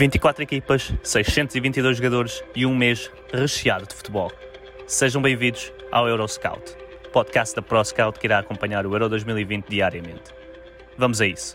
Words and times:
24 0.00 0.42
equipas, 0.42 0.94
622 1.02 1.98
jogadores 1.98 2.42
e 2.56 2.64
um 2.64 2.74
mês 2.74 3.12
recheado 3.30 3.86
de 3.86 3.94
futebol. 3.94 4.32
Sejam 4.86 5.20
bem-vindos 5.20 5.70
ao 5.92 6.08
Euroscout, 6.08 6.74
podcast 7.12 7.54
da 7.54 7.60
ProScout 7.60 8.18
que 8.18 8.26
irá 8.26 8.38
acompanhar 8.38 8.86
o 8.86 8.94
Euro 8.94 9.10
2020 9.10 9.66
diariamente. 9.68 10.32
Vamos 10.96 11.20
a 11.20 11.26
isso. 11.26 11.54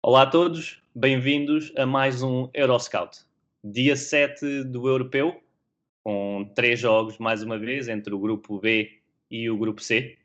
Olá 0.00 0.22
a 0.22 0.26
todos, 0.26 0.80
bem-vindos 0.94 1.72
a 1.76 1.84
mais 1.84 2.22
um 2.22 2.48
Euroscout. 2.54 3.18
Dia 3.64 3.96
7 3.96 4.62
do 4.62 4.86
Europeu, 4.86 5.42
com 6.04 6.48
três 6.54 6.78
jogos 6.78 7.18
mais 7.18 7.42
uma 7.42 7.58
vez 7.58 7.88
entre 7.88 8.14
o 8.14 8.20
grupo 8.20 8.60
B 8.60 9.00
e 9.28 9.50
o 9.50 9.58
grupo 9.58 9.82
C. 9.82 10.21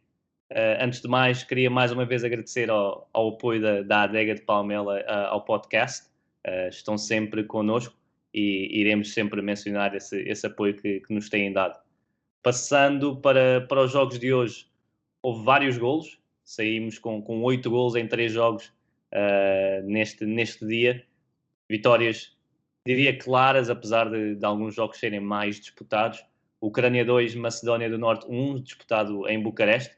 Uh, 0.49 0.79
antes 0.79 1.01
de 1.01 1.09
mais, 1.09 1.43
queria 1.43 1.69
mais 1.69 1.91
uma 1.91 2.05
vez 2.05 2.23
agradecer 2.23 2.69
ao, 2.69 3.09
ao 3.11 3.29
apoio 3.29 3.61
da, 3.61 3.81
da 3.81 4.01
Adega 4.03 4.33
de 4.33 4.41
Palmela 4.41 5.01
uh, 5.01 5.27
ao 5.29 5.43
podcast. 5.43 6.07
Uh, 6.47 6.69
estão 6.69 6.97
sempre 6.97 7.43
connosco 7.43 7.93
e 8.33 8.79
iremos 8.79 9.13
sempre 9.13 9.41
mencionar 9.41 9.93
esse, 9.93 10.21
esse 10.21 10.47
apoio 10.47 10.73
que, 10.75 11.01
que, 11.01 11.13
nos 11.13 11.27
têm 11.27 11.51
dado. 11.51 11.77
Passando 12.41 13.17
para, 13.17 13.61
para 13.67 13.83
os 13.83 13.91
jogos 13.91 14.17
de 14.17 14.33
hoje, 14.33 14.67
houve 15.21 15.43
vários 15.43 15.77
golos. 15.77 16.17
Saímos 16.45 16.97
com, 16.97 17.21
com 17.21 17.41
oito 17.43 17.69
golos 17.69 17.95
em 17.95 18.07
três 18.07 18.31
jogos 18.31 18.71
neste, 19.83 20.25
neste 20.25 20.65
dia. 20.65 21.03
Vitórias, 21.69 22.37
diria 22.85 23.17
claras, 23.17 23.69
apesar 23.69 24.09
de, 24.09 24.35
de 24.35 24.45
alguns 24.45 24.75
jogos 24.75 24.97
serem 24.97 25.19
mais 25.19 25.59
disputados. 25.59 26.23
Ucrânia 26.61 27.03
2, 27.03 27.35
Macedónia 27.35 27.89
do 27.89 27.97
Norte 27.97 28.25
1, 28.29 28.61
disputado 28.61 29.27
em 29.27 29.41
Bucareste 29.41 29.96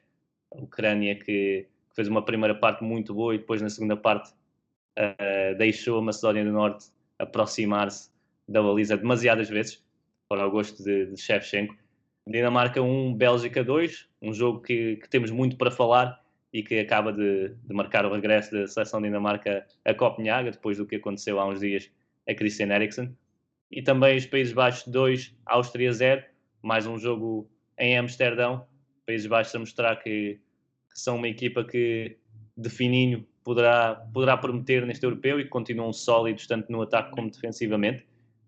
a 0.51 0.57
Ucrânia 0.57 1.15
que, 1.15 1.67
que, 1.89 1.95
fez 1.95 2.07
uma 2.07 2.23
primeira 2.23 2.55
parte 2.55 2.83
muito 2.83 3.13
boa 3.13 3.35
e 3.35 3.37
depois 3.37 3.61
na 3.61 3.69
segunda 3.69 3.97
parte 3.97 4.31
uh, 4.97 5.57
deixou 5.57 5.99
a 5.99 6.01
Macedónia 6.01 6.43
do 6.43 6.51
Norte 6.51 6.87
aproximar-se 7.17 8.09
da 8.47 8.61
baliza 8.61 8.97
demasiadas 8.97 9.49
vezes, 9.49 9.83
para 10.27 10.47
o 10.47 10.51
gosto 10.51 10.83
de, 10.83 11.07
de 11.07 11.17
Shevchenko. 11.21 11.75
Dinamarca 12.27 12.81
1, 12.81 13.15
Bélgica 13.15 13.63
2, 13.63 14.07
um 14.21 14.33
jogo 14.33 14.61
que, 14.61 14.97
que, 14.97 15.09
temos 15.09 15.31
muito 15.31 15.57
para 15.57 15.71
falar 15.71 16.23
e 16.53 16.61
que 16.61 16.79
acaba 16.79 17.11
de, 17.11 17.49
de, 17.49 17.73
marcar 17.73 18.05
o 18.05 18.13
regresso 18.13 18.51
da 18.51 18.67
seleção 18.67 19.01
Dinamarca 19.01 19.65
a 19.83 19.93
Copenhaga, 19.93 20.51
depois 20.51 20.77
do 20.77 20.85
que 20.85 20.97
aconteceu 20.97 21.39
há 21.39 21.47
uns 21.47 21.59
dias 21.59 21.91
a 22.27 22.33
Christian 22.33 22.67
Eriksen. 22.67 23.15
E 23.71 23.81
também 23.81 24.17
os 24.17 24.25
Países 24.25 24.53
Baixos 24.53 24.87
2, 24.87 25.35
Áustria 25.45 25.91
0, 25.91 26.23
mais 26.61 26.85
um 26.85 26.97
jogo 26.97 27.49
em 27.77 27.97
Amsterdão, 27.97 28.67
Países 29.09 29.25
Baixos 29.25 29.55
a 29.55 29.59
mostrar 29.59 29.95
que, 29.95 30.39
que 30.93 30.99
são 30.99 31.15
uma 31.15 31.27
equipa 31.27 31.63
que 31.63 32.15
de 32.55 32.69
fininho 32.69 33.25
poderá, 33.43 33.95
poderá 34.13 34.37
prometer 34.37 34.85
neste 34.85 35.03
europeu 35.03 35.39
e 35.39 35.45
que 35.45 35.49
continuam 35.49 35.91
sólidos 35.91 36.45
tanto 36.45 36.71
no 36.71 36.83
ataque 36.83 37.09
como 37.09 37.31
defensivamente. 37.31 38.05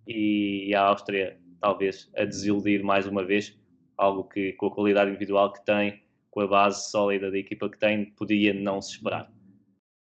E 0.08 0.72
a 0.76 0.84
Áustria, 0.84 1.40
talvez, 1.60 2.12
a 2.16 2.26
desiludir 2.26 2.84
mais 2.84 3.08
uma 3.08 3.26
vez, 3.26 3.60
algo 3.98 4.24
que 4.26 4.54
com 4.54 4.68
a 4.68 4.72
qualidade 4.72 5.10
individual 5.10 5.52
que 5.52 5.66
tem, 5.66 6.04
com 6.30 6.42
a 6.42 6.48
base 6.48 6.92
sólida 6.92 7.32
da 7.32 7.40
equipa 7.40 7.68
que 7.68 7.80
tem, 7.80 8.06
podia 8.12 8.54
não 8.54 8.80
se 8.84 8.92
esperar. 8.92 9.32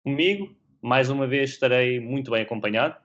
Comigo, 0.05 0.55
mais 0.83 1.09
uma 1.09 1.27
vez, 1.27 1.53
estarei 1.53 1.99
muito 2.01 2.31
bem 2.31 2.43
acompanhado. 2.43 2.97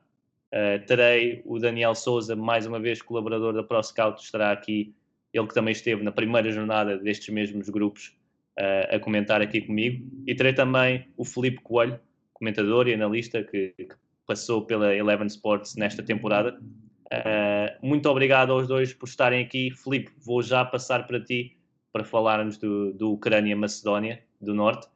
Uh, 0.51 0.85
terei 0.85 1.41
o 1.45 1.57
Daniel 1.57 1.95
Souza, 1.95 2.35
mais 2.35 2.67
uma 2.67 2.81
vez 2.81 3.01
colaborador 3.01 3.53
da 3.53 3.63
ProScout, 3.63 4.21
estará 4.21 4.51
aqui 4.51 4.94
ele 5.38 5.47
que 5.47 5.53
também 5.53 5.73
esteve 5.73 6.03
na 6.03 6.12
primeira 6.12 6.50
jornada 6.51 6.97
destes 6.97 7.34
mesmos 7.34 7.69
grupos 7.69 8.16
uh, 8.57 8.96
a 8.96 9.00
comentar 9.00 9.41
aqui 9.41 9.62
comigo. 9.62 10.06
E 10.25 10.34
terei 10.34 10.53
também 10.53 11.07
o 11.18 11.25
Felipe 11.25 11.62
Coelho, 11.62 12.00
comentador 12.34 12.88
e 12.88 12.94
analista 12.94 13.44
que, 13.44 13.74
que 13.78 13.95
passou 14.25 14.66
pela 14.66 14.95
Eleven 14.95 15.28
Sports 15.28 15.75
nesta 15.75 16.01
temporada. 16.01 16.57
Uh, 17.06 17.85
muito 17.85 18.09
obrigado 18.09 18.51
aos 18.51 18.68
dois 18.68 18.94
por 18.94 19.07
estarem 19.07 19.44
aqui. 19.44 19.72
Felipe, 19.72 20.12
vou 20.18 20.41
já 20.41 20.63
passar 20.63 21.06
para 21.06 21.19
ti 21.19 21.57
para 21.91 22.03
falarmos 22.03 22.57
do, 22.57 22.94
do 22.94 23.13
Ucrânia-Macedónia 23.13 24.22
do 24.41 24.53
Norte. 24.53 24.88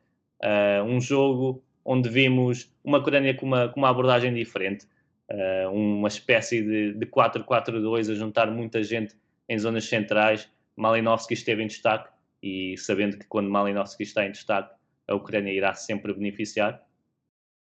Uh, 0.42 0.84
um 0.84 1.00
jogo 1.00 1.64
onde 1.84 2.10
vimos 2.10 2.74
uma 2.84 2.98
Ucrânia 2.98 3.34
com 3.34 3.46
uma, 3.46 3.70
com 3.70 3.80
uma 3.80 3.90
abordagem 3.90 4.34
diferente, 4.34 4.86
uh, 5.32 5.72
uma 5.72 6.08
espécie 6.08 6.62
de, 6.62 6.94
de 6.94 7.06
4-4-2 7.06 8.12
a 8.12 8.16
juntar 8.16 8.52
muita 8.52 8.84
gente 8.84 9.16
em 9.50 9.58
zonas 9.58 9.86
centrais. 9.86 10.50
Malinowski 10.76 11.34
esteve 11.34 11.64
em 11.64 11.68
destaque 11.68 12.10
e 12.42 12.78
sabendo 12.78 13.18
que 13.18 13.26
quando 13.26 13.50
Malinowski 13.50 14.04
está 14.04 14.26
em 14.26 14.32
destaque, 14.32 14.74
a 15.08 15.16
Ucrânia 15.16 15.52
irá 15.52 15.74
sempre 15.74 16.14
beneficiar. 16.14 16.82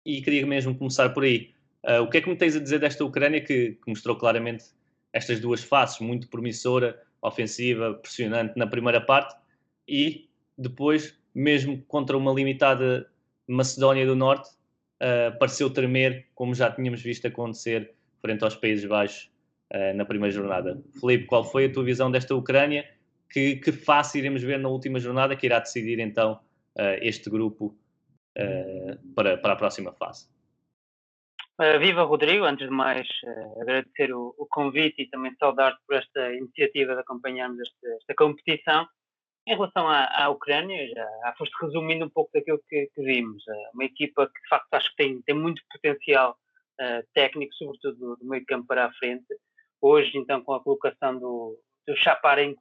E 0.05 0.21
queria 0.21 0.45
mesmo 0.45 0.75
começar 0.77 1.09
por 1.09 1.23
aí. 1.23 1.53
Uh, 1.83 2.03
o 2.03 2.09
que 2.09 2.17
é 2.17 2.21
que 2.21 2.29
me 2.29 2.35
tens 2.35 2.55
a 2.55 2.59
dizer 2.59 2.79
desta 2.79 3.03
Ucrânia 3.03 3.41
que, 3.41 3.71
que, 3.71 3.89
mostrou 3.89 4.15
claramente 4.15 4.65
estas 5.13 5.39
duas 5.39 5.63
faces, 5.63 5.99
muito 5.99 6.27
promissora, 6.27 7.01
ofensiva, 7.21 7.93
pressionante 7.95 8.57
na 8.57 8.67
primeira 8.67 9.01
parte 9.01 9.35
e 9.87 10.29
depois, 10.57 11.17
mesmo 11.33 11.81
contra 11.87 12.17
uma 12.17 12.31
limitada 12.31 13.09
Macedónia 13.47 14.05
do 14.05 14.15
Norte, 14.15 14.49
uh, 14.49 15.37
pareceu 15.39 15.69
tremer, 15.69 16.27
como 16.35 16.53
já 16.53 16.69
tínhamos 16.69 17.01
visto 17.01 17.25
acontecer 17.25 17.93
frente 18.21 18.43
aos 18.43 18.55
Países 18.55 18.85
Baixos 18.85 19.30
uh, 19.71 19.95
na 19.95 20.05
primeira 20.05 20.33
jornada. 20.33 20.81
Felipe, 20.99 21.25
qual 21.25 21.43
foi 21.43 21.65
a 21.65 21.71
tua 21.71 21.83
visão 21.83 22.11
desta 22.11 22.35
Ucrânia? 22.35 22.87
Que, 23.29 23.55
que 23.55 23.71
face 23.71 24.19
iremos 24.19 24.43
ver 24.43 24.59
na 24.59 24.67
última 24.67 24.99
jornada 24.99 25.35
que 25.35 25.45
irá 25.45 25.59
decidir 25.59 25.99
então 25.99 26.33
uh, 26.75 26.97
este 27.01 27.29
grupo 27.29 27.77
uh, 28.37 29.13
para, 29.15 29.37
para 29.37 29.53
a 29.53 29.55
próxima 29.55 29.93
fase? 29.93 30.29
viva 31.79 32.01
Rodrigo, 32.01 32.43
antes 32.43 32.67
de 32.67 32.73
mais 32.73 33.07
agradecer 33.61 34.11
o, 34.11 34.33
o, 34.35 34.47
convite 34.47 35.03
e 35.03 35.09
também 35.11 35.31
saudar-te 35.35 35.79
por 35.85 35.95
esta 35.95 36.33
iniciativa 36.33 36.95
de 36.95 37.01
acompanharmos 37.01 37.59
esta, 37.59 37.97
esta 37.97 38.15
competição. 38.15 38.87
Em 39.45 39.53
relação 39.53 39.87
à, 39.87 40.05
à, 40.23 40.29
Ucrânia, 40.29 40.87
já 40.87 41.35
foste 41.37 41.53
resumindo 41.61 42.03
um 42.05 42.09
pouco 42.09 42.31
daquilo 42.33 42.59
que, 42.67 42.89
que 42.95 43.03
vimos. 43.03 43.43
uma 43.75 43.83
equipa 43.83 44.25
que 44.25 44.41
de 44.41 44.47
facto 44.49 44.73
acho 44.73 44.89
que 44.89 45.03
tem, 45.03 45.21
tem 45.21 45.35
muito 45.35 45.61
potencial 45.71 46.35
uh, 46.79 47.05
técnico, 47.13 47.53
sobretudo 47.53 47.95
do, 47.95 48.15
do 48.15 48.25
meio 48.25 48.43
campo 48.45 48.65
para 48.65 48.85
a 48.85 48.93
frente. 48.93 49.25
Hoje, 49.81 50.11
então, 50.15 50.43
com 50.43 50.53
a 50.53 50.63
colocação 50.63 51.17
do, 51.17 51.57
do 51.87 51.93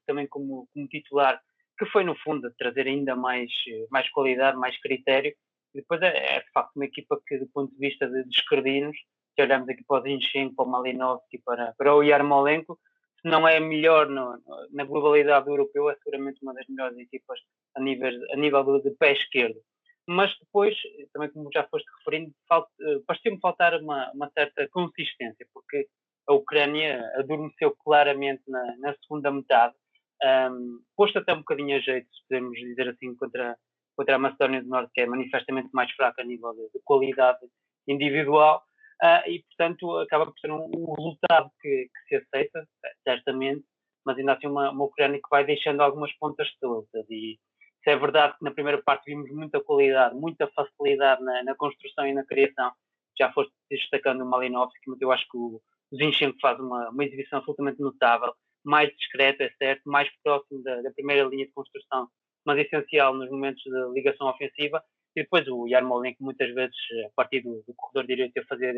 também 0.06 0.26
como, 0.26 0.66
como 0.72 0.88
titular, 0.88 1.40
que 1.78 1.86
foi, 1.86 2.04
no 2.04 2.14
fundo, 2.16 2.52
trazer 2.58 2.86
ainda 2.86 3.14
mais, 3.14 3.50
mais 3.90 4.08
qualidade, 4.10 4.56
mais 4.56 4.78
critério. 4.80 5.34
E 5.74 5.80
depois 5.80 6.00
é, 6.02 6.36
é, 6.36 6.40
de 6.40 6.50
facto 6.52 6.74
uma 6.76 6.84
equipa 6.84 7.20
que, 7.26 7.38
do 7.38 7.46
ponto 7.48 7.72
de 7.72 7.78
vista 7.78 8.08
de 8.08 8.24
descredinos, 8.24 8.96
se 9.34 9.42
olharmos 9.42 9.68
aqui 9.68 9.84
para 9.86 10.00
o 10.00 10.02
Zinchenko, 10.02 10.56
para 10.56 10.64
o 10.64 10.68
Malinovski, 10.68 11.38
para, 11.44 11.74
para 11.76 11.94
o 11.94 12.02
Yarmolenko, 12.02 12.78
se 13.20 13.28
não 13.28 13.46
é 13.46 13.58
a 13.58 13.60
melhor 13.60 14.08
no, 14.08 14.32
no, 14.32 14.68
na 14.72 14.84
globalidade 14.84 15.48
europeu, 15.48 15.90
é 15.90 15.96
seguramente 15.96 16.40
uma 16.42 16.54
das 16.54 16.66
melhores 16.68 16.98
equipas 16.98 17.38
a 17.76 17.80
nível, 17.80 18.10
a 18.32 18.36
nível 18.36 18.80
de 18.82 18.90
pé 18.92 19.12
esquerdo. 19.12 19.60
Mas 20.06 20.36
depois, 20.38 20.74
também 21.12 21.30
como 21.30 21.50
já 21.52 21.64
foste 21.68 21.86
referindo, 21.98 22.32
uh, 22.52 23.04
pareceu-me 23.06 23.38
faltar 23.40 23.74
uma, 23.80 24.10
uma 24.12 24.30
certa 24.30 24.66
consistência, 24.68 25.46
porque 25.52 25.86
a 26.30 26.32
Ucrânia 26.32 27.10
adormeceu 27.16 27.74
claramente 27.84 28.42
na, 28.46 28.76
na 28.76 28.94
segunda 29.02 29.32
metade, 29.32 29.74
um, 30.22 30.80
posto 30.96 31.18
até 31.18 31.32
um 31.32 31.38
bocadinho 31.38 31.76
a 31.76 31.80
jeito, 31.80 32.06
se 32.06 32.22
podemos 32.28 32.56
dizer 32.56 32.88
assim, 32.88 33.16
contra, 33.16 33.56
contra 33.96 34.14
a 34.14 34.18
Macedónia 34.18 34.62
do 34.62 34.68
Norte, 34.68 34.92
que 34.94 35.00
é 35.00 35.06
manifestamente 35.06 35.70
mais 35.72 35.90
fraca 35.92 36.22
a 36.22 36.24
nível 36.24 36.52
de, 36.52 36.70
de 36.72 36.80
qualidade 36.84 37.40
individual, 37.88 38.62
uh, 39.02 39.28
e 39.28 39.42
portanto 39.42 39.98
acaba 39.98 40.26
por 40.26 40.38
ser 40.38 40.52
um, 40.52 40.70
um 40.72 40.94
resultado 40.94 41.50
que, 41.60 41.88
que, 41.88 42.08
se 42.08 42.16
aceita, 42.16 42.64
certamente, 43.02 43.64
mas 44.06 44.16
ainda 44.16 44.34
assim 44.34 44.46
uma, 44.46 44.70
uma 44.70 44.84
Ucrânia 44.84 45.18
que 45.18 45.30
vai 45.30 45.44
deixando 45.44 45.80
algumas 45.80 46.12
pontas 46.12 46.48
soltas. 46.60 47.04
E 47.10 47.40
se 47.82 47.90
é 47.90 47.96
verdade 47.96 48.38
que 48.38 48.44
na 48.44 48.52
primeira 48.52 48.80
parte 48.80 49.06
vimos 49.06 49.28
muita 49.32 49.60
qualidade, 49.60 50.14
muita 50.14 50.46
facilidade 50.48 51.24
na, 51.24 51.42
na 51.42 51.56
construção 51.56 52.06
e 52.06 52.14
na 52.14 52.24
criação, 52.24 52.70
já 53.18 53.32
foste 53.32 53.52
destacando 53.68 54.22
o 54.22 54.26
Malinovski, 54.26 54.88
mas 54.88 55.00
eu 55.00 55.10
acho 55.10 55.26
que 55.28 55.36
o, 55.36 55.60
Zinchenko 55.94 56.38
faz 56.40 56.58
uma, 56.58 56.90
uma 56.90 57.04
exibição 57.04 57.38
absolutamente 57.38 57.80
notável, 57.80 58.32
mais 58.64 58.90
discreto, 58.96 59.42
é 59.42 59.50
certo, 59.58 59.82
mais 59.86 60.08
próximo 60.22 60.62
da, 60.62 60.82
da, 60.82 60.90
primeira 60.92 61.26
linha 61.28 61.46
de 61.46 61.52
construção 61.52 62.08
mas 62.44 62.58
essencial 62.58 63.14
nos 63.14 63.30
momentos 63.30 63.62
de 63.62 63.92
ligação 63.92 64.28
ofensiva. 64.28 64.82
E 65.14 65.22
depois 65.22 65.46
o 65.48 65.66
Yarmolenko, 65.66 66.22
muitas 66.22 66.52
vezes, 66.54 66.76
a 67.06 67.10
partir 67.14 67.42
do, 67.42 67.62
do 67.66 67.74
corredor 67.76 68.06
direito, 68.06 68.38
a 68.38 68.44
fazer 68.46 68.74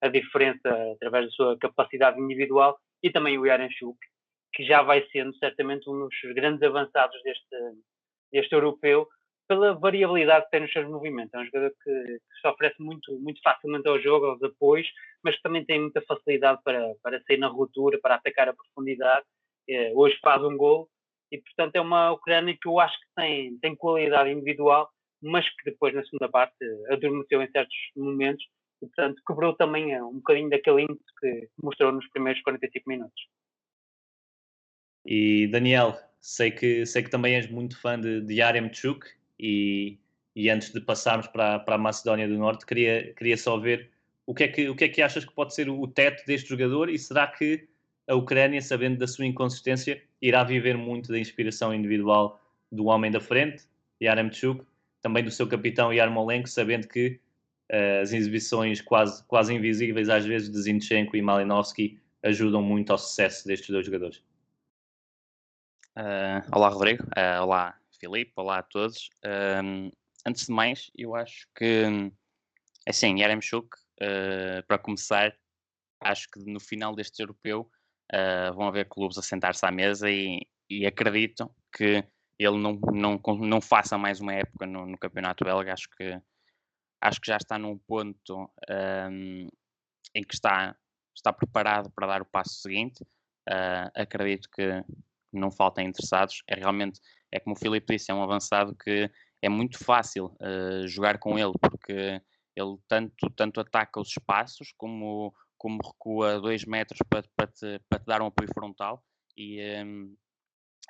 a 0.00 0.08
diferença 0.08 0.92
através 0.92 1.26
da 1.26 1.30
sua 1.32 1.58
capacidade 1.58 2.20
individual. 2.20 2.78
E 3.02 3.10
também 3.10 3.38
o 3.38 3.46
Yarenchuk, 3.46 3.98
que 4.54 4.64
já 4.64 4.82
vai 4.82 5.06
sendo 5.10 5.36
certamente 5.36 5.88
um 5.88 5.98
dos 5.98 6.14
grandes 6.34 6.62
avançados 6.62 7.20
deste, 7.22 7.56
deste 8.32 8.54
europeu, 8.54 9.06
pela 9.46 9.74
variabilidade 9.74 10.44
que 10.46 10.50
tem 10.52 10.60
nos 10.60 10.72
seus 10.72 10.88
movimentos. 10.88 11.34
É 11.34 11.38
um 11.38 11.44
jogador 11.44 11.70
que, 11.82 11.90
que 11.90 12.40
se 12.40 12.48
oferece 12.48 12.82
muito, 12.82 13.18
muito 13.20 13.40
facilmente 13.42 13.88
ao 13.88 14.00
jogo, 14.00 14.26
aos 14.26 14.42
apoios, 14.42 14.86
mas 15.22 15.36
que 15.36 15.42
também 15.42 15.64
tem 15.64 15.80
muita 15.80 16.02
facilidade 16.02 16.60
para, 16.64 16.94
para 17.02 17.22
sair 17.22 17.38
na 17.38 17.48
ruptura, 17.48 17.98
para 18.00 18.16
atacar 18.16 18.48
a 18.48 18.54
profundidade. 18.54 19.24
É, 19.68 19.92
hoje 19.94 20.18
faz 20.22 20.42
um 20.42 20.56
gol 20.56 20.88
e, 21.30 21.38
portanto, 21.38 21.76
é 21.76 21.80
uma 21.80 22.12
Ucrânia 22.12 22.56
que 22.60 22.68
eu 22.68 22.78
acho 22.78 22.98
que 22.98 23.06
tem, 23.16 23.58
tem 23.58 23.74
qualidade 23.76 24.30
individual, 24.30 24.90
mas 25.22 25.48
que 25.48 25.70
depois, 25.70 25.94
na 25.94 26.04
segunda 26.04 26.28
parte, 26.28 26.54
adormeceu 26.90 27.42
em 27.42 27.50
certos 27.50 27.76
momentos 27.96 28.44
e, 28.82 28.86
portanto, 28.86 29.22
quebrou 29.26 29.54
também 29.54 29.94
é, 29.94 30.02
um 30.02 30.14
bocadinho 30.14 30.50
daquele 30.50 30.82
ímpeto 30.82 31.12
que 31.20 31.48
mostrou 31.62 31.92
nos 31.92 32.08
primeiros 32.10 32.42
45 32.42 32.88
minutos. 32.88 33.22
E 35.06 35.46
Daniel, 35.48 35.94
sei 36.20 36.50
que, 36.50 36.86
sei 36.86 37.02
que 37.02 37.10
também 37.10 37.34
és 37.34 37.50
muito 37.50 37.78
fã 37.80 38.00
de, 38.00 38.20
de 38.22 38.34
Yaremchuk 38.34 39.06
e, 39.38 39.98
e 40.34 40.50
antes 40.50 40.72
de 40.72 40.80
passarmos 40.80 41.26
para, 41.26 41.58
para 41.58 41.74
a 41.76 41.78
Macedónia 41.78 42.28
do 42.28 42.38
Norte, 42.38 42.66
queria, 42.66 43.12
queria 43.14 43.36
só 43.36 43.58
ver 43.58 43.90
o 44.26 44.34
que, 44.34 44.44
é 44.44 44.48
que, 44.48 44.68
o 44.68 44.74
que 44.74 44.84
é 44.84 44.88
que 44.88 45.02
achas 45.02 45.24
que 45.24 45.32
pode 45.32 45.54
ser 45.54 45.68
o 45.68 45.86
teto 45.86 46.24
deste 46.26 46.48
jogador 46.48 46.88
e 46.88 46.98
será 46.98 47.26
que 47.26 47.68
a 48.06 48.14
Ucrânia, 48.14 48.60
sabendo 48.60 48.98
da 48.98 49.06
sua 49.06 49.26
inconsistência, 49.26 50.02
irá 50.20 50.44
viver 50.44 50.76
muito 50.76 51.10
da 51.10 51.18
inspiração 51.18 51.74
individual 51.74 52.40
do 52.70 52.86
homem 52.86 53.10
da 53.10 53.20
frente, 53.20 53.64
Yaremchuk, 54.02 54.64
também 55.00 55.24
do 55.24 55.30
seu 55.30 55.46
capitão 55.46 55.92
Yarmolenko, 55.92 56.48
sabendo 56.48 56.88
que 56.88 57.20
uh, 57.72 58.02
as 58.02 58.12
exibições 58.12 58.80
quase, 58.80 59.22
quase 59.24 59.54
invisíveis 59.54 60.08
às 60.08 60.24
vezes 60.24 60.50
de 60.50 60.60
Zinchenko 60.60 61.16
e 61.16 61.22
Malinovski 61.22 61.98
ajudam 62.22 62.62
muito 62.62 62.90
ao 62.90 62.98
sucesso 62.98 63.46
destes 63.46 63.70
dois 63.70 63.86
jogadores. 63.86 64.22
Uh, 65.96 66.42
olá, 66.52 66.68
Rodrigo. 66.68 67.04
Uh, 67.04 67.42
olá, 67.42 67.78
Filipe. 68.04 68.32
Olá 68.36 68.58
a 68.58 68.62
todos. 68.62 69.08
Uh, 69.24 69.90
antes 70.26 70.44
de 70.46 70.52
mais, 70.52 70.90
eu 70.94 71.14
acho 71.14 71.48
que, 71.56 72.12
assim, 72.86 73.18
Yaremchuk, 73.18 73.68
para 74.68 74.78
começar, 74.78 75.34
acho 76.02 76.28
que 76.30 76.38
no 76.40 76.60
final 76.60 76.94
deste 76.94 77.22
europeu 77.22 77.70
vão 78.54 78.68
haver 78.68 78.86
clubes 78.88 79.16
a 79.16 79.22
sentar-se 79.22 79.64
à 79.64 79.70
mesa 79.70 80.10
e, 80.10 80.46
e, 80.68 80.84
acredito 80.84 81.50
que 81.74 82.04
ele 82.38 82.58
não, 82.58 82.78
não, 82.92 83.18
não 83.38 83.60
faça 83.60 83.96
mais 83.96 84.20
uma 84.20 84.34
época 84.34 84.66
no, 84.66 84.84
no 84.84 84.98
campeonato 84.98 85.42
belga. 85.42 85.72
Acho 85.72 85.88
que, 85.96 86.20
acho 87.00 87.20
que 87.20 87.28
já 87.28 87.38
está 87.38 87.58
num 87.58 87.78
ponto 87.78 88.50
um, 88.68 89.48
em 90.14 90.22
que 90.22 90.34
está, 90.34 90.76
está 91.16 91.32
preparado 91.32 91.90
para 91.90 92.06
dar 92.06 92.20
o 92.20 92.26
passo 92.26 92.54
seguinte. 92.60 93.02
acredito 93.94 94.50
que 94.50 94.84
não 95.36 95.50
faltem 95.50 95.88
interessados. 95.88 96.42
É 96.48 96.54
realmente, 96.54 97.00
é 97.30 97.40
como 97.40 97.54
o 97.54 97.58
Filipe 97.58 97.94
disse, 97.94 98.10
é 98.10 98.14
um 98.14 98.22
avançado 98.22 98.74
que 98.74 99.10
é 99.42 99.48
muito 99.48 99.78
fácil 99.82 100.34
uh, 100.40 100.86
jogar 100.88 101.18
com 101.18 101.38
ele, 101.38 101.52
porque 101.60 102.20
ele 102.56 102.78
tanto, 102.88 103.30
tanto 103.36 103.60
ataca 103.60 104.00
os 104.00 104.08
espaços 104.08 104.72
como, 104.76 105.34
como 105.58 105.80
recua 105.86 106.40
dois 106.40 106.64
metros 106.64 106.98
para, 107.08 107.24
para, 107.36 107.46
te, 107.48 107.80
para 107.88 107.98
te 107.98 108.06
dar 108.06 108.22
um 108.22 108.26
apoio 108.26 108.48
frontal 108.54 109.04
e, 109.36 109.60
um, 109.84 110.16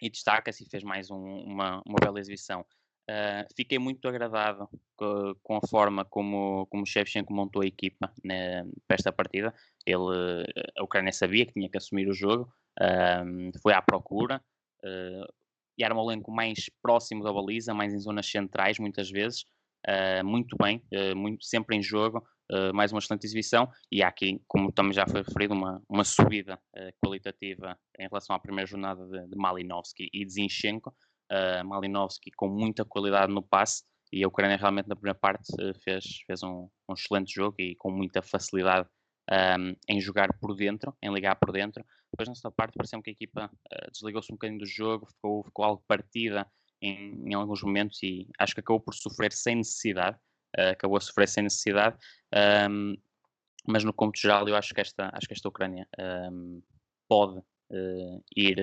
e 0.03 0.11
destaca-se 0.11 0.65
e 0.65 0.69
fez 0.69 0.83
mais 0.85 1.11
um, 1.11 1.17
uma, 1.17 1.83
uma 1.87 1.97
bela 2.01 2.21
exibição. 2.21 2.65
Uh, 3.11 3.45
fiquei 3.55 3.79
muito 3.79 4.09
agradado 4.09 4.67
com, 4.97 5.57
a 5.57 5.67
forma 5.69 6.07
como, 6.07 6.67
como 6.71 6.85
o 6.85 6.87
Shevchenko 6.87 7.35
montou 7.35 7.61
a 7.61 7.67
equipa 7.67 8.11
né, 8.23 8.65
para 8.87 8.95
esta 8.95 9.13
partida. 9.13 9.53
Ele, 9.85 10.47
a 10.79 10.83
Ucrânia 10.83 11.13
sabia 11.13 11.45
que 11.45 11.53
tinha 11.53 11.69
que 11.69 11.77
assumir 11.77 12.09
o 12.09 12.15
jogo, 12.15 12.51
uh, 12.81 13.59
foi 13.63 13.73
à 13.73 13.83
procura. 13.83 14.41
Uh, 14.83 15.33
e 15.77 15.85
era 15.85 15.95
um 15.95 16.01
elenco 16.01 16.31
mais 16.31 16.71
próximo 16.83 17.23
da 17.23 17.33
baliza, 17.33 17.75
mais 17.75 17.93
em 17.93 17.99
zonas 17.99 18.31
centrais, 18.31 18.79
muitas 18.79 19.11
vezes. 19.11 19.45
Uh, 19.87 20.25
muito 20.25 20.57
bem, 20.57 20.83
uh, 20.95 21.15
muito, 21.15 21.45
sempre 21.45 21.77
em 21.77 21.83
jogo, 21.83 22.25
uh, 22.51 22.73
mais 22.73 22.91
uma 22.91 23.01
excelente 23.01 23.27
exibição. 23.27 23.69
E 23.93 24.03
há 24.03 24.09
aqui, 24.09 24.41
como 24.47 24.73
também 24.73 24.95
já 24.95 25.07
foi 25.07 25.23
referido, 25.23 25.53
uma, 25.53 25.83
uma 25.89 26.05
subida 26.05 26.59
qualitativa 27.03 27.79
em 27.99 28.09
relação 28.09 28.35
à 28.35 28.39
primeira 28.39 28.67
jornada 28.67 29.05
de, 29.07 29.29
de 29.29 29.37
Malinovski 29.37 30.09
e 30.13 30.25
de 30.25 30.33
Zinchenko. 30.33 30.95
Malinovski 31.65 32.31
com 32.37 32.49
muita 32.49 32.85
qualidade 32.85 33.33
no 33.33 33.43
passe 33.43 33.83
e 34.13 34.23
a 34.23 34.29
Ucrânia 34.29 34.57
realmente 34.57 34.87
na 34.87 34.95
primeira 34.95 35.19
parte 35.19 35.51
fez, 35.83 36.05
fez 36.27 36.43
um, 36.45 36.69
um 36.89 36.93
excelente 36.93 37.35
jogo 37.35 37.57
e 37.59 37.75
com 37.77 37.91
muita 37.91 38.23
facilidade 38.23 38.87
um, 39.31 39.75
em 39.89 40.01
jogar 40.01 40.33
por 40.39 40.55
dentro, 40.55 40.95
em 41.03 41.13
ligar 41.13 41.37
por 41.37 41.53
dentro. 41.53 41.85
Depois, 42.11 42.29
nessa 42.29 42.51
parte, 42.51 42.75
pareceu 42.75 43.03
que 43.03 43.11
a 43.11 43.13
equipa 43.13 43.51
uh, 43.51 43.91
desligou-se 43.91 44.33
um 44.33 44.37
bocadinho 44.37 44.61
do 44.61 44.67
jogo, 44.67 45.07
ficou, 45.07 45.43
ficou 45.45 45.65
algo 45.65 45.85
partida 45.87 46.47
em, 46.81 47.31
em, 47.31 47.35
alguns 47.35 47.63
momentos 47.63 48.03
e 48.03 48.29
acho 48.39 48.55
que 48.55 48.61
acabou 48.61 48.81
por 48.81 48.95
sofrer 48.95 49.33
sem 49.33 49.57
necessidade. 49.57 50.17
Uh, 50.57 50.71
acabou 50.73 50.97
a 50.97 51.01
sofrer 51.01 51.29
sem 51.29 51.43
necessidade. 51.43 51.97
Um, 52.71 52.97
mas 53.67 53.83
no 53.83 53.93
cômputo 53.93 54.21
geral, 54.21 54.47
eu 54.47 54.55
acho 54.55 54.75
que 54.75 54.81
esta, 54.81 55.11
acho 55.13 55.27
que 55.27 55.33
esta 55.33 55.49
Ucrânia 55.49 55.89
um, 55.99 56.63
pode 57.09 57.39
uh, 57.39 58.25
ir, 58.37 58.59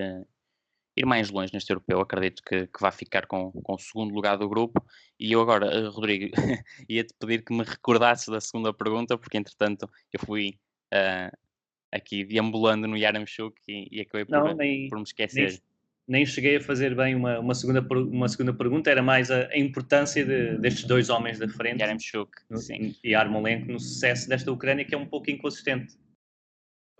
ir 0.95 1.05
mais 1.05 1.29
longe 1.29 1.53
neste 1.53 1.71
europeu. 1.71 1.99
Acredito 1.99 2.41
que, 2.43 2.67
que 2.67 2.81
vai 2.81 2.91
ficar 2.91 3.25
com, 3.25 3.51
com 3.51 3.73
o 3.73 3.79
segundo 3.79 4.13
lugar 4.13 4.38
do 4.38 4.49
grupo. 4.49 4.83
E 5.19 5.31
eu 5.31 5.41
agora, 5.41 5.67
uh, 5.67 5.89
Rodrigo, 5.89 6.31
ia-te 6.89 7.13
pedir 7.19 7.43
que 7.43 7.53
me 7.53 7.63
recordasses 7.63 8.27
da 8.27 8.41
segunda 8.41 8.73
pergunta, 8.73 9.17
porque 9.17 9.38
entretanto 9.38 9.89
eu 10.11 10.19
fui 10.19 10.57
uh, 10.93 11.35
aqui 11.91 12.23
deambulando 12.23 12.88
no 12.88 12.97
Yaramchuk 12.97 13.55
e, 13.67 13.88
e 13.91 14.01
acabei 14.01 14.25
por, 14.25 14.31
Não, 14.31 14.55
nem, 14.55 14.88
por 14.89 14.97
me 14.97 15.03
esquecer. 15.03 15.49
Nem, 15.49 15.59
nem, 16.07 16.25
cheguei 16.25 16.57
a 16.57 16.61
fazer 16.61 16.95
bem 16.95 17.15
uma, 17.15 17.39
uma, 17.39 17.55
segunda, 17.55 17.81
uma 17.81 18.27
segunda 18.27 18.53
pergunta, 18.53 18.89
era 18.89 19.01
mais 19.01 19.31
a, 19.31 19.47
a 19.47 19.57
importância 19.57 20.25
de, 20.25 20.57
destes 20.57 20.83
dois 20.85 21.09
homens 21.09 21.39
da 21.39 21.47
frente 21.47 21.81
Yaramchuk, 21.81 22.31
e 23.03 23.15
Armolenko 23.15 23.71
no 23.71 23.79
sucesso 23.79 24.27
desta 24.27 24.51
Ucrânia, 24.51 24.85
que 24.85 24.95
é 24.95 24.97
um 24.97 25.05
pouco 25.05 25.29
inconsistente. 25.29 25.95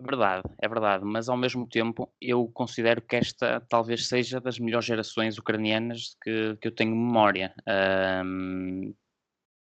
Verdade, 0.00 0.42
é 0.60 0.68
verdade, 0.68 1.04
mas 1.04 1.28
ao 1.28 1.36
mesmo 1.36 1.66
tempo 1.66 2.12
eu 2.20 2.48
considero 2.48 3.00
que 3.00 3.16
esta 3.16 3.60
talvez 3.68 4.08
seja 4.08 4.40
das 4.40 4.58
melhores 4.58 4.86
gerações 4.86 5.38
ucranianas 5.38 6.16
que, 6.20 6.56
que 6.60 6.68
eu 6.68 6.74
tenho 6.74 6.90
memória. 6.90 7.54
Um, 8.24 8.92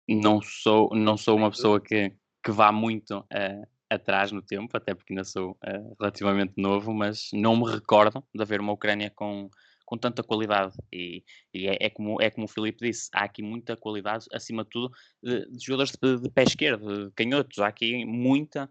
não, 0.09 0.41
sou, 0.41 0.89
não 0.95 1.17
sou 1.17 1.38
uma 1.38 1.51
pessoa 1.51 1.79
que, 1.79 2.13
que 2.43 2.51
vá 2.51 2.71
muito 2.71 3.19
uh, 3.19 3.67
atrás 3.89 4.31
no 4.31 4.41
tempo, 4.41 4.75
até 4.75 4.93
porque 4.93 5.13
ainda 5.13 5.24
sou 5.24 5.51
uh, 5.51 5.95
relativamente 6.00 6.53
novo, 6.57 6.93
mas 6.93 7.29
não 7.31 7.55
me 7.55 7.71
recordo 7.71 8.24
de 8.33 8.41
haver 8.41 8.59
uma 8.59 8.74
Ucrânia 8.74 9.12
com, 9.12 9.50
com 9.86 9.98
tanta 9.98 10.24
qualidade. 10.24 10.75
E, 10.91 11.24
e 11.53 11.67
é, 11.67 11.77
é, 11.79 11.89
como, 11.89 12.21
é 12.21 12.29
como 12.29 12.45
o 12.45 12.50
Filipe 12.50 12.88
disse: 12.88 13.09
há 13.13 13.24
aqui 13.25 13.41
muita 13.41 13.77
qualidade, 13.77 14.25
acima 14.33 14.63
de 14.63 14.69
tudo, 14.71 14.91
de, 15.21 15.45
de 15.51 15.63
jogadores 15.63 15.93
de, 16.01 16.21
de 16.21 16.29
pé 16.29 16.43
esquerdo, 16.43 17.05
de 17.05 17.12
canhotos. 17.12 17.59
Há 17.59 17.67
aqui 17.67 18.03
muita 18.03 18.69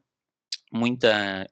muita 0.73 1.47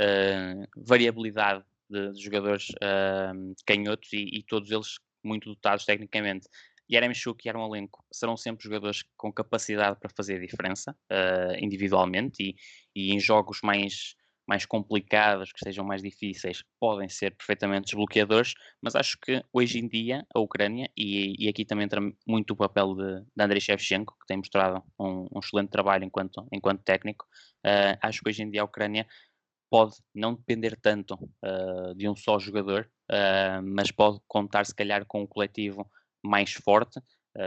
uh, 0.00 0.84
variabilidade 0.84 1.64
de, 1.88 2.12
de 2.12 2.22
jogadores 2.22 2.68
uh, 2.70 3.54
canhotos 3.66 4.12
e, 4.12 4.38
e, 4.38 4.42
todos 4.42 4.70
eles 4.70 4.98
muito 5.24 5.48
dotados 5.48 5.84
tecnicamente. 5.84 6.48
Yaremchuk 6.90 7.44
e 7.44 7.48
Yarmolenko 7.48 8.04
serão 8.12 8.36
sempre 8.36 8.62
jogadores 8.62 9.02
com 9.16 9.32
capacidade 9.32 9.98
para 9.98 10.10
fazer 10.16 10.36
a 10.36 10.46
diferença 10.46 10.96
uh, 11.10 11.64
individualmente 11.64 12.42
e, 12.42 12.56
e, 12.94 13.12
em 13.12 13.18
jogos 13.18 13.60
mais, 13.62 14.14
mais 14.46 14.64
complicados, 14.64 15.52
que 15.52 15.58
sejam 15.58 15.84
mais 15.84 16.00
difíceis, 16.00 16.62
podem 16.78 17.08
ser 17.08 17.34
perfeitamente 17.36 17.86
desbloqueadores, 17.86 18.54
mas 18.80 18.94
acho 18.94 19.18
que 19.20 19.42
hoje 19.52 19.78
em 19.78 19.88
dia 19.88 20.24
a 20.32 20.38
Ucrânia, 20.38 20.90
e, 20.96 21.34
e 21.44 21.48
aqui 21.48 21.64
também 21.64 21.84
entra 21.84 22.00
muito 22.26 22.52
o 22.52 22.56
papel 22.56 22.94
de, 22.94 23.20
de 23.22 23.44
Andrei 23.44 23.60
Shevchenko, 23.60 24.16
que 24.20 24.26
tem 24.26 24.36
mostrado 24.36 24.82
um, 24.98 25.26
um 25.34 25.40
excelente 25.40 25.70
trabalho 25.70 26.04
enquanto, 26.04 26.46
enquanto 26.52 26.82
técnico, 26.82 27.26
uh, 27.66 27.98
acho 28.00 28.22
que 28.22 28.28
hoje 28.28 28.42
em 28.42 28.50
dia 28.50 28.62
a 28.62 28.64
Ucrânia 28.64 29.06
pode 29.68 29.96
não 30.14 30.34
depender 30.34 30.78
tanto 30.80 31.14
uh, 31.14 31.94
de 31.96 32.08
um 32.08 32.14
só 32.14 32.38
jogador, 32.38 32.88
uh, 33.10 33.62
mas 33.64 33.90
pode 33.90 34.20
contar 34.28 34.64
se 34.64 34.74
calhar 34.74 35.04
com 35.06 35.22
um 35.22 35.26
coletivo 35.26 35.90
mais 36.24 36.52
forte. 36.52 37.00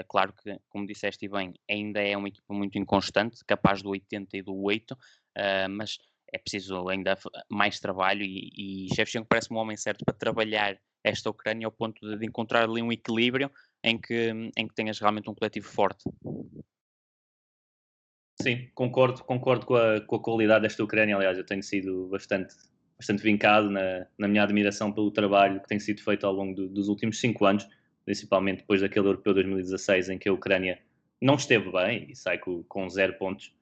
Claro 0.07 0.31
que, 0.33 0.55
como 0.69 0.85
disseste 0.85 1.27
bem, 1.27 1.51
ainda 1.67 1.99
é 1.99 2.15
uma 2.15 2.27
equipa 2.27 2.53
muito 2.53 2.77
inconstante, 2.77 3.43
capaz 3.43 3.81
do 3.81 3.89
80 3.89 4.37
e 4.37 4.43
do 4.43 4.55
8, 4.55 4.95
mas 5.67 5.97
é 6.33 6.37
preciso 6.37 6.87
ainda 6.89 7.17
mais 7.49 7.79
trabalho 7.79 8.23
e, 8.23 8.87
e 8.87 8.95
Shevchenko 8.95 9.27
parece-me 9.27 9.57
um 9.57 9.61
homem 9.61 9.77
certo 9.77 10.05
para 10.05 10.13
trabalhar 10.13 10.79
esta 11.03 11.29
Ucrânia 11.29 11.65
ao 11.65 11.71
ponto 11.71 12.17
de, 12.17 12.25
encontrar 12.25 12.63
ali 12.63 12.81
um 12.81 12.91
equilíbrio 12.91 13.51
em 13.83 13.97
que, 13.97 14.31
em 14.57 14.67
que 14.67 14.75
tenhas 14.75 14.99
realmente 14.99 15.29
um 15.29 15.33
coletivo 15.33 15.67
forte. 15.67 16.03
Sim, 18.41 18.69
concordo, 18.73 19.23
concordo 19.23 19.65
com 19.65 19.75
a, 19.75 20.01
com 20.01 20.15
a 20.15 20.21
qualidade 20.21 20.61
desta 20.61 20.83
Ucrânia. 20.83 21.15
Aliás, 21.15 21.37
eu 21.37 21.45
tenho 21.45 21.63
sido 21.63 22.07
bastante, 22.07 22.55
bastante 22.97 23.21
vincado 23.21 23.69
na, 23.69 24.07
na 24.17 24.27
minha 24.27 24.43
admiração 24.43 24.91
pelo 24.91 25.11
trabalho 25.11 25.61
que 25.61 25.67
tem 25.67 25.79
sido 25.79 26.01
feito 26.01 26.25
ao 26.25 26.33
longo 26.33 26.55
do, 26.55 26.69
dos 26.69 26.87
últimos 26.87 27.19
cinco 27.19 27.45
anos. 27.45 27.67
principalmente 28.05 28.59
depois 28.59 28.81
daquele 28.81 29.07
Europeu 29.07 29.33
2016 29.33 30.09
em 30.09 30.17
que 30.17 30.29
a 30.29 30.33
Ucrânia 30.33 30.79
não 31.21 31.35
esteve 31.35 31.69
bem 31.71 32.09
e 32.09 32.15
sai 32.15 32.37
com, 32.37 32.63
com 32.63 32.89
zero 32.89 33.13
pontos. 33.17 33.53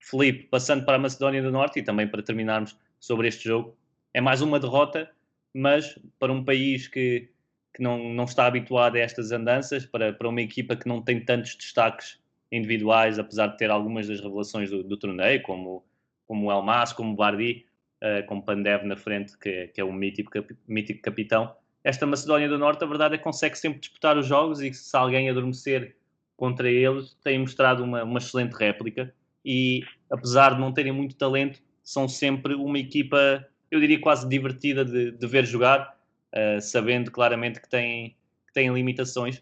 Felipe, 0.00 0.44
passando 0.44 0.84
para 0.84 0.96
a 0.96 0.98
Macedónia 0.98 1.42
do 1.42 1.50
Norte 1.50 1.80
e 1.80 1.82
também 1.82 2.06
para 2.06 2.22
terminarmos 2.22 2.76
sobre 3.00 3.28
este 3.28 3.44
jogo, 3.44 3.76
é 4.14 4.20
mais 4.20 4.40
uma 4.40 4.58
derrota, 4.58 5.10
mas 5.52 5.98
para 6.18 6.32
um 6.32 6.44
país 6.44 6.88
que, 6.88 7.28
que 7.74 7.82
não, 7.82 8.12
não 8.12 8.24
está 8.24 8.46
habituado 8.46 8.96
a 8.96 9.00
estas 9.00 9.32
andanças, 9.32 9.84
para, 9.84 10.12
para 10.12 10.28
uma 10.28 10.40
equipa 10.40 10.76
que 10.76 10.88
não 10.88 11.02
tem 11.02 11.24
tantos 11.24 11.54
destaques 11.56 12.18
individuais, 12.50 13.18
apesar 13.18 13.48
de 13.48 13.58
ter 13.58 13.70
algumas 13.70 14.08
das 14.08 14.20
revelações 14.20 14.70
do, 14.70 14.82
do 14.82 14.96
torneio, 14.96 15.42
como, 15.42 15.84
como 16.26 16.46
o 16.46 16.50
Elmas, 16.52 16.92
como 16.92 17.12
o 17.12 17.16
Vardy, 17.16 17.66
uh, 18.02 18.26
com 18.26 18.40
Pandev 18.40 18.84
na 18.84 18.96
frente, 18.96 19.36
que, 19.38 19.68
que 19.68 19.80
é 19.80 19.84
um 19.84 19.92
mítico, 19.92 20.30
mítico 20.66 21.02
capitão. 21.02 21.54
Esta 21.82 22.06
Macedónia 22.06 22.48
do 22.48 22.58
Norte, 22.58 22.82
a 22.84 22.86
verdade 22.86 23.14
é 23.14 23.18
que 23.18 23.24
consegue 23.24 23.56
sempre 23.56 23.80
disputar 23.80 24.16
os 24.16 24.26
jogos 24.26 24.60
e 24.60 24.72
se 24.72 24.96
alguém 24.96 25.28
adormecer 25.28 25.96
contra 26.36 26.70
eles, 26.70 27.14
tem 27.22 27.38
mostrado 27.38 27.82
uma, 27.82 28.02
uma 28.04 28.18
excelente 28.18 28.52
réplica 28.52 29.12
e, 29.46 29.84
apesar 30.10 30.54
de 30.54 30.60
não 30.60 30.72
terem 30.72 30.90
muito 30.90 31.14
talento, 31.14 31.62
são 31.80 32.08
sempre 32.08 32.52
uma 32.54 32.80
equipa, 32.80 33.46
eu 33.70 33.78
diria 33.78 34.00
quase 34.00 34.28
divertida 34.28 34.84
de, 34.84 35.12
de 35.12 35.26
ver 35.28 35.46
jogar, 35.46 35.96
uh, 36.34 36.60
sabendo 36.60 37.12
claramente 37.12 37.60
que 37.60 37.68
têm, 37.68 38.16
que 38.44 38.52
têm 38.52 38.74
limitações. 38.74 39.40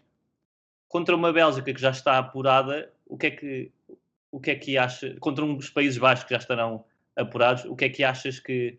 Contra 0.87 1.15
uma 1.15 1.33
Bélgica 1.33 1.73
que 1.73 1.81
já 1.81 1.89
está 1.89 2.19
apurada, 2.19 2.93
o 3.07 3.17
que 3.17 3.25
é 3.25 3.31
que, 3.31 3.71
o 4.31 4.39
que, 4.39 4.51
é 4.51 4.55
que 4.55 4.77
acha, 4.77 5.15
contra 5.19 5.43
um 5.43 5.55
dos 5.55 5.71
Países 5.71 5.97
Baixos 5.97 6.23
que 6.23 6.35
já 6.35 6.37
estarão 6.37 6.85
apurados, 7.15 7.65
o 7.65 7.75
que 7.75 7.85
é 7.85 7.89
que 7.89 8.03
achas 8.03 8.39
que 8.39 8.77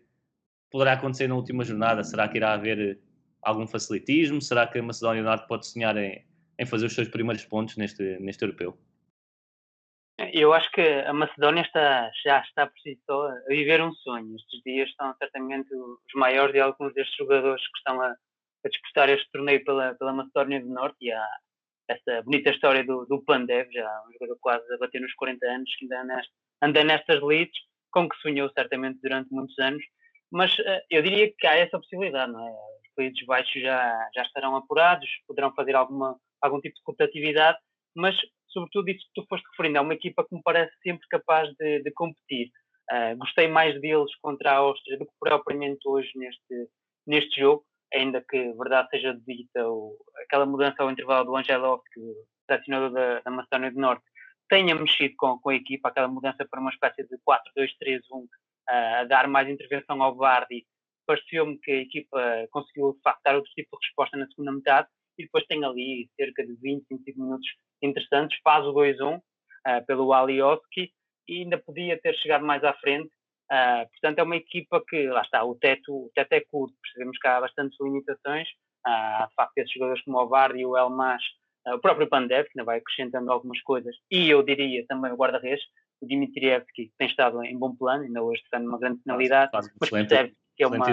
poderá 0.71 0.93
acontecer 0.93 1.27
na 1.27 1.35
última 1.35 1.65
jornada? 1.65 2.05
Será 2.05 2.29
que 2.29 2.37
irá 2.37 2.53
haver 2.53 2.99
algum 3.41 3.67
facilitismo? 3.67 4.41
Será 4.41 4.65
que 4.65 4.79
a 4.79 4.83
Macedónia 4.83 5.21
do 5.21 5.25
Norte 5.25 5.45
pode 5.45 5.67
sonhar 5.67 5.97
em, 5.97 6.23
em 6.57 6.65
fazer 6.65 6.85
os 6.85 6.93
seus 6.93 7.09
primeiros 7.09 7.43
pontos 7.43 7.75
neste, 7.75 8.17
neste 8.19 8.43
europeu? 8.43 8.77
Eu 10.19 10.51
acho 10.51 10.71
que 10.71 10.81
a 10.81 11.13
Macedónia 11.13 11.61
está, 11.61 12.09
já 12.25 12.41
está 12.41 12.65
por 12.65 12.79
si 12.79 12.99
só 13.05 13.27
a 13.27 13.39
viver 13.47 13.81
um 13.81 13.93
sonho. 13.93 14.35
Estes 14.35 14.61
dias 14.63 14.91
são 14.95 15.13
certamente 15.19 15.71
os 15.73 16.13
maiores 16.15 16.53
de 16.53 16.59
alguns 16.59 16.91
destes 16.95 17.15
jogadores 17.15 17.61
que 17.61 17.77
estão 17.77 18.01
a, 18.01 18.07
a 18.09 18.69
disputar 18.69 19.09
este 19.09 19.29
torneio 19.31 19.63
pela, 19.63 19.93
pela 19.93 20.13
Macedónia 20.13 20.59
do 20.59 20.69
Norte 20.69 20.97
e 21.01 21.11
há 21.11 21.27
essa 21.87 22.23
bonita 22.23 22.49
história 22.49 22.83
do, 22.83 23.05
do 23.05 23.23
Pandev, 23.23 23.71
já 23.71 23.87
um 24.07 24.13
jogador 24.13 24.37
quase 24.41 24.73
a 24.73 24.77
bater 24.77 25.01
nos 25.01 25.13
40 25.13 25.45
anos, 25.45 25.75
que 25.75 25.85
ainda 25.85 26.21
anda 26.63 26.83
nestas 26.83 27.21
leads, 27.21 27.57
com 27.91 28.09
que 28.09 28.17
sonhou 28.17 28.49
certamente 28.49 28.99
durante 29.01 29.31
muitos 29.31 29.57
anos. 29.59 29.83
Mas 30.31 30.51
uh, 30.59 30.81
eu 30.89 31.03
diria 31.03 31.31
que 31.37 31.45
há 31.45 31.55
essa 31.55 31.77
possibilidade, 31.77 32.31
não 32.31 32.45
é? 32.45 32.51
Os 32.51 32.93
Países 32.95 33.25
Baixos 33.25 33.61
já, 33.61 34.09
já 34.15 34.23
estarão 34.23 34.55
apurados, 34.55 35.07
poderão 35.27 35.53
fazer 35.53 35.75
alguma, 35.75 36.19
algum 36.41 36.59
tipo 36.59 36.75
de 36.75 36.81
rotatividade, 36.85 37.57
mas 37.95 38.17
sobretudo 38.57 38.89
isso 38.89 39.05
que 39.05 39.21
tu 39.21 39.27
foste 39.27 39.45
referindo, 39.51 39.77
é 39.77 39.81
uma 39.81 39.93
equipa 39.93 40.25
que 40.27 40.35
me 40.35 40.41
parece 40.43 40.73
sempre 40.81 41.07
capaz 41.07 41.49
de, 41.59 41.83
de 41.83 41.91
competir. 41.91 42.49
Uh, 42.91 43.17
gostei 43.17 43.47
mais 43.47 43.79
deles 43.81 44.15
contra 44.21 44.51
a 44.51 44.57
Áustria 44.57 44.97
do 44.97 45.05
que 45.05 45.11
propriamente 45.19 45.79
hoje 45.85 46.09
neste, 46.15 46.69
neste 47.05 47.41
jogo, 47.41 47.63
ainda 47.93 48.23
que 48.27 48.53
verdade 48.53 48.89
seja 48.89 49.13
dita, 49.25 49.67
o, 49.67 49.97
aquela 50.23 50.45
mudança 50.45 50.81
ao 50.81 50.89
intervalo 50.89 51.25
do 51.25 51.35
Angelov, 51.35 51.81
que 51.93 51.99
o 51.99 52.15
selecionador 52.49 52.91
da, 52.91 53.19
da 53.19 53.31
Macedónia 53.31 53.71
do 53.71 53.79
Norte 53.79 54.03
tenha 54.49 54.73
mexido 54.73 55.13
com, 55.17 55.37
com 55.39 55.49
a 55.49 55.55
equipa, 55.55 55.89
aquela 55.89 56.07
mudança 56.07 56.47
para 56.49 56.61
uma 56.61 56.71
espécie 56.71 57.03
de 57.03 57.17
4-2-3-1, 57.27 57.99
uh, 58.13 58.29
a 58.69 59.03
dar 59.03 59.27
mais 59.27 59.49
intervenção 59.49 60.01
ao 60.01 60.15
Vardy, 60.15 60.65
pareceu-me 61.05 61.57
que 61.59 61.71
a 61.71 61.81
equipa 61.81 62.47
conseguiu 62.51 62.93
de 62.93 63.01
facto 63.01 63.21
dar 63.23 63.35
outro 63.35 63.51
tipo 63.51 63.77
de 63.77 63.87
resposta 63.87 64.17
na 64.17 64.27
segunda 64.27 64.51
metade 64.53 64.87
e 65.17 65.23
depois 65.23 65.45
tem 65.45 65.63
ali 65.63 66.09
cerca 66.15 66.45
de 66.45 66.53
20, 66.55 66.85
25 66.89 67.21
minutos 67.21 67.47
interessantes, 67.81 68.39
faz 68.43 68.65
o 68.65 68.73
2-1 68.73 69.17
uh, 69.17 69.21
ah, 69.65 69.81
pelo 69.81 70.13
Alioski 70.13 70.91
e 71.27 71.41
ainda 71.41 71.57
podia 71.57 71.99
ter 71.99 72.15
chegado 72.15 72.45
mais 72.45 72.63
à 72.63 72.73
frente. 72.73 73.09
Uh, 73.51 73.87
portanto, 73.91 74.19
é 74.19 74.23
uma 74.23 74.35
equipa 74.35 74.83
que, 74.87 75.07
lá 75.07 75.21
está, 75.21 75.43
o 75.43 75.55
teto, 75.55 75.93
o 75.93 76.11
teto 76.13 76.33
é 76.33 76.41
curto, 76.41 76.75
percebemos 76.81 77.17
que 77.17 77.27
há 77.27 77.39
bastantes 77.39 77.77
limitações. 77.79 78.47
Uh, 78.85 78.89
há, 78.89 79.27
de 79.29 79.35
facto, 79.35 79.57
esses 79.57 79.73
jogadores 79.73 80.03
como 80.03 80.19
o 80.19 80.27
Vardy 80.27 80.59
e 80.59 80.65
o 80.65 80.77
Elmas, 80.77 81.21
uh, 81.67 81.75
o 81.75 81.79
próprio 81.79 82.07
Pandev, 82.07 82.45
que 82.45 82.59
ainda 82.59 82.65
vai 82.65 82.79
acrescentando 82.79 83.31
algumas 83.31 83.61
coisas, 83.61 83.95
e 84.11 84.29
eu 84.29 84.43
diria 84.43 84.85
também 84.87 85.11
o 85.11 85.15
guarda-redes, 85.15 85.63
o 86.01 86.07
Dimitrievski, 86.07 86.87
que 86.87 86.93
tem 86.97 87.07
estado 87.07 87.43
em 87.43 87.57
bom 87.57 87.75
plano, 87.75 88.03
ainda 88.03 88.21
hoje 88.21 88.41
está 88.43 88.59
numa 88.59 88.77
grande 88.77 89.01
finalidade, 89.01 89.51
mas 89.53 89.89
percebe 89.89 90.33
que 90.55 90.63
é 90.63 90.67
uma 90.67 90.85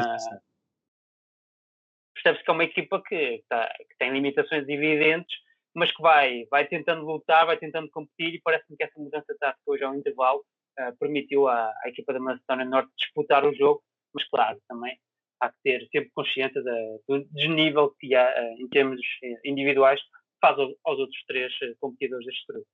percebe-se 2.25 2.45
que 2.45 2.50
é 2.50 2.54
uma 2.54 2.64
equipa 2.64 3.02
que, 3.07 3.45
tá, 3.49 3.71
que, 3.76 3.97
tem 3.99 4.12
limitações 4.12 4.66
evidentes, 4.66 5.37
mas 5.75 5.95
que 5.95 6.00
vai, 6.00 6.47
vai 6.50 6.66
tentando 6.66 7.04
lutar, 7.04 7.47
vai 7.47 7.59
tentando 7.59 7.90
competir 7.90 8.35
e 8.35 8.40
parece-me 8.40 8.76
que 8.76 8.85
essa 8.85 8.99
mudança 8.99 9.37
tática 9.38 9.62
hoje 9.66 9.85
ao 9.85 9.95
intervalo 9.95 10.43
uh, 10.78 10.97
permitiu 10.99 11.47
à, 11.49 11.69
à, 11.85 11.88
equipa 11.88 12.12
da 12.14 12.21
Macedónia 12.21 12.64
Norte 12.64 12.90
disputar 12.97 13.45
o 13.45 13.54
jogo, 13.54 13.83
mas 14.14 14.26
claro, 14.28 14.59
também 14.69 14.99
há 15.40 15.50
que 15.50 15.59
ter 15.62 15.87
sempre 15.90 16.11
consciência 16.14 16.62
da, 16.62 16.76
do 17.07 17.25
desnível 17.31 17.95
que 18.00 18.14
há 18.14 18.26
uh, 18.26 18.62
em 18.62 18.69
termos 18.69 19.00
eh, 19.23 19.40
individuais 19.45 20.00
faz 20.40 20.59
aos, 20.59 20.75
aos 20.85 20.99
outros 20.99 21.23
três 21.26 21.52
uh, 21.61 21.76
competidores 21.81 22.25
deste 22.25 22.47
grupo. 22.47 22.66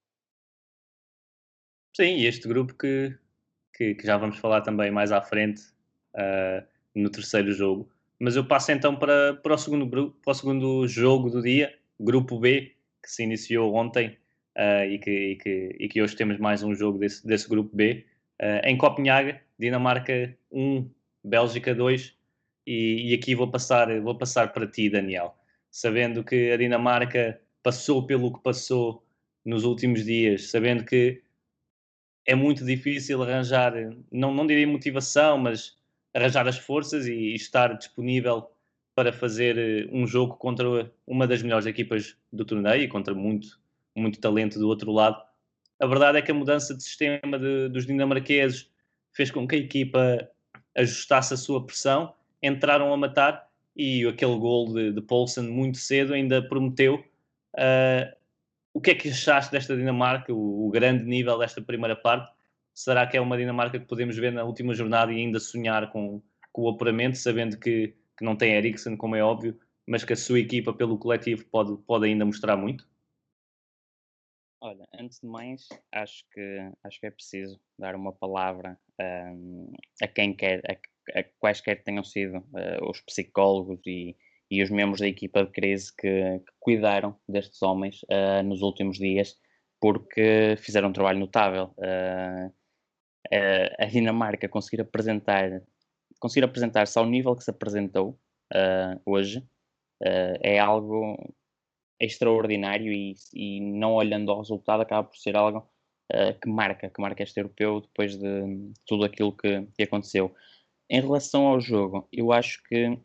Sim, 1.96 2.18
e 2.18 2.26
este 2.26 2.46
grupo 2.46 2.74
que, 2.76 3.18
que, 3.74 3.94
que, 3.96 4.06
já 4.06 4.16
vamos 4.16 4.38
falar 4.38 4.60
também 4.60 4.92
mais 4.92 5.10
à 5.10 5.20
frente 5.20 5.60
no 6.94 7.10
terceiro 7.10 7.52
jogo, 7.52 7.90
mas 8.20 8.36
eu 8.36 8.44
passo 8.44 8.70
então 8.70 8.94
para, 8.94 9.34
para, 9.34 9.54
o 9.54 9.58
segundo, 9.58 9.88
para 9.88 10.30
o 10.30 10.34
segundo 10.34 10.86
jogo 10.86 11.30
do 11.30 11.40
dia, 11.40 11.74
Grupo 11.98 12.38
B, 12.38 12.76
que 13.02 13.10
se 13.10 13.22
iniciou 13.22 13.74
ontem 13.74 14.18
uh, 14.56 14.84
e, 14.84 14.98
que, 14.98 15.10
e, 15.10 15.36
que, 15.36 15.76
e, 15.80 15.88
que, 15.88 16.02
hoje 16.02 16.14
temos 16.14 16.38
mais 16.38 16.62
um 16.62 16.74
jogo 16.74 16.98
desse, 16.98 17.26
desse 17.26 17.48
Grupo 17.48 17.74
B. 17.74 18.04
Uh, 18.38 18.60
em 18.64 18.76
Copenhague, 18.76 19.40
Dinamarca 19.58 20.36
1, 20.52 20.90
Bélgica 21.24 21.74
2. 21.74 22.14
E, 22.66 23.10
e, 23.10 23.14
aqui 23.14 23.34
vou 23.34 23.50
passar, 23.50 23.88
vou 24.02 24.14
passar 24.14 24.52
para 24.52 24.66
ti, 24.66 24.90
Daniel. 24.90 25.34
Sabendo 25.70 26.22
que 26.22 26.50
a 26.50 26.58
Dinamarca 26.58 27.40
passou 27.62 28.06
pelo 28.06 28.34
que 28.34 28.42
passou 28.42 29.02
nos 29.42 29.64
últimos 29.64 30.04
dias, 30.04 30.50
sabendo 30.50 30.84
que 30.84 31.22
é 32.26 32.34
muito 32.34 32.66
difícil 32.66 33.22
arranjar, 33.22 33.72
não, 34.12 34.34
não 34.34 34.46
diria 34.46 34.68
motivação, 34.68 35.38
mas 35.38 35.79
arranjar 36.14 36.46
as 36.48 36.58
forças 36.58 37.06
e 37.06 37.34
estar 37.34 37.76
disponível 37.76 38.50
para 38.94 39.12
fazer 39.12 39.56
eh, 39.56 39.88
um 39.92 40.06
jogo 40.06 40.36
contra 40.36 40.90
uma 41.06 41.26
das 41.26 41.42
melhores 41.42 41.66
equipas 41.66 42.16
do 42.32 42.44
torneio 42.44 42.82
e 42.82 42.88
contra 42.88 43.14
muito, 43.14 43.60
muito 43.94 44.20
talento 44.20 44.58
do 44.58 44.68
outro 44.68 44.92
lado. 44.92 45.22
A 45.78 45.86
verdade 45.86 46.18
é 46.18 46.22
que 46.22 46.30
a 46.30 46.34
mudança 46.34 46.74
de 46.74 46.82
sistema 46.82 47.38
de, 47.38 47.68
dos 47.68 47.86
dinamarqueses 47.86 48.70
fez 49.12 49.30
com 49.30 49.46
que 49.46 49.54
a 49.54 49.58
equipa 49.58 50.28
ajustasse 50.76 51.34
a 51.34 51.36
sua 51.36 51.64
pressão, 51.64 52.12
entraram 52.42 52.92
a 52.92 52.96
matar 52.96 53.48
e 53.76 54.06
aquele 54.06 54.36
gol 54.38 54.72
de, 54.72 54.92
de 54.92 55.00
Poulsen 55.00 55.44
muito 55.44 55.78
cedo 55.78 56.12
ainda 56.12 56.42
prometeu. 56.42 57.04
Uh, 57.54 58.14
o 58.72 58.80
que 58.80 58.90
é 58.90 58.94
que 58.94 59.08
achaste 59.08 59.50
desta 59.50 59.76
Dinamarca, 59.76 60.32
o, 60.32 60.66
o 60.66 60.70
grande 60.70 61.04
nível 61.04 61.38
desta 61.38 61.60
primeira 61.60 61.96
parte? 61.96 62.30
Será 62.74 63.06
que 63.06 63.16
é 63.16 63.20
uma 63.20 63.36
Dinamarca 63.36 63.78
que 63.78 63.86
podemos 63.86 64.16
ver 64.16 64.32
na 64.32 64.44
última 64.44 64.74
jornada 64.74 65.12
e 65.12 65.16
ainda 65.16 65.38
sonhar 65.40 65.90
com, 65.92 66.22
com 66.52 66.62
o 66.62 66.68
apuramento, 66.68 67.18
sabendo 67.18 67.58
que, 67.58 67.94
que 68.16 68.24
não 68.24 68.36
tem 68.36 68.54
Eriksen, 68.54 68.96
como 68.96 69.16
é 69.16 69.22
óbvio, 69.22 69.58
mas 69.86 70.04
que 70.04 70.12
a 70.12 70.16
sua 70.16 70.40
equipa, 70.40 70.72
pelo 70.72 70.98
coletivo, 70.98 71.44
pode, 71.46 71.76
pode 71.84 72.06
ainda 72.06 72.24
mostrar 72.24 72.56
muito? 72.56 72.88
Olha, 74.62 74.86
antes 74.94 75.20
de 75.20 75.26
mais, 75.26 75.66
acho 75.90 76.24
que, 76.30 76.70
acho 76.84 77.00
que 77.00 77.06
é 77.06 77.10
preciso 77.10 77.58
dar 77.78 77.94
uma 77.94 78.12
palavra 78.12 78.78
um, 79.00 79.72
a 80.02 80.06
quem 80.06 80.34
quer, 80.34 80.60
a, 80.70 81.18
a 81.18 81.24
quaisquer 81.38 81.82
tenham 81.82 82.04
sido 82.04 82.38
uh, 82.38 82.90
os 82.90 83.00
psicólogos 83.00 83.80
e, 83.86 84.14
e 84.50 84.62
os 84.62 84.68
membros 84.68 85.00
da 85.00 85.08
equipa 85.08 85.44
de 85.44 85.50
crise 85.50 85.90
que, 85.96 86.40
que 86.40 86.52
cuidaram 86.58 87.18
destes 87.26 87.62
homens 87.62 88.02
uh, 88.02 88.42
nos 88.44 88.60
últimos 88.60 88.98
dias, 88.98 89.38
porque 89.80 90.56
fizeram 90.58 90.90
um 90.90 90.92
trabalho 90.92 91.18
notável. 91.18 91.74
Uh, 91.78 92.52
a 93.78 93.84
Dinamarca 93.86 94.48
conseguir 94.48 94.80
apresentar 94.82 95.62
conseguir 96.20 96.44
apresentar-se 96.44 96.96
ao 96.98 97.06
nível 97.06 97.34
que 97.34 97.42
se 97.42 97.50
apresentou 97.50 98.18
uh, 98.52 99.00
hoje 99.04 99.38
uh, 99.38 100.36
é 100.40 100.58
algo 100.58 101.16
extraordinário 101.98 102.92
e, 102.92 103.14
e, 103.34 103.60
não 103.60 103.94
olhando 103.94 104.30
ao 104.30 104.38
resultado 104.38 104.82
acaba 104.82 105.08
por 105.08 105.16
ser 105.16 105.34
algo 105.34 105.58
uh, 106.12 106.38
que 106.40 106.48
marca, 106.48 106.90
que 106.90 107.00
marca 107.00 107.22
este 107.22 107.40
europeu 107.40 107.80
depois 107.80 108.16
de 108.16 108.72
tudo 108.86 109.04
aquilo 109.04 109.32
que, 109.32 109.66
que 109.74 109.82
aconteceu. 109.82 110.34
Em 110.88 111.00
relação 111.00 111.46
ao 111.46 111.60
jogo, 111.60 112.06
eu 112.12 112.32
acho 112.32 112.62
que 112.64 112.98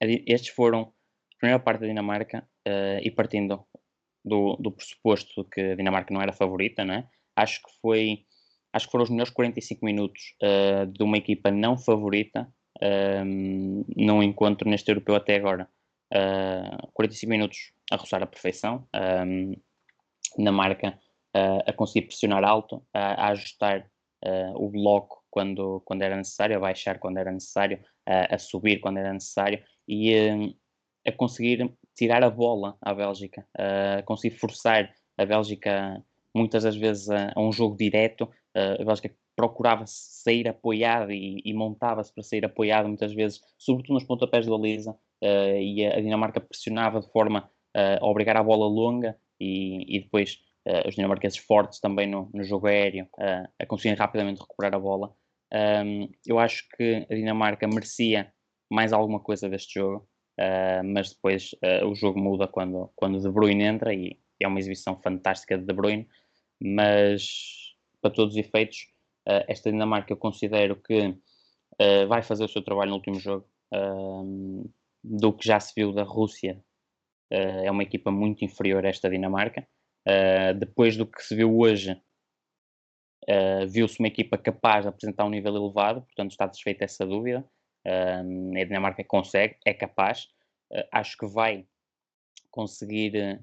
estes 0.00 0.48
foram 0.48 0.92
a 1.34 1.38
primeira 1.38 1.62
parte 1.62 1.80
da 1.80 1.86
Dinamarca 1.86 2.48
e 3.02 3.10
partindo 3.10 3.62
do, 4.24 4.56
do 4.56 4.72
pressuposto 4.72 5.44
que 5.44 5.60
a 5.60 5.74
Dinamarca 5.76 6.14
não 6.14 6.22
era 6.22 6.32
favorita, 6.32 6.82
né? 6.82 7.06
acho 7.36 7.62
que 7.62 7.70
foi 7.80 8.25
acho 8.76 8.86
que 8.86 8.92
foram 8.92 9.04
os 9.04 9.10
melhores 9.10 9.32
45 9.32 9.84
minutos 9.84 10.34
uh, 10.42 10.86
de 10.86 11.02
uma 11.02 11.16
equipa 11.16 11.50
não 11.50 11.78
favorita 11.78 12.46
um, 13.24 13.84
num 13.96 14.22
encontro 14.22 14.68
neste 14.68 14.90
europeu 14.90 15.14
até 15.14 15.36
agora. 15.36 15.66
Uh, 16.12 16.86
45 16.92 17.30
minutos 17.30 17.72
a 17.90 17.96
roçar 17.96 18.22
a 18.22 18.26
perfeição. 18.26 18.86
Um, 18.94 19.54
Dinamarca 20.36 20.98
uh, 21.34 21.62
a 21.66 21.72
conseguir 21.72 22.08
pressionar 22.08 22.44
alto, 22.44 22.84
a, 22.92 23.26
a 23.26 23.28
ajustar 23.28 23.88
o 24.56 24.68
bloco 24.70 25.22
quando, 25.30 25.80
quando 25.84 26.02
era 26.02 26.16
necessário, 26.16 26.56
a 26.56 26.58
baixar 26.58 26.98
quando 26.98 27.18
era 27.18 27.30
necessário, 27.30 27.78
a 28.04 28.36
subir 28.38 28.80
quando 28.80 28.96
era 28.96 29.12
necessário 29.12 29.62
e 29.86 30.12
a 31.06 31.12
conseguir 31.12 31.72
tirar 31.94 32.24
a 32.24 32.30
bola 32.30 32.76
à 32.80 32.92
Bélgica, 32.92 33.46
a 33.56 34.02
conseguir 34.02 34.36
forçar 34.36 34.90
a 35.16 35.24
Bélgica 35.24 36.02
muitas 36.36 36.64
das 36.64 36.76
vezes 36.76 37.08
a, 37.08 37.32
a 37.34 37.40
um 37.40 37.50
jogo 37.50 37.76
direto. 37.76 38.28
A 38.56 38.84
Bélgica 38.84 39.14
procurava 39.36 39.84
sair 39.86 40.48
apoiada 40.48 41.12
e, 41.12 41.42
e 41.44 41.52
montava-se 41.52 42.12
para 42.12 42.22
sair 42.22 42.44
apoiada 42.44 42.88
muitas 42.88 43.12
vezes, 43.12 43.40
sobretudo 43.58 43.94
nos 43.94 44.04
pontapés 44.04 44.46
da 44.46 44.56
Lisa, 44.56 44.92
uh, 45.22 45.56
e 45.60 45.86
a, 45.86 46.00
Dinamarca 46.00 46.40
pressionava 46.40 47.00
de 47.00 47.10
forma 47.12 47.50
uh, 47.76 48.02
a 48.04 48.06
obrigar 48.06 48.36
a 48.36 48.42
bola 48.42 48.66
longa 48.66 49.16
e, 49.38 49.96
e 49.96 50.00
depois 50.00 50.38
uh, 50.66 50.88
os 50.88 50.94
dinamarqueses 50.94 51.38
fortes 51.38 51.80
também 51.80 52.06
no, 52.06 52.30
no 52.32 52.42
jogo 52.42 52.66
aéreo 52.66 53.06
a 53.58 53.66
conseguirem 53.66 53.98
rapidamente 53.98 54.40
recuperar 54.40 54.74
a 54.74 54.78
bola. 54.78 55.12
Um, 55.52 56.08
eu 56.26 56.38
acho 56.38 56.66
que 56.76 57.06
a 57.08 57.14
Dinamarca 57.14 57.68
merecia 57.68 58.32
mais 58.70 58.92
alguma 58.92 59.20
coisa 59.20 59.48
deste 59.48 59.74
jogo, 59.74 60.08
mas 60.84 61.10
depois 61.10 61.54
o 61.88 61.94
jogo 61.94 62.18
muda 62.18 62.48
quando, 62.48 62.90
quando 62.96 63.20
De 63.20 63.30
Bruyne 63.30 63.62
entra 63.62 63.94
e 63.94 64.18
é 64.42 64.48
uma 64.48 64.58
exibição 64.58 65.00
fantástica 65.00 65.56
de 65.56 65.64
De 65.64 65.72
Bruyne, 65.72 66.08
mas 66.60 67.65
para 68.06 68.14
todos 68.14 68.34
os 68.34 68.38
efeitos 68.38 68.88
Uh, 69.26 69.42
esta 69.48 69.72
Dinamarca 69.72 70.12
eu 70.12 70.16
considero 70.16 70.76
que 70.76 71.08
uh, 71.08 72.06
vai 72.08 72.22
fazer 72.22 72.44
o 72.44 72.48
seu 72.48 72.62
trabalho 72.62 72.90
no 72.90 72.96
último 72.96 73.18
jogo. 73.18 73.44
Uh, 73.74 74.70
do 75.02 75.32
que 75.32 75.46
já 75.46 75.58
se 75.58 75.72
viu 75.74 75.92
da 75.92 76.02
Rússia, 76.02 76.60
é 77.30 77.70
uma 77.70 77.84
equipa 77.84 78.10
muito 78.10 78.44
inferior 78.44 78.84
a 78.84 78.88
esta 78.88 79.08
Dinamarca. 79.08 79.64
depois 80.58 80.96
do 80.96 81.06
que 81.06 81.22
se 81.22 81.34
viu 81.36 81.56
hoje, 81.56 81.96
viu-se 83.68 84.00
uma 84.00 84.08
equipa 84.08 84.36
capaz 84.36 84.82
de 84.82 84.88
apresentar 84.88 85.24
um 85.24 85.30
nível 85.30 85.54
elevado, 85.54 86.02
portanto 86.02 86.32
está 86.32 86.46
desfeita 86.46 86.84
essa 86.84 87.06
dúvida. 87.06 87.48
a 87.84 88.64
Dinamarca 88.64 89.04
consegue, 89.04 89.56
é 89.64 89.72
capaz. 89.72 90.28
acho 90.90 91.16
que 91.16 91.26
vai 91.26 91.64
conseguir 92.50 93.40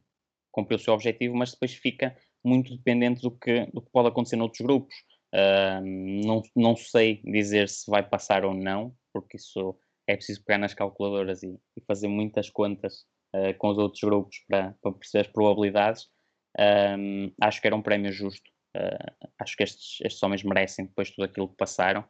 cumprir 0.51 0.75
o 0.75 0.79
seu 0.79 0.93
objetivo, 0.93 1.33
mas 1.33 1.51
depois 1.51 1.73
fica 1.73 2.13
muito 2.43 2.75
dependente 2.75 3.21
do 3.21 3.31
que, 3.31 3.65
do 3.67 3.81
que 3.81 3.91
pode 3.91 4.09
acontecer 4.09 4.35
noutros 4.35 4.61
grupos. 4.61 4.95
Uh, 5.33 5.81
não, 6.25 6.43
não 6.55 6.75
sei 6.75 7.21
dizer 7.23 7.67
se 7.67 7.89
vai 7.89 8.07
passar 8.07 8.45
ou 8.45 8.53
não, 8.53 8.93
porque 9.11 9.37
isso 9.37 9.75
é 10.07 10.15
preciso 10.15 10.43
pegar 10.43 10.59
nas 10.59 10.73
calculadoras 10.73 11.41
e, 11.41 11.59
e 11.75 11.81
fazer 11.87 12.07
muitas 12.07 12.49
contas 12.49 13.05
uh, 13.35 13.57
com 13.57 13.69
os 13.69 13.77
outros 13.77 14.01
grupos 14.01 14.37
para, 14.47 14.75
para 14.81 14.91
perceber 14.93 15.25
as 15.25 15.31
probabilidades. 15.31 16.07
Acho 17.41 17.61
que 17.61 17.67
era 17.67 17.75
um 17.75 17.81
prémio 17.81 18.11
justo. 18.11 18.47
Uh, 18.75 19.27
acho 19.39 19.55
que 19.55 19.63
estes, 19.63 19.99
estes 20.01 20.21
homens 20.21 20.43
merecem 20.43 20.85
depois 20.85 21.09
tudo 21.09 21.25
aquilo 21.25 21.49
que 21.49 21.55
passaram. 21.55 22.05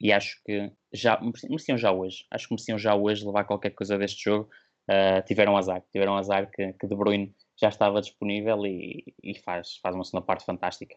e 0.00 0.12
acho 0.12 0.40
que 0.44 0.72
já 0.92 1.20
mereciam 1.20 1.76
já 1.76 1.92
hoje. 1.92 2.24
Acho 2.30 2.48
que 2.48 2.54
mereciam 2.54 2.78
já 2.78 2.94
hoje 2.94 3.26
levar 3.26 3.44
qualquer 3.44 3.70
coisa 3.70 3.98
deste 3.98 4.24
jogo. 4.24 4.48
Uh, 4.90 5.22
tiveram 5.24 5.56
azar, 5.56 5.84
tiveram 5.92 6.16
azar 6.16 6.50
que, 6.50 6.72
que 6.72 6.86
De 6.86 6.96
Bruyne 6.96 7.32
já 7.60 7.68
estava 7.68 8.00
disponível 8.00 8.66
e, 8.66 9.14
e 9.22 9.34
faz, 9.34 9.76
faz 9.76 9.94
uma 9.94 10.04
segunda 10.04 10.24
parte 10.24 10.44
fantástica. 10.44 10.96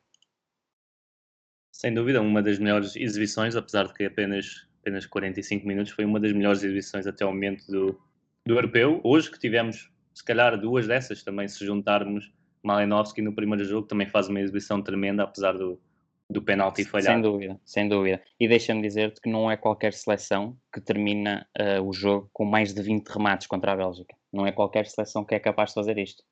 Sem 1.71 1.93
dúvida, 1.93 2.21
uma 2.21 2.41
das 2.41 2.59
melhores 2.59 2.95
exibições, 2.95 3.55
apesar 3.55 3.87
de 3.87 3.93
que 3.93 4.05
apenas, 4.05 4.67
apenas 4.79 5.05
45 5.05 5.67
minutos, 5.67 5.91
foi 5.91 6.05
uma 6.05 6.19
das 6.19 6.31
melhores 6.31 6.63
exibições 6.63 7.07
até 7.07 7.23
ao 7.23 7.31
momento 7.31 7.65
do, 7.67 7.99
do 8.45 8.55
europeu. 8.55 9.01
Hoje 9.03 9.29
que 9.29 9.39
tivemos, 9.39 9.91
se 10.13 10.23
calhar, 10.23 10.57
duas 10.59 10.87
dessas 10.87 11.23
também, 11.23 11.47
se 11.47 11.65
juntarmos 11.65 12.31
Malinovski 12.63 13.21
no 13.21 13.33
primeiro 13.33 13.65
jogo, 13.65 13.87
também 13.87 14.07
faz 14.07 14.29
uma 14.29 14.39
exibição 14.39 14.81
tremenda, 14.81 15.23
apesar 15.23 15.57
do, 15.57 15.81
do 16.29 16.41
penalti 16.41 16.85
falhado. 16.85 17.13
Sem 17.13 17.21
dúvida, 17.21 17.61
sem 17.65 17.89
dúvida. 17.89 18.21
E 18.39 18.47
deixa-me 18.47 18.81
dizer-te 18.81 19.19
que 19.19 19.29
não 19.29 19.51
é 19.51 19.57
qualquer 19.57 19.93
seleção 19.93 20.57
que 20.71 20.79
termina 20.79 21.45
uh, 21.59 21.81
o 21.81 21.91
jogo 21.91 22.29
com 22.31 22.45
mais 22.45 22.73
de 22.73 22.81
20 22.81 23.07
remates 23.07 23.47
contra 23.47 23.73
a 23.73 23.75
Bélgica. 23.75 24.15
Não 24.31 24.45
é 24.47 24.51
qualquer 24.51 24.85
seleção 24.87 25.25
que 25.25 25.35
é 25.35 25.39
capaz 25.39 25.71
de 25.71 25.75
fazer 25.75 25.97
isto. 25.97 26.23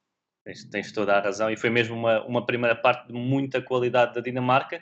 Tens, 0.43 0.63
tens, 0.65 0.91
toda 0.91 1.13
a 1.15 1.21
razão. 1.21 1.49
E 1.49 1.57
foi 1.57 1.69
mesmo 1.69 1.95
uma, 1.95 2.23
uma 2.25 2.45
primeira 2.45 2.75
parte 2.75 3.07
de 3.07 3.13
muita 3.13 3.61
qualidade 3.61 4.15
da 4.15 4.21
Dinamarca 4.21 4.81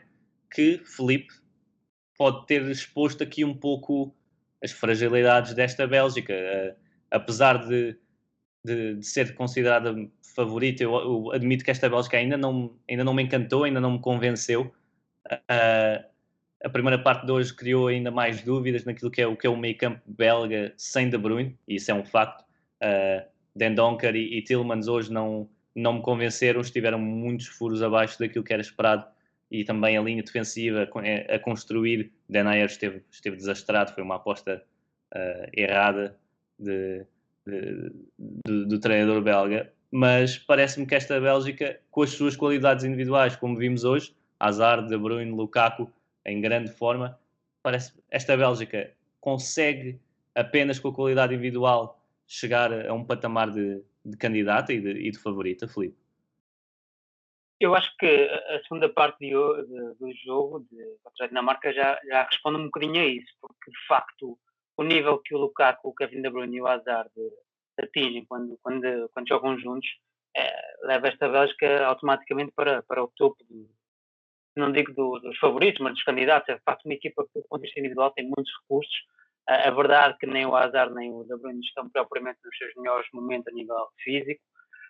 que 0.52 0.82
Felipe 0.86 1.34
pode 2.18 2.46
ter 2.46 2.62
exposto 2.64 3.24
aqui 3.24 3.44
um 3.46 3.54
pouco 3.54 4.14
as 4.64 4.72
fragilidades 4.72 5.54
desta 5.54 5.88
Bélgica. 5.88 6.34
Uh, 6.34 6.76
apesar 7.12 7.66
de, 7.66 7.98
de, 8.64 8.96
de, 8.96 9.06
ser 9.06 9.34
considerada 9.36 9.96
favorita, 10.36 10.84
eu, 10.84 10.96
eu, 10.96 11.32
admito 11.32 11.64
que 11.64 11.72
esta 11.72 11.90
Bélgica 11.90 12.18
ainda 12.18 12.38
não, 12.38 12.76
ainda 12.90 13.04
não 13.04 13.14
me 13.14 13.24
encantou, 13.24 13.64
ainda 13.64 13.80
não 13.80 13.94
me 13.94 14.00
convenceu. 14.00 14.74
Uh, 15.32 16.10
a 16.64 16.70
primeira 16.70 17.02
parte 17.02 17.26
de 17.26 17.32
hoje 17.32 17.54
criou 17.54 17.88
ainda 17.88 18.12
mais 18.12 18.42
dúvidas 18.42 18.84
naquilo 18.84 19.10
que 19.10 19.22
é 19.22 19.28
o, 19.28 19.36
que 19.36 19.48
é 19.48 19.50
o 19.50 19.56
meio 19.56 19.78
campo 19.78 20.02
belga 20.06 20.74
sem 20.76 21.10
De 21.10 21.18
Bruyne, 21.18 21.58
e 21.68 21.76
isso 21.76 21.92
é 21.92 21.94
um 21.94 22.04
facto. 22.04 22.44
Uh, 22.82 23.26
Dendonker 23.60 24.16
e, 24.16 24.38
e 24.38 24.42
Tillmans 24.42 24.88
hoje 24.88 25.12
não, 25.12 25.48
não 25.76 25.94
me 25.94 26.02
convenceram, 26.02 26.62
estiveram 26.62 26.98
muitos 26.98 27.48
furos 27.48 27.84
abaixo 27.84 28.18
daquilo 28.18 28.44
que 28.44 28.54
era 28.54 28.62
esperado 28.62 29.06
e 29.52 29.64
também 29.66 29.98
a 29.98 30.02
linha 30.02 30.24
defensiva 30.24 30.88
a, 30.88 31.36
a 31.36 31.40
construir. 31.40 32.12
Denayer 32.28 32.66
esteve, 32.66 33.04
esteve 33.12 33.36
desastrado, 33.36 33.94
foi 33.94 34.02
uma 34.02 34.16
aposta 34.16 34.64
uh, 35.14 35.50
errada 35.54 36.18
de, 36.58 37.06
de, 37.46 37.92
de, 38.18 38.66
do 38.66 38.80
treinador 38.80 39.22
belga. 39.22 39.72
Mas 39.92 40.38
parece-me 40.38 40.86
que 40.86 40.96
esta 40.96 41.20
Bélgica, 41.20 41.80
com 41.92 42.04
as 42.04 42.12
suas 42.12 42.36
qualidades 42.36 42.86
individuais, 42.86 43.36
como 43.36 43.58
vimos 43.58 43.84
hoje, 43.84 44.16
Hazard, 44.40 44.88
De 44.88 44.98
Bruyne, 44.98 45.32
Lukaku, 45.32 45.92
em 46.26 46.40
grande 46.40 46.72
forma, 46.72 47.20
parece 47.62 47.92
esta 48.10 48.38
Bélgica 48.38 48.92
consegue 49.20 50.00
apenas 50.36 50.80
com 50.80 50.90
a 50.90 50.94
qualidade 50.94 51.34
individual 51.34 51.99
chegar 52.30 52.72
a 52.88 52.94
um 52.94 53.04
patamar 53.04 53.50
de, 53.50 53.84
de 54.06 54.16
candidata 54.16 54.72
e 54.72 54.80
de, 54.80 54.92
e 54.92 55.12
de 55.12 55.18
favorita, 55.18 55.68
Felipe. 55.68 55.98
Eu 57.60 57.76
acho 57.76 57.94
que 57.98 58.06
a 58.06 58.62
segunda 58.64 58.88
parte 58.88 59.20
de, 59.20 59.30
de, 59.30 59.94
do 59.96 60.14
jogo 60.24 60.66
de, 60.72 60.98
contra 61.04 61.26
a 61.26 61.28
Dinamarca 61.28 61.74
já, 61.74 62.00
já 62.06 62.24
responde 62.24 62.60
um 62.60 62.66
bocadinho 62.66 63.02
a 63.02 63.06
isso, 63.06 63.34
porque 63.42 63.72
de 63.72 63.88
facto 63.88 64.40
o 64.78 64.84
nível 64.84 65.18
que 65.18 65.36
o 65.36 65.40
Lukaku, 65.40 65.90
o 65.90 65.94
Kevin 65.94 66.22
De 66.22 66.30
Bruyne 66.30 66.58
e 66.58 66.62
o 66.62 66.68
Hazard 66.68 67.12
atingem 67.78 68.24
quando, 68.26 68.58
quando, 68.62 69.10
quando 69.10 69.28
jogam 69.28 69.60
juntos 69.60 69.90
é, 70.38 70.78
leva 70.84 71.08
esta 71.08 71.28
Bélgica 71.28 71.86
automaticamente 71.86 72.52
para, 72.56 72.84
para 72.84 73.04
o 73.04 73.08
topo, 73.10 73.44
do, 73.44 73.70
não 74.56 74.72
digo 74.72 74.94
do, 74.94 75.20
dos 75.20 75.38
favoritos, 75.40 75.82
mas 75.82 75.94
dos 75.94 76.04
candidatos. 76.04 76.50
É 76.50 76.56
de 76.56 76.64
facto 76.64 76.86
uma 76.86 76.94
equipa 76.94 77.26
que, 77.26 77.40
do 77.40 77.48
ponto 77.48 77.62
de 77.62 77.68
vista 77.68 77.80
individual, 77.80 78.12
tem 78.12 78.26
muitos 78.26 78.52
recursos. 78.62 78.94
A 79.50 79.72
verdade 79.72 80.18
que 80.20 80.28
nem 80.28 80.46
o 80.46 80.56
Hazard 80.56 80.94
nem 80.94 81.12
o 81.12 81.24
De 81.24 81.36
Bruyne 81.38 81.60
estão 81.62 81.90
propriamente 81.90 82.40
nos 82.44 82.56
seus 82.58 82.72
melhores 82.78 83.08
momentos 83.14 83.52
a 83.52 83.56
nível 83.56 83.88
físico 84.04 84.42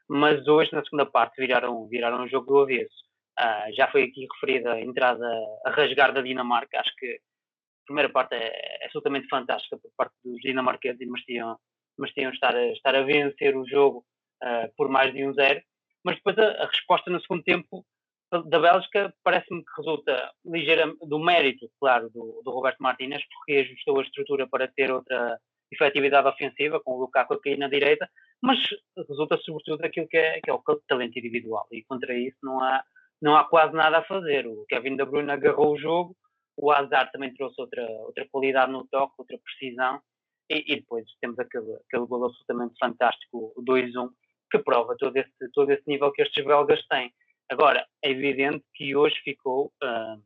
mas 0.09 0.47
hoje 0.47 0.73
na 0.73 0.83
segunda 0.83 1.05
parte 1.05 1.39
viraram, 1.39 1.87
viraram 1.87 2.23
o 2.23 2.27
jogo 2.27 2.47
do 2.47 2.59
avesso. 2.61 3.07
Uh, 3.39 3.73
já 3.75 3.89
foi 3.89 4.03
aqui 4.03 4.27
referida 4.33 4.73
a 4.73 4.81
entrada 4.81 5.25
a 5.65 5.69
rasgar 5.69 6.11
da 6.11 6.21
Dinamarca, 6.21 6.79
acho 6.79 6.93
que 6.97 7.05
a 7.05 7.85
primeira 7.85 8.09
parte 8.09 8.33
é, 8.33 8.47
é 8.81 8.85
absolutamente 8.85 9.27
fantástica 9.29 9.77
por 9.77 9.91
parte 9.95 10.13
dos 10.25 10.41
dinamarqueses 10.41 10.99
e 10.99 11.05
mereciam, 11.05 11.57
mereciam 11.97 12.31
estar, 12.31 12.55
a, 12.55 12.67
estar 12.67 12.95
a 12.95 13.03
vencer 13.03 13.55
o 13.55 13.65
jogo 13.67 14.03
uh, 14.43 14.73
por 14.75 14.89
mais 14.89 15.13
de 15.13 15.25
um 15.25 15.33
zero, 15.33 15.61
mas 16.03 16.15
depois 16.15 16.37
a, 16.37 16.63
a 16.63 16.65
resposta 16.65 17.09
no 17.09 17.21
segundo 17.21 17.43
tempo 17.43 17.85
da 18.31 18.59
Bélgica 18.59 19.13
parece-me 19.23 19.63
que 19.63 19.71
resulta 19.77 20.31
ligeira 20.45 20.93
do 21.01 21.19
mérito, 21.19 21.69
claro, 21.79 22.09
do, 22.09 22.41
do 22.43 22.51
Roberto 22.51 22.79
Martínez, 22.79 23.23
porque 23.27 23.59
ajustou 23.59 23.99
a 23.99 24.03
estrutura 24.03 24.47
para 24.47 24.67
ter 24.67 24.91
outra 24.91 25.39
efetividade 25.71 26.27
ofensiva, 26.27 26.79
com 26.79 26.93
o 26.93 26.99
Lukaku 26.99 27.33
a 27.33 27.41
cair 27.41 27.57
na 27.57 27.67
direita, 27.67 28.09
mas 28.41 28.59
resulta 29.07 29.37
sobretudo 29.37 29.79
daquilo 29.79 30.07
que 30.07 30.17
é, 30.17 30.39
que 30.41 30.49
é 30.49 30.53
o 30.53 30.61
talento 30.87 31.17
individual, 31.17 31.67
e 31.71 31.83
contra 31.83 32.13
isso 32.13 32.37
não 32.43 32.61
há, 32.61 32.83
não 33.21 33.35
há 33.35 33.43
quase 33.45 33.73
nada 33.73 33.99
a 33.99 34.05
fazer. 34.05 34.47
O 34.47 34.65
Kevin 34.67 34.95
De 34.95 35.05
Bruyne 35.05 35.31
agarrou 35.31 35.73
o 35.73 35.77
jogo, 35.77 36.15
o 36.57 36.71
Hazard 36.71 37.11
também 37.11 37.33
trouxe 37.33 37.59
outra, 37.61 37.85
outra 38.05 38.27
qualidade 38.31 38.71
no 38.71 38.87
toque, 38.87 39.13
outra 39.17 39.37
precisão, 39.37 40.01
e, 40.49 40.73
e 40.73 40.75
depois 40.77 41.05
temos 41.21 41.37
aquele, 41.39 41.71
aquele 41.87 42.05
gol 42.05 42.25
absolutamente 42.25 42.73
fantástico, 42.79 43.53
o 43.55 43.63
2-1, 43.63 44.09
que 44.51 44.59
prova 44.59 44.95
todo 44.97 45.15
esse, 45.15 45.51
todo 45.53 45.71
esse 45.71 45.83
nível 45.87 46.11
que 46.11 46.23
estes 46.23 46.43
belgas 46.43 46.85
têm. 46.87 47.13
Agora, 47.49 47.85
é 48.03 48.11
evidente 48.11 48.63
que 48.75 48.95
hoje 48.95 49.15
ficou 49.23 49.73
uh, 49.83 50.23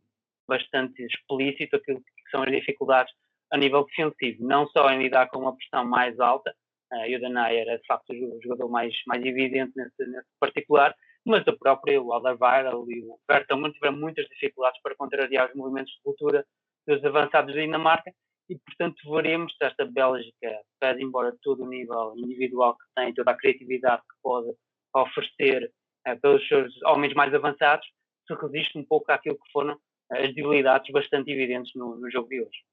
bastante 0.48 1.04
explícito 1.04 1.78
aquilo 1.78 2.00
que 2.00 2.30
são 2.30 2.44
as 2.44 2.52
dificuldades 2.52 3.14
a 3.52 3.58
nível 3.58 3.86
defensivo, 3.86 4.46
não 4.46 4.68
só 4.68 4.90
em 4.92 5.02
lidar 5.02 5.30
com 5.30 5.40
uma 5.40 5.56
pressão 5.56 5.86
mais 5.86 6.20
alta, 6.20 6.54
uh, 6.92 7.06
e 7.06 7.16
o 7.16 7.22
Danayer 7.22 7.68
é 7.70 7.78
de 7.78 7.86
facto 7.86 8.12
o 8.12 8.42
jogador 8.42 8.70
mais, 8.70 8.94
mais 9.08 9.24
evidente 9.26 9.72
nesse, 9.76 10.06
nesse 10.06 10.28
particular, 10.40 10.94
mas 11.26 11.48
o 11.48 11.58
próprio 11.58 12.12
Alderweireld 12.12 12.92
e 12.94 13.06
o 13.06 13.18
Vertonghen 13.30 13.72
tiveram 13.72 13.96
muitas 13.96 14.28
dificuldades 14.28 14.82
para 14.82 14.96
contrariar 14.96 15.50
os 15.50 15.56
movimentos 15.56 15.94
de 15.94 16.02
cultura 16.04 16.46
dos 16.86 17.04
avançados 17.06 17.56
da 17.56 17.62
Dinamarca 17.62 18.12
e, 18.50 18.58
portanto, 18.58 18.98
veremos 19.10 19.56
se 19.56 19.66
esta 19.66 19.86
Bélgica, 19.86 20.60
pese 20.82 21.02
embora 21.02 21.34
todo 21.42 21.64
o 21.64 21.70
nível 21.70 22.14
individual 22.18 22.76
que 22.76 22.84
tem, 22.96 23.14
toda 23.14 23.32
a 23.32 23.38
criatividade 23.38 24.02
que 24.02 24.16
pode 24.22 24.54
oferecer 24.94 25.72
pelos 26.22 26.48
seus 26.48 26.82
homens 26.84 27.14
mais 27.14 27.34
avançados, 27.34 27.88
se 28.28 28.34
resiste 28.36 28.78
um 28.78 28.84
pouco 28.84 29.12
àquilo 29.12 29.36
que 29.36 29.52
foram 29.52 29.78
as 30.12 30.34
debilidades 30.34 30.92
bastante 30.92 31.32
evidentes 31.32 31.72
no, 31.76 31.96
no 31.96 32.10
jogo 32.12 32.30
de 32.30 32.42
hoje. 32.42 32.64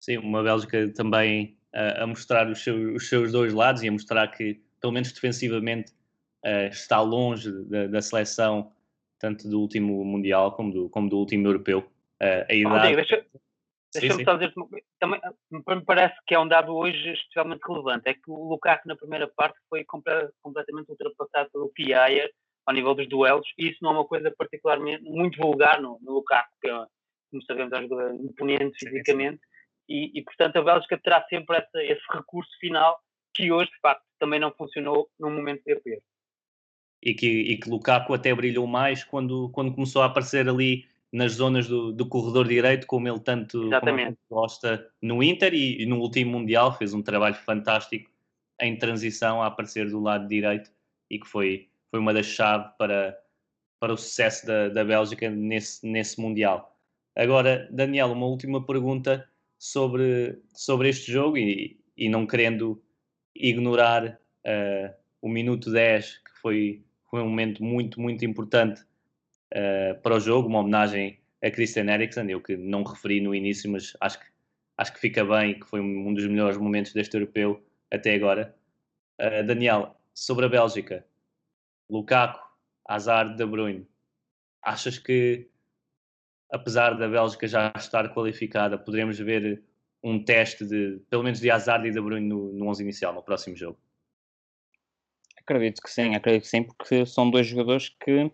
Sim, 0.00 0.18
uma 0.18 0.42
Bélgica 0.42 0.92
também 0.92 1.56
uh, 1.74 2.02
a 2.02 2.06
mostrar 2.06 2.48
os 2.48 2.62
seus, 2.62 2.96
os 2.96 3.08
seus, 3.08 3.32
dois 3.32 3.52
lados 3.52 3.82
e 3.82 3.88
a 3.88 3.92
mostrar 3.92 4.28
que, 4.28 4.60
pelo 4.80 4.92
menos 4.92 5.12
defensivamente, 5.12 5.92
uh, 6.44 6.66
está 6.70 7.00
longe 7.00 7.50
da, 7.66 7.86
da, 7.86 8.02
seleção, 8.02 8.72
tanto 9.18 9.48
do 9.48 9.60
último 9.60 10.04
Mundial 10.04 10.52
como 10.52 10.72
do, 10.72 10.88
como 10.90 11.08
do 11.08 11.18
último 11.18 11.46
Europeu. 11.46 11.80
Uh, 12.20 12.44
a 12.48 12.54
idade... 12.54 12.64
Rodrigo, 12.64 12.96
deixa, 12.96 13.26
Deixa-me 13.94 14.24
só 14.24 14.36
dizer 14.36 14.54
também 14.98 15.20
me 15.50 15.84
parece 15.84 16.14
que 16.26 16.34
é 16.34 16.38
um 16.38 16.48
dado 16.48 16.74
hoje 16.74 17.12
especialmente 17.12 17.60
relevante, 17.66 18.08
é 18.08 18.14
que 18.14 18.30
o 18.30 18.48
Lukaku 18.48 18.88
na 18.88 18.96
primeira 18.96 19.28
parte 19.28 19.58
foi 19.68 19.84
completamente 19.84 20.90
ultrapassado 20.90 21.50
pelo 21.52 21.70
Kiaia 21.70 22.30
ao 22.64 22.74
nível 22.74 22.94
dos 22.94 23.08
duelos, 23.08 23.46
e 23.58 23.68
isso 23.68 23.78
não 23.82 23.90
é 23.90 23.94
uma 23.94 24.06
coisa 24.06 24.32
particularmente 24.36 25.02
muito 25.04 25.38
vulgar 25.38 25.80
no, 25.80 25.98
no 26.00 26.14
Lukaku, 26.14 26.50
que 26.60 26.68
é, 26.68 26.86
como 27.30 27.42
sabemos, 27.44 27.72
é 27.72 27.78
um 27.78 27.82
jogador 27.82 28.14
imponente 28.14 28.78
fisicamente, 28.78 29.40
e, 29.88 30.18
e, 30.18 30.22
portanto 30.22 30.56
a 30.56 30.62
Bélgica 30.62 30.98
terá 30.98 31.26
sempre 31.28 31.58
essa, 31.58 31.82
esse 31.82 32.02
recurso 32.12 32.50
final 32.60 32.98
que 33.34 33.50
hoje, 33.50 33.70
de 33.70 33.80
facto, 33.80 34.04
também 34.18 34.38
não 34.38 34.52
funcionou 34.52 35.08
num 35.18 35.30
momento 35.30 35.62
de 35.64 35.72
aperto. 35.72 36.04
E 37.02 37.14
que, 37.14 37.26
e 37.26 37.58
que 37.58 37.68
Lukaku 37.68 38.14
até 38.14 38.32
brilhou 38.32 38.66
mais 38.66 39.02
quando, 39.02 39.50
quando 39.50 39.74
começou 39.74 40.02
a 40.02 40.06
aparecer 40.06 40.48
ali 40.48 40.86
nas 41.12 41.32
zonas 41.32 41.68
do, 41.68 41.92
do 41.92 42.08
corredor 42.08 42.48
direito, 42.48 42.86
como 42.86 43.06
ele 43.06 43.20
tanto, 43.20 43.68
como 43.80 44.16
gosta 44.30 44.90
no 45.00 45.22
Inter 45.22 45.52
e, 45.52 45.82
e, 45.82 45.86
no 45.86 45.98
último 45.98 46.38
Mundial 46.38 46.76
fez 46.76 46.94
um 46.94 47.02
trabalho 47.02 47.34
fantástico 47.34 48.10
em 48.58 48.76
transição 48.78 49.42
a 49.42 49.46
aparecer 49.46 49.90
do 49.90 50.00
lado 50.00 50.26
direito 50.26 50.70
e 51.10 51.18
que 51.18 51.26
foi, 51.26 51.68
foi 51.90 52.00
uma 52.00 52.14
das 52.14 52.26
chaves 52.26 52.72
para, 52.78 53.18
para 53.78 53.92
o 53.92 53.96
sucesso 53.96 54.46
da, 54.46 54.70
da 54.70 54.84
Bélgica 54.84 55.28
nesse, 55.28 55.86
nesse 55.86 56.18
Mundial. 56.18 56.74
Agora, 57.14 57.68
Daniel, 57.70 58.12
uma 58.12 58.26
última 58.26 58.64
pergunta 58.64 59.28
sobre, 59.58 60.40
sobre 60.54 60.88
este 60.88 61.12
jogo 61.12 61.36
e, 61.36 61.78
e 61.94 62.08
não 62.08 62.26
querendo 62.26 62.82
ignorar 63.34 64.18
uh, 64.46 64.94
o 65.20 65.28
minuto 65.28 65.70
10, 65.70 66.18
que 66.18 66.40
foi, 66.40 66.82
foi 67.10 67.20
um 67.20 67.28
momento 67.28 67.62
muito, 67.62 68.00
muito 68.00 68.24
importante 68.24 68.82
uh, 69.52 70.00
para 70.00 70.16
o 70.16 70.20
jogo, 70.20 70.48
uma 70.48 70.60
homenagem 70.60 71.20
a 71.42 71.50
Christian 71.50 71.86
Eriksen, 71.86 72.30
eu 72.30 72.40
que 72.40 72.56
não 72.56 72.82
referi 72.82 73.20
no 73.20 73.34
início, 73.34 73.70
mas 73.70 73.96
acho 74.00 74.20
que, 74.20 74.26
acho 74.76 74.92
que 74.92 75.00
fica 75.00 75.24
bem, 75.24 75.58
que 75.58 75.66
foi 75.66 75.80
um 75.80 76.14
dos 76.14 76.26
melhores 76.26 76.56
momentos 76.56 76.92
deste 76.92 77.16
europeu 77.16 77.64
até 77.90 78.14
agora. 78.14 78.54
Uh, 79.20 79.44
Daniel, 79.44 79.96
sobre 80.14 80.46
a 80.46 80.48
Bélgica, 80.48 81.06
Lukaku, 81.90 82.40
Hazard, 82.88 83.36
De 83.36 83.46
Bruyne, 83.46 83.86
achas 84.62 84.98
que 84.98 85.48
apesar 86.52 86.94
da 86.98 87.08
Bélgica 87.08 87.48
já 87.48 87.72
estar 87.74 88.12
qualificada, 88.12 88.78
poderemos 88.78 89.18
ver 89.18 89.64
um 90.02 90.22
teste 90.22 90.66
de, 90.66 91.00
pelo 91.08 91.22
menos 91.22 91.40
de 91.40 91.50
Hazard 91.50 91.88
e 91.88 91.90
De 91.90 92.00
Bruyne 92.00 92.28
no, 92.28 92.52
no 92.52 92.68
11 92.68 92.82
inicial, 92.82 93.14
no 93.14 93.22
próximo 93.22 93.56
jogo? 93.56 93.78
Acredito 95.38 95.80
que 95.80 95.90
sim, 95.90 96.14
acredito 96.14 96.42
que 96.42 96.48
sim, 96.48 96.62
porque 96.62 97.06
são 97.06 97.30
dois 97.30 97.46
jogadores 97.46 97.88
que 97.88 98.30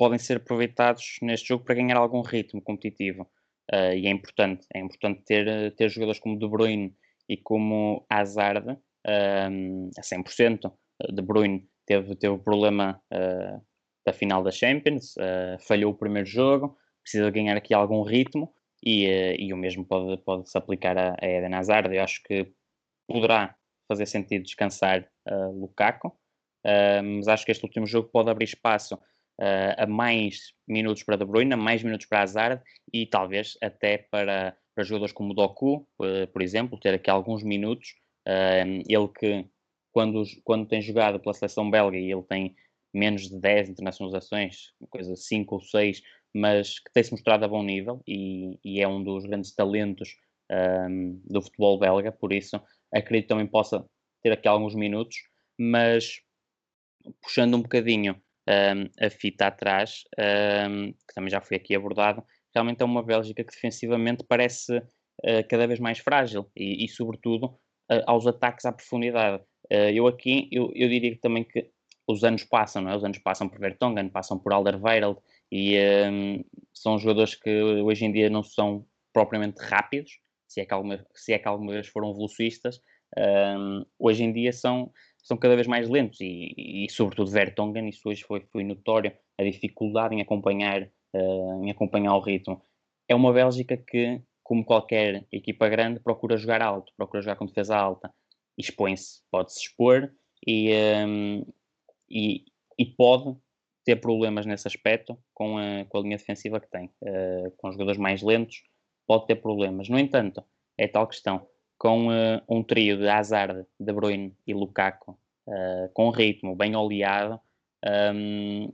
podem 0.00 0.18
ser 0.18 0.38
aproveitados 0.38 1.18
neste 1.20 1.48
jogo 1.48 1.64
para 1.64 1.74
ganhar 1.74 1.98
algum 1.98 2.22
ritmo 2.22 2.62
competitivo. 2.62 3.28
Uh, 3.70 3.94
e 3.94 4.06
é 4.06 4.10
importante, 4.10 4.66
é 4.74 4.80
importante 4.80 5.22
ter, 5.24 5.74
ter 5.76 5.88
jogadores 5.90 6.18
como 6.18 6.38
De 6.38 6.48
Bruyne 6.48 6.92
e 7.28 7.36
como 7.36 8.04
Hazard 8.10 8.70
uh, 8.70 8.78
a 9.06 10.00
100%. 10.00 10.72
De 11.12 11.22
Bruyne 11.22 11.68
teve, 11.86 12.16
teve 12.16 12.34
o 12.34 12.38
problema 12.38 13.00
uh, 13.12 13.62
da 14.04 14.12
final 14.12 14.42
da 14.42 14.50
Champions, 14.50 15.14
falhou 15.68 15.92
o 15.92 15.96
primeiro 15.96 16.26
jogo, 16.26 16.76
precisa 17.02 17.30
ganhar 17.30 17.54
aqui 17.54 17.74
algum 17.74 18.02
ritmo 18.02 18.52
e, 18.82 19.04
e 19.38 19.52
o 19.52 19.56
mesmo 19.58 19.84
pode, 19.84 20.16
pode 20.24 20.50
se 20.50 20.56
aplicar 20.56 20.96
a, 20.96 21.14
a 21.20 21.26
Eden 21.26 21.54
Hazard. 21.54 21.94
Eu 21.94 22.02
acho 22.02 22.22
que 22.22 22.50
poderá 23.06 23.54
fazer 23.86 24.06
sentido 24.06 24.44
descansar 24.44 25.06
Lukaku, 25.52 26.18
mas 26.64 27.28
acho 27.28 27.44
que 27.44 27.52
este 27.52 27.64
último 27.64 27.86
jogo 27.86 28.08
pode 28.12 28.30
abrir 28.30 28.44
espaço 28.44 28.94
uh, 28.94 29.74
a 29.76 29.86
mais 29.86 30.52
minutos 30.68 31.02
para 31.02 31.16
De 31.16 31.24
Bruyne, 31.24 31.54
a 31.54 31.56
mais 31.56 31.82
minutos 31.82 32.06
para 32.06 32.22
Hazard 32.22 32.62
e 32.92 33.06
talvez 33.06 33.56
até 33.62 33.98
para, 33.98 34.56
para 34.74 34.84
jogadores 34.84 35.12
como 35.12 35.34
Doku, 35.34 35.86
uh, 36.00 36.26
por 36.32 36.42
exemplo, 36.42 36.78
ter 36.78 36.94
aqui 36.94 37.10
alguns 37.10 37.42
minutos. 37.42 37.94
ele 38.88 39.08
que, 39.08 39.46
quando, 39.92 40.22
quando 40.44 40.68
tem 40.68 40.82
jogado 40.82 41.18
pela 41.18 41.34
seleção 41.34 41.70
belga 41.70 41.96
e 41.96 42.12
ele 42.12 42.22
tem 42.22 42.54
menos 42.92 43.28
de 43.28 43.40
10 43.40 43.70
internacionalizações, 43.70 44.72
coisa 44.90 45.16
5 45.16 45.54
ou 45.54 45.60
6, 45.60 46.02
mas 46.34 46.78
que 46.78 46.92
tem-se 46.92 47.12
mostrado 47.12 47.44
a 47.44 47.48
bom 47.48 47.62
nível 47.62 48.02
e, 48.06 48.58
e, 48.64 48.80
é 48.80 48.86
um 48.86 49.02
dos 49.02 49.24
grandes 49.24 49.54
talentos 49.54 50.16
um, 50.50 51.20
do 51.24 51.42
futebol 51.42 51.78
belga, 51.78 52.12
por 52.12 52.32
isso 52.32 52.60
acredito 52.92 53.28
também 53.28 53.46
possa 53.46 53.84
ter 54.22 54.32
aqui 54.32 54.48
alguns 54.48 54.74
minutos, 54.74 55.16
mas 55.58 56.20
puxando 57.22 57.54
um 57.54 57.62
bocadinho 57.62 58.20
um, 58.48 59.04
a 59.06 59.10
fita 59.10 59.46
atrás, 59.46 60.04
um, 60.68 60.92
que 60.92 61.14
também 61.14 61.30
já 61.30 61.40
foi 61.40 61.56
aqui 61.56 61.74
abordado, 61.74 62.24
realmente 62.54 62.82
é 62.82 62.84
uma 62.84 63.02
Bélgica 63.02 63.44
que 63.44 63.52
defensivamente 63.52 64.24
parece 64.26 64.78
uh, 64.78 65.48
cada 65.48 65.66
vez 65.66 65.78
mais 65.78 65.98
frágil 65.98 66.50
e, 66.56 66.84
e 66.84 66.88
sobretudo, 66.88 67.46
uh, 67.90 68.02
aos 68.06 68.26
ataques 68.26 68.64
à 68.64 68.72
profundidade. 68.72 69.42
Uh, 69.70 69.90
eu 69.92 70.06
aqui, 70.06 70.48
eu, 70.50 70.72
eu 70.74 70.88
diria 70.88 71.16
também 71.20 71.44
que 71.44 71.70
os 72.08 72.24
anos 72.24 72.44
passam, 72.44 72.82
não 72.82 72.90
é? 72.90 72.96
Os 72.96 73.04
anos 73.04 73.18
passam 73.18 73.48
por 73.48 73.60
Vertonghen, 73.60 74.08
passam 74.08 74.38
por 74.38 74.52
Alderweireld 74.52 75.20
e 75.50 75.76
um, 76.10 76.44
são 76.74 76.98
jogadores 76.98 77.34
que 77.34 77.62
hoje 77.62 78.04
em 78.04 78.12
dia 78.12 78.28
não 78.28 78.42
são 78.42 78.84
propriamente 79.12 79.60
rápidos, 79.60 80.18
se 80.48 80.60
é 80.60 80.64
que 80.64 80.74
alguma, 80.74 81.04
se 81.14 81.32
é 81.32 81.38
que 81.38 81.46
alguma 81.46 81.72
vez 81.72 81.86
foram 81.86 82.12
velocistas, 82.12 82.80
um, 83.16 83.84
hoje 83.98 84.24
em 84.24 84.32
dia 84.32 84.52
são, 84.52 84.92
são 85.22 85.36
cada 85.36 85.54
vez 85.54 85.66
mais 85.66 85.88
lentos 85.88 86.20
e, 86.20 86.54
e, 86.56 86.90
sobretudo 86.90 87.30
Vertonghen, 87.30 87.88
isso 87.88 88.08
hoje 88.08 88.22
foi, 88.24 88.40
foi 88.52 88.64
notório, 88.64 89.12
a 89.38 89.44
dificuldade 89.44 90.14
em 90.14 90.20
acompanhar, 90.20 90.82
uh, 91.14 91.64
em 91.64 91.70
acompanhar 91.70 92.14
o 92.14 92.20
ritmo. 92.20 92.62
É 93.08 93.14
uma 93.14 93.32
Bélgica 93.32 93.76
que, 93.76 94.20
como 94.42 94.64
qualquer 94.64 95.26
equipa 95.32 95.68
grande, 95.68 96.00
procura 96.00 96.36
jogar 96.36 96.62
alto, 96.62 96.92
procura 96.96 97.22
jogar 97.22 97.36
com 97.36 97.46
defesa 97.46 97.76
alta, 97.76 98.12
expõe-se, 98.58 99.22
pode-se 99.30 99.60
expor 99.60 100.12
e, 100.46 100.72
um, 101.06 101.46
e, 102.08 102.44
e, 102.78 102.86
pode 102.86 103.36
ter 103.84 103.96
problemas 103.96 104.46
nesse 104.46 104.68
aspecto 104.68 105.18
com 105.34 105.58
a, 105.58 105.84
com 105.88 105.98
a 105.98 106.00
linha 106.02 106.16
defensiva 106.16 106.60
que 106.60 106.70
tem, 106.70 106.86
uh, 107.02 107.50
com 107.56 107.68
os 107.68 107.74
jogadores 107.74 107.98
mais 107.98 108.22
lentos, 108.22 108.62
pode 109.06 109.26
ter 109.26 109.36
problemas. 109.36 109.88
No 109.88 109.98
entanto, 109.98 110.44
é 110.78 110.86
tal 110.86 111.06
questão 111.06 111.46
com 111.80 112.08
uh, 112.08 112.42
um 112.46 112.62
trio 112.62 112.98
de 112.98 113.08
Hazard, 113.08 113.64
De 113.80 113.90
Bruyne 113.90 114.36
e 114.46 114.52
Lukaku, 114.52 115.18
uh, 115.48 115.88
com 115.94 116.10
ritmo 116.10 116.54
bem 116.54 116.76
oleado, 116.76 117.40
um, 117.82 118.64
ehm, 118.64 118.72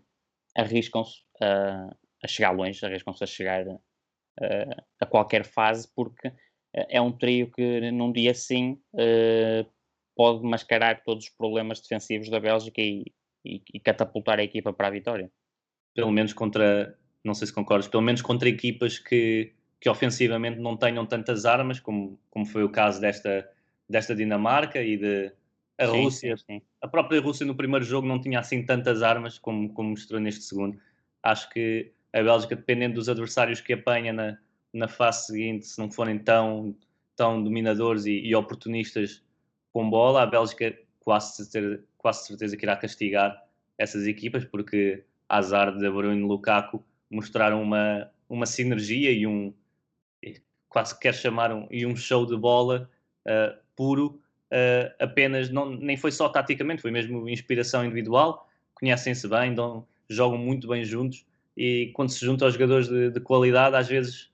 arriscam-se 0.56 1.20
uh, 1.40 1.96
a 2.20 2.26
chegar 2.26 2.50
longe, 2.50 2.84
arriscam-se 2.84 3.22
a 3.22 3.26
chegar 3.26 3.64
a 5.00 5.06
qualquer 5.06 5.44
fase, 5.44 5.88
porque 5.94 6.30
é 6.74 7.00
um 7.00 7.10
trio 7.10 7.50
que 7.50 7.90
num 7.90 8.12
dia 8.12 8.34
sim 8.34 8.78
pode 10.14 10.44
mascarar 10.44 11.02
todos 11.04 11.24
os 11.24 11.30
problemas 11.30 11.80
defensivos 11.80 12.28
da 12.28 12.38
Bélgica 12.38 12.82
e, 12.82 13.04
e, 13.44 13.62
e 13.72 13.80
catapultar 13.80 14.38
a 14.38 14.42
equipa 14.42 14.74
para 14.74 14.88
a 14.88 14.90
vitória. 14.90 15.30
Pelo 15.94 16.10
menos 16.10 16.34
contra, 16.34 16.98
não 17.24 17.32
sei 17.32 17.46
se 17.46 17.54
concordas, 17.54 17.88
pelo 17.88 18.02
menos 18.02 18.20
contra 18.20 18.48
equipas 18.48 18.98
que 18.98 19.55
que 19.80 19.88
ofensivamente 19.88 20.58
não 20.58 20.76
tenham 20.76 21.06
tantas 21.06 21.44
armas, 21.44 21.78
como, 21.80 22.18
como 22.30 22.46
foi 22.46 22.64
o 22.64 22.70
caso 22.70 23.00
desta, 23.00 23.48
desta 23.88 24.14
Dinamarca 24.14 24.82
e 24.82 24.96
de 24.96 25.32
a 25.78 25.86
sim, 25.86 26.02
Rússia. 26.02 26.36
Sim. 26.38 26.62
A 26.80 26.88
própria 26.88 27.20
Rússia 27.20 27.44
no 27.44 27.54
primeiro 27.54 27.84
jogo 27.84 28.06
não 28.06 28.20
tinha 28.20 28.40
assim 28.40 28.64
tantas 28.64 29.02
armas 29.02 29.38
como, 29.38 29.72
como 29.72 29.90
mostrou 29.90 30.20
neste 30.20 30.44
segundo. 30.44 30.78
Acho 31.22 31.50
que 31.50 31.92
a 32.12 32.22
Bélgica, 32.22 32.56
dependendo 32.56 32.94
dos 32.94 33.08
adversários 33.08 33.60
que 33.60 33.74
apanha 33.74 34.12
na, 34.12 34.38
na 34.72 34.88
fase 34.88 35.26
seguinte, 35.26 35.66
se 35.66 35.78
não 35.78 35.90
forem 35.90 36.18
tão, 36.18 36.74
tão 37.14 37.42
dominadores 37.42 38.06
e, 38.06 38.12
e 38.12 38.34
oportunistas 38.34 39.22
com 39.72 39.88
bola, 39.90 40.22
a 40.22 40.26
Bélgica 40.26 40.76
quase 41.00 41.36
certeza, 41.36 41.84
quase 41.98 42.26
certeza 42.26 42.56
que 42.56 42.64
irá 42.64 42.74
castigar 42.76 43.44
essas 43.76 44.06
equipas, 44.06 44.44
porque 44.44 45.04
Hazard, 45.28 45.78
De 45.78 45.90
Bruyne 45.90 46.22
e 46.22 46.24
Lukaku 46.24 46.82
mostraram 47.10 47.62
uma, 47.62 48.10
uma 48.28 48.46
sinergia 48.46 49.10
e 49.12 49.26
um, 49.26 49.52
quase 50.68 50.98
quer 50.98 51.14
chamar 51.14 51.52
um, 51.52 51.66
e 51.70 51.86
um 51.86 51.96
show 51.96 52.26
de 52.26 52.36
bola 52.36 52.90
uh, 53.26 53.58
puro, 53.74 54.20
uh, 54.50 54.94
apenas, 54.98 55.50
não, 55.50 55.70
nem 55.70 55.96
foi 55.96 56.12
só 56.12 56.28
taticamente, 56.28 56.82
foi 56.82 56.90
mesmo 56.90 57.28
inspiração 57.28 57.84
individual, 57.84 58.48
conhecem-se 58.74 59.26
bem, 59.28 59.54
dão, 59.54 59.86
jogam 60.08 60.38
muito 60.38 60.68
bem 60.68 60.84
juntos 60.84 61.24
e 61.56 61.90
quando 61.94 62.10
se 62.10 62.24
juntam 62.24 62.46
aos 62.46 62.54
jogadores 62.54 62.88
de, 62.88 63.10
de, 63.10 63.20
qualidade, 63.20 63.74
às 63.76 63.88
vezes 63.88 64.30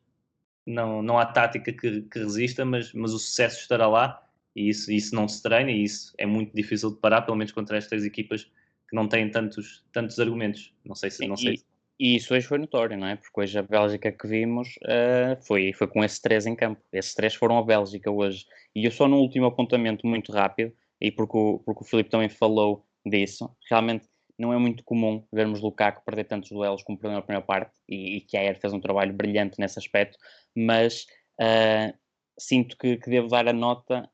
não, 0.66 1.02
não 1.02 1.18
há 1.18 1.26
tática 1.26 1.72
que, 1.72 2.02
que 2.02 2.18
resista, 2.18 2.64
mas, 2.64 2.92
mas 2.92 3.12
o 3.12 3.18
sucesso 3.18 3.60
estará 3.60 3.86
lá 3.86 4.20
e 4.54 4.68
isso, 4.68 4.90
isso 4.90 5.14
não 5.14 5.28
se 5.28 5.42
treina 5.42 5.70
e 5.70 5.84
isso 5.84 6.12
é 6.18 6.26
muito 6.26 6.54
difícil 6.54 6.90
de 6.90 6.96
parar, 6.96 7.22
pelo 7.22 7.36
menos 7.36 7.52
contra 7.52 7.76
estas 7.76 8.04
equipas 8.04 8.50
que 8.88 8.96
não 8.96 9.08
têm 9.08 9.30
tantos, 9.30 9.82
tantos 9.92 10.18
argumentos. 10.18 10.72
Não 10.84 10.94
sei 10.94 11.10
se. 11.10 11.26
Não 11.26 11.36
sei. 11.36 11.54
E, 11.54 11.71
e 12.02 12.16
isso 12.16 12.34
hoje 12.34 12.48
foi 12.48 12.58
notório, 12.58 12.98
não 12.98 13.06
é? 13.06 13.14
Porque 13.14 13.40
hoje 13.40 13.56
a 13.56 13.62
Bélgica 13.62 14.10
que 14.10 14.26
vimos 14.26 14.70
uh, 14.78 15.40
foi, 15.46 15.72
foi 15.72 15.86
com 15.86 16.02
esses 16.02 16.18
três 16.18 16.46
em 16.46 16.56
campo. 16.56 16.82
Esses 16.92 17.14
três 17.14 17.32
foram 17.32 17.56
a 17.56 17.62
Bélgica 17.62 18.10
hoje. 18.10 18.44
E 18.74 18.84
eu 18.84 18.90
só 18.90 19.06
no 19.06 19.18
último 19.18 19.46
apontamento 19.46 20.04
muito 20.04 20.32
rápido, 20.32 20.74
e 21.00 21.12
porque 21.12 21.38
o, 21.38 21.60
porque 21.60 21.84
o 21.84 21.86
Filipe 21.86 22.10
também 22.10 22.28
falou 22.28 22.84
disso, 23.06 23.48
realmente 23.70 24.08
não 24.36 24.52
é 24.52 24.58
muito 24.58 24.82
comum 24.82 25.24
vermos 25.32 25.60
Lukaku 25.60 26.04
perder 26.04 26.24
tantos 26.24 26.50
duelos 26.50 26.82
como 26.82 26.98
perdeu 26.98 27.18
na 27.18 27.22
primeira 27.22 27.46
parte, 27.46 27.78
e, 27.88 28.16
e 28.16 28.20
Kjaer 28.22 28.58
fez 28.58 28.72
um 28.72 28.80
trabalho 28.80 29.12
brilhante 29.12 29.60
nesse 29.60 29.78
aspecto, 29.78 30.18
mas 30.56 31.06
uh, 31.40 31.96
sinto 32.36 32.76
que, 32.76 32.96
que, 32.96 33.10
devo 33.10 33.28
dar 33.28 33.46
a 33.46 33.52
nota, 33.52 34.10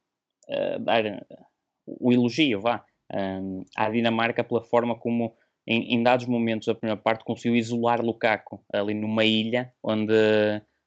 uh, 0.47 0.79
dar 0.81 1.25
o 1.87 2.13
elogio, 2.13 2.61
vá, 2.61 2.85
à 3.75 3.89
Dinamarca 3.89 4.45
pela 4.45 4.61
forma 4.61 4.95
como 4.95 5.35
em, 5.69 5.95
em, 5.95 6.03
dados 6.03 6.25
momentos 6.25 6.67
da 6.67 6.75
primeira 6.75 7.01
parte 7.01 7.25
conseguiu 7.25 7.55
isolar 7.55 8.01
Lukaku 8.01 8.65
ali 8.73 8.95
numa 8.95 9.25
ilha 9.25 9.71
onde, 9.83 10.15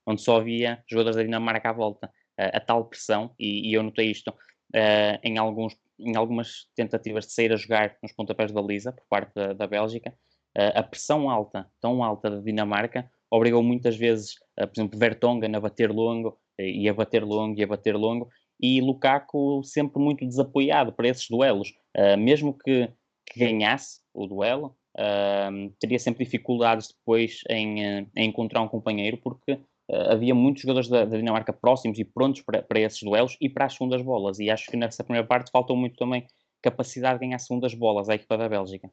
onde 0.07 0.21
só 0.21 0.37
havia 0.37 0.83
jogadores 0.89 1.15
da 1.15 1.23
Dinamarca 1.23 1.69
à 1.69 1.73
volta. 1.73 2.11
Uh, 2.39 2.49
a 2.53 2.59
tal 2.59 2.85
pressão, 2.85 3.35
e, 3.37 3.69
e 3.69 3.73
eu 3.73 3.83
notei 3.83 4.09
isto 4.09 4.29
uh, 4.29 5.19
em, 5.21 5.37
alguns, 5.37 5.75
em 5.99 6.15
algumas 6.15 6.65
tentativas 6.75 7.27
de 7.27 7.33
sair 7.33 7.51
a 7.51 7.57
jogar 7.57 7.95
nos 8.01 8.13
pontapés 8.13 8.47
de 8.47 8.53
baliza 8.53 8.93
por 8.93 9.03
parte 9.09 9.33
da, 9.35 9.53
da 9.53 9.67
Bélgica, 9.67 10.11
uh, 10.57 10.71
a 10.79 10.81
pressão 10.81 11.29
alta, 11.29 11.69
tão 11.79 12.03
alta 12.03 12.31
da 12.31 12.39
Dinamarca, 12.39 13.07
obrigou 13.29 13.61
muitas 13.61 13.95
vezes, 13.97 14.35
por 14.55 14.71
exemplo, 14.73 14.97
Vertonghen 14.97 15.55
a 15.55 15.59
bater 15.59 15.91
longo, 15.91 16.39
e 16.57 16.87
a 16.87 16.93
bater 16.93 17.23
longo, 17.23 17.59
e 17.59 17.63
a 17.63 17.67
bater 17.67 17.95
longo, 17.95 18.29
e 18.59 18.81
Lukaku 18.81 19.61
sempre 19.63 20.01
muito 20.01 20.25
desapoiado 20.25 20.93
para 20.93 21.07
esses 21.07 21.27
duelos. 21.29 21.73
Mesmo 22.19 22.57
que, 22.57 22.89
que, 23.25 23.39
ganhasse 23.39 24.00
o 24.13 24.28
duelo, 24.28 24.76
uh, 24.97 25.74
teria 25.80 26.00
sempre 26.00 26.26
dificuldades 26.26 26.89
depois 26.89 27.41
em, 27.50 28.02
uh, 28.02 28.08
em 28.15 28.30
encontrar 28.30 28.62
um 28.62 28.67
companheiro, 28.67 29.17
porque 29.17 29.60
havia 30.10 30.34
muitos 30.34 30.62
jogadores 30.62 30.88
da, 30.88 31.04
da, 31.04 31.17
Dinamarca 31.17 31.52
próximos 31.52 32.00
e 32.00 32.06
prontos 32.06 32.41
para, 32.41 32.62
para 32.62 32.80
esses 32.80 33.02
duelos 33.04 33.36
e 33.41 33.50
para 33.50 33.65
as 33.65 33.74
segundas 33.74 34.02
bolas. 34.02 34.39
E 34.39 34.50
acho 34.50 34.71
que 34.71 34.78
nessa 34.78 35.04
primeira 35.04 35.28
parte 35.28 35.52
faltou 35.52 35.76
muito 35.76 35.97
também 35.97 36.26
capacidade 36.62 37.19
de 37.19 37.26
ganhar 37.26 37.39
segundas 37.39 37.74
bolas 37.74 38.08
à 38.08 38.15
equipa 38.15 38.38
da 38.38 38.47
Bélgica. 38.47 38.89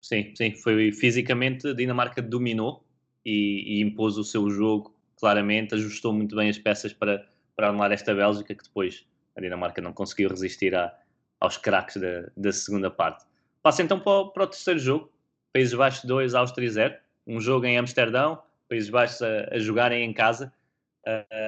Sim, 0.00 0.32
sim, 0.36 0.52
foi 0.52 0.92
fisicamente 0.92 1.68
a 1.68 1.72
Dinamarca 1.72 2.22
dominou 2.22 2.84
e, 3.24 3.78
e 3.78 3.82
impôs 3.82 4.16
o 4.16 4.24
seu 4.24 4.48
jogo 4.48 4.94
claramente, 5.16 5.74
ajustou 5.74 6.12
muito 6.12 6.36
bem 6.36 6.48
as 6.48 6.58
peças 6.58 6.92
para, 6.92 7.26
para 7.56 7.68
anular 7.68 7.90
esta 7.90 8.14
Bélgica, 8.14 8.54
que 8.54 8.62
depois 8.62 9.04
a 9.36 9.40
Dinamarca 9.40 9.82
não 9.82 9.92
conseguiu 9.92 10.28
resistir 10.28 10.74
a, 10.74 10.96
aos 11.40 11.56
craques 11.56 11.96
da, 11.96 12.30
da 12.36 12.52
segunda 12.52 12.90
parte. 12.90 13.24
Passa 13.68 13.82
então 13.82 14.00
para 14.00 14.12
o, 14.12 14.30
para 14.30 14.44
o 14.44 14.46
terceiro 14.46 14.80
jogo, 14.80 15.12
Países 15.52 15.74
Baixos 15.74 16.02
2, 16.06 16.34
Áustria 16.34 16.70
0, 16.70 16.94
um 17.26 17.38
jogo 17.38 17.66
em 17.66 17.76
Amsterdão, 17.76 18.42
Países 18.66 18.88
Baixos 18.88 19.20
a, 19.20 19.46
a 19.52 19.58
jogarem 19.58 20.08
em 20.08 20.10
casa. 20.10 20.50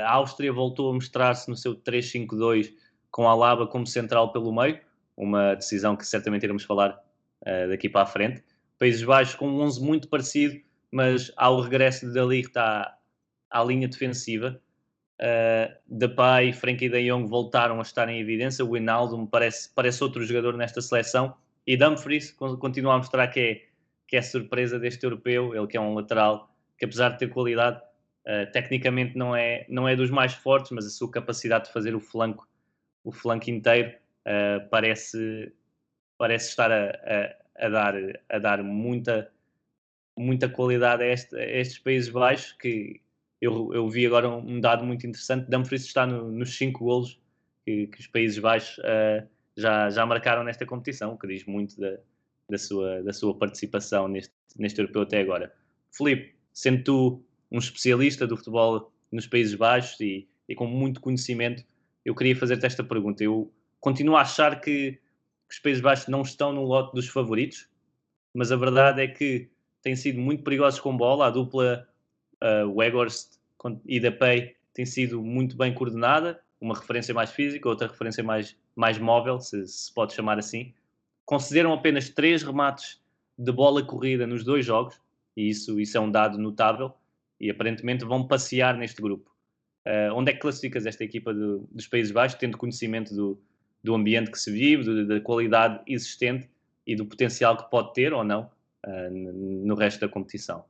A 0.04 0.12
Áustria 0.12 0.52
voltou 0.52 0.90
a 0.90 0.92
mostrar-se 0.92 1.48
no 1.48 1.56
seu 1.56 1.74
3-5-2 1.74 2.74
com 3.10 3.26
a 3.26 3.30
Alaba 3.30 3.66
como 3.66 3.86
central 3.86 4.32
pelo 4.32 4.54
meio, 4.54 4.78
uma 5.16 5.54
decisão 5.54 5.96
que 5.96 6.06
certamente 6.06 6.42
iremos 6.42 6.62
falar 6.62 6.90
uh, 6.90 7.70
daqui 7.70 7.88
para 7.88 8.02
a 8.02 8.06
frente. 8.06 8.44
Países 8.78 9.02
Baixos 9.02 9.34
com 9.34 9.48
um 9.48 9.62
11 9.62 9.82
muito 9.82 10.06
parecido, 10.06 10.60
mas 10.92 11.32
ao 11.38 11.58
regresso 11.62 12.06
de 12.06 12.12
Dali 12.12 12.40
está 12.40 12.98
à 13.48 13.64
linha 13.64 13.88
defensiva. 13.88 14.60
Uh, 15.18 15.74
Depay 15.86 16.52
Frankie 16.52 16.90
de 16.90 17.08
Jong 17.08 17.26
voltaram 17.26 17.78
a 17.78 17.82
estar 17.82 18.10
em 18.10 18.20
evidência. 18.20 18.62
O 18.62 18.72
Wijnaldum 18.72 19.24
parece, 19.24 19.70
parece 19.74 20.04
outro 20.04 20.22
jogador 20.22 20.54
nesta 20.58 20.82
seleção. 20.82 21.34
E 21.66 21.76
Dumfries 21.76 22.30
continua 22.30 22.94
a 22.94 22.98
mostrar 22.98 23.28
que 23.28 23.40
é, 23.40 23.62
que 24.08 24.16
é 24.16 24.22
surpresa 24.22 24.78
deste 24.78 25.04
europeu. 25.04 25.54
Ele 25.54 25.66
que 25.66 25.76
é 25.76 25.80
um 25.80 25.94
lateral 25.94 26.54
que, 26.78 26.84
apesar 26.84 27.10
de 27.10 27.18
ter 27.18 27.28
qualidade, 27.28 27.80
uh, 28.26 28.50
tecnicamente 28.52 29.16
não 29.16 29.36
é, 29.36 29.66
não 29.68 29.88
é 29.88 29.94
dos 29.94 30.10
mais 30.10 30.34
fortes, 30.34 30.70
mas 30.70 30.86
a 30.86 30.90
sua 30.90 31.10
capacidade 31.10 31.66
de 31.66 31.72
fazer 31.72 31.94
o 31.94 32.00
flanco, 32.00 32.48
o 33.04 33.12
flanco 33.12 33.50
inteiro 33.50 33.94
uh, 34.26 34.68
parece, 34.70 35.52
parece 36.16 36.48
estar 36.48 36.72
a, 36.72 36.90
a, 36.90 37.66
a, 37.66 37.68
dar, 37.68 37.94
a 38.28 38.38
dar 38.38 38.62
muita, 38.62 39.30
muita 40.16 40.48
qualidade 40.48 41.02
a, 41.02 41.06
este, 41.06 41.36
a 41.36 41.44
estes 41.44 41.78
Países 41.78 42.08
Baixos 42.08 42.52
que 42.52 43.00
eu, 43.40 43.72
eu 43.72 43.88
vi 43.88 44.06
agora 44.06 44.28
um 44.28 44.60
dado 44.60 44.84
muito 44.84 45.06
interessante. 45.06 45.50
Dumfries 45.50 45.84
está 45.84 46.06
no, 46.06 46.30
nos 46.30 46.56
5 46.56 46.84
golos 46.84 47.20
que, 47.64 47.86
que, 47.86 48.00
os 48.00 48.06
Países 48.06 48.38
Baixos 48.38 48.78
uh, 48.78 49.26
já, 49.56 49.90
já 49.90 50.06
marcaram 50.06 50.44
nesta 50.44 50.66
competição, 50.66 51.16
que 51.16 51.26
diz 51.26 51.44
muito 51.44 51.78
da, 51.78 51.98
da, 52.48 52.58
sua, 52.58 53.02
da 53.02 53.12
sua 53.12 53.36
participação 53.36 54.08
neste, 54.08 54.32
neste 54.56 54.80
europeu 54.80 55.02
até 55.02 55.20
agora. 55.20 55.52
Felipe, 55.90 56.34
sendo 56.52 56.84
tu 56.84 57.24
um 57.50 57.58
especialista 57.58 58.26
do 58.26 58.36
futebol 58.36 58.92
nos 59.10 59.26
Países 59.26 59.54
Baixos 59.54 60.00
e, 60.00 60.28
e 60.48 60.54
com 60.54 60.66
muito 60.66 61.00
conhecimento, 61.00 61.64
eu 62.04 62.14
queria 62.14 62.36
fazer-te 62.36 62.66
esta 62.66 62.84
pergunta. 62.84 63.22
Eu 63.22 63.52
continuo 63.80 64.16
a 64.16 64.22
achar 64.22 64.60
que, 64.60 64.92
que 64.92 65.54
os 65.54 65.58
Países 65.58 65.82
Baixos 65.82 66.08
não 66.08 66.22
estão 66.22 66.52
no 66.52 66.62
lote 66.62 66.94
dos 66.94 67.08
favoritos, 67.08 67.68
mas 68.34 68.52
a 68.52 68.56
verdade 68.56 69.02
é 69.02 69.08
que 69.08 69.50
têm 69.82 69.96
sido 69.96 70.20
muito 70.20 70.44
perigosos 70.44 70.80
com 70.80 70.96
bola. 70.96 71.26
A 71.26 71.30
dupla 71.30 71.88
uh, 72.42 72.70
Weghorst 72.70 73.38
e 73.84 74.00
da 74.00 74.12
Pay 74.12 74.54
tem 74.72 74.86
sido 74.86 75.20
muito 75.20 75.56
bem 75.56 75.74
coordenada, 75.74 76.40
uma 76.60 76.74
referência 76.74 77.12
mais 77.12 77.30
física, 77.30 77.68
outra 77.68 77.88
referência 77.88 78.22
mais, 78.22 78.56
mais 78.80 78.98
móvel, 78.98 79.38
se, 79.38 79.66
se 79.66 79.92
pode 79.92 80.14
chamar 80.14 80.38
assim. 80.38 80.74
Concederam 81.26 81.72
apenas 81.72 82.08
três 82.08 82.42
remates 82.42 83.00
de 83.38 83.52
bola 83.52 83.84
corrida 83.84 84.26
nos 84.26 84.42
dois 84.42 84.64
jogos, 84.64 85.00
e 85.36 85.48
isso, 85.48 85.78
isso 85.78 85.96
é 85.96 86.00
um 86.00 86.10
dado 86.10 86.38
notável, 86.38 86.92
e 87.38 87.50
aparentemente 87.50 88.04
vão 88.04 88.26
passear 88.26 88.76
neste 88.76 89.00
grupo. 89.00 89.30
Uh, 89.86 90.12
onde 90.14 90.30
é 90.30 90.34
que 90.34 90.40
classificas 90.40 90.84
esta 90.86 91.04
equipa 91.04 91.32
de, 91.32 91.58
dos 91.70 91.86
Países 91.86 92.12
Baixos, 92.12 92.38
tendo 92.38 92.58
conhecimento 92.58 93.14
do, 93.14 93.40
do 93.82 93.94
ambiente 93.94 94.30
que 94.30 94.38
se 94.38 94.50
vive, 94.50 94.84
do, 94.84 95.06
da 95.06 95.20
qualidade 95.20 95.80
existente 95.86 96.50
e 96.86 96.96
do 96.96 97.06
potencial 97.06 97.56
que 97.56 97.70
pode 97.70 97.94
ter 97.94 98.12
ou 98.12 98.24
não 98.24 98.50
uh, 98.86 99.10
no 99.10 99.74
resto 99.74 100.00
da 100.00 100.08
competição? 100.08 100.64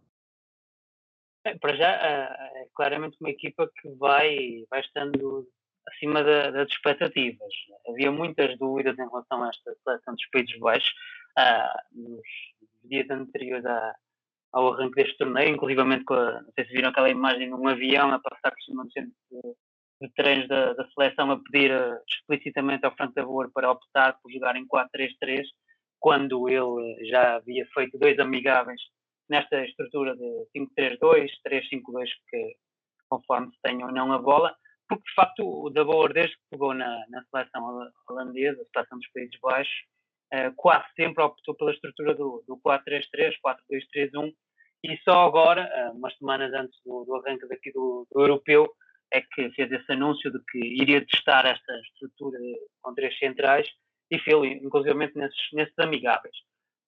É, 1.44 1.56
para 1.56 1.74
já, 1.74 1.90
é 1.90 2.66
claramente 2.74 3.16
uma 3.20 3.30
equipa 3.30 3.70
que 3.80 3.88
vai, 3.90 4.64
vai 4.68 4.80
estando 4.80 5.48
acima 5.90 6.22
da, 6.22 6.50
das 6.50 6.68
expectativas. 6.68 7.52
Havia 7.88 8.10
muitas 8.10 8.56
dúvidas 8.58 8.98
em 8.98 9.08
relação 9.08 9.42
a 9.42 9.48
esta 9.48 9.74
seleção 9.84 10.14
dos 10.14 10.28
Países 10.30 10.58
Baixos 10.58 10.92
ah, 11.36 11.82
nos 11.92 12.22
dias 12.84 13.08
anteriores 13.10 13.64
à, 13.66 13.94
ao 14.52 14.74
arranque 14.74 14.96
deste 14.96 15.16
torneio, 15.18 15.54
inclusivamente 15.54 16.04
com 16.04 16.14
a, 16.14 16.42
não 16.42 16.52
sei 16.54 16.66
se 16.66 16.72
viram 16.72 16.90
aquela 16.90 17.10
imagem 17.10 17.48
de 17.48 17.54
um 17.54 17.68
avião 17.68 18.12
a 18.12 18.18
passar 18.18 18.50
por 18.50 18.62
cima 18.62 18.84
do 18.84 18.92
centro 18.92 19.12
de, 19.30 19.40
de 20.02 20.14
treinos 20.14 20.48
da, 20.48 20.72
da, 20.72 20.88
seleção 20.88 21.30
a 21.30 21.38
pedir 21.38 21.70
uh, 21.72 21.98
explicitamente 22.08 22.84
ao 22.84 22.94
Franco 22.94 23.14
Tabor 23.14 23.50
para 23.52 23.70
optar 23.70 24.18
por 24.20 24.32
jogar 24.32 24.56
em 24.56 24.66
4-3-3, 24.66 25.44
quando 25.98 26.48
ele 26.48 27.08
já 27.08 27.36
havia 27.36 27.66
feito 27.74 27.98
dois 27.98 28.18
amigáveis 28.18 28.80
nesta 29.28 29.64
estrutura 29.64 30.16
de 30.16 30.46
5-3-2, 30.56 31.30
3-5-2, 31.46 32.08
que 32.28 32.56
conforme 33.08 33.50
se 33.52 33.60
tenha 33.62 33.86
ou 33.86 33.92
não 33.92 34.12
a 34.12 34.18
bola, 34.18 34.54
porque 34.90 35.08
de 35.08 35.14
facto 35.14 35.42
o 35.46 35.70
da 35.70 35.84
Boer, 35.84 36.12
desde 36.12 36.34
que 36.34 36.42
pegou 36.50 36.74
na, 36.74 37.04
na 37.08 37.22
seleção 37.30 37.88
holandesa, 38.08 38.60
a 38.60 38.72
seleção 38.72 38.98
dos 38.98 39.08
Países 39.12 39.38
Baixos, 39.40 39.84
uh, 40.34 40.52
quase 40.56 40.84
sempre 40.96 41.22
optou 41.22 41.54
pela 41.54 41.72
estrutura 41.72 42.12
do, 42.14 42.42
do 42.48 42.56
4-3-3, 42.58 43.34
4-2-3-1, 43.94 44.32
e 44.82 44.98
só 45.04 45.26
agora, 45.26 45.70
uh, 45.72 45.96
umas 45.96 46.16
semanas 46.18 46.52
antes 46.52 46.76
do, 46.84 47.04
do 47.04 47.14
arranque 47.14 47.46
daqui 47.46 47.70
do, 47.70 48.04
do, 48.10 48.20
europeu, 48.20 48.68
é 49.12 49.20
que 49.20 49.50
fez 49.52 49.70
esse 49.70 49.92
anúncio 49.92 50.30
de 50.30 50.40
que 50.50 50.58
iria 50.58 51.06
testar 51.06 51.46
esta 51.46 51.72
estrutura 51.80 52.38
com 52.82 52.94
três 52.94 53.16
centrais 53.18 53.68
e 54.10 54.18
fez, 54.18 54.60
inclusive 54.60 54.94
nesses, 54.94 55.38
nesses 55.52 55.78
amigáveis. 55.78 56.34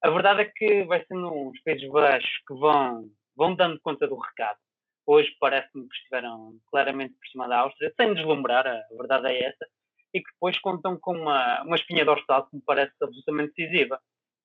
A 0.02 0.10
verdade 0.10 0.42
é 0.42 0.44
que 0.44 0.84
vai 0.84 1.04
sendo 1.06 1.32
uns 1.32 1.60
Países 1.62 1.88
Baixos 1.88 2.30
que 2.48 2.54
vão, 2.54 3.08
vão 3.36 3.54
dando 3.54 3.80
conta 3.80 4.08
do 4.08 4.16
recado. 4.16 4.58
Hoje 5.06 5.34
parece-me 5.40 5.88
que 5.88 5.96
estiveram 5.96 6.58
claramente 6.70 7.14
por 7.14 7.26
cima 7.28 7.48
da 7.48 7.60
Áustria, 7.60 7.92
sem 7.96 8.14
deslumbrar, 8.14 8.66
a 8.66 8.82
verdade 8.96 9.28
é 9.28 9.44
essa, 9.48 9.66
e 10.14 10.20
que 10.20 10.32
depois 10.32 10.58
contam 10.60 10.98
com 10.98 11.12
uma, 11.16 11.62
uma 11.62 11.76
espinha 11.76 12.04
dorsal 12.04 12.46
que 12.46 12.56
me 12.56 12.62
parece 12.62 12.92
absolutamente 13.00 13.54
decisiva. 13.56 14.00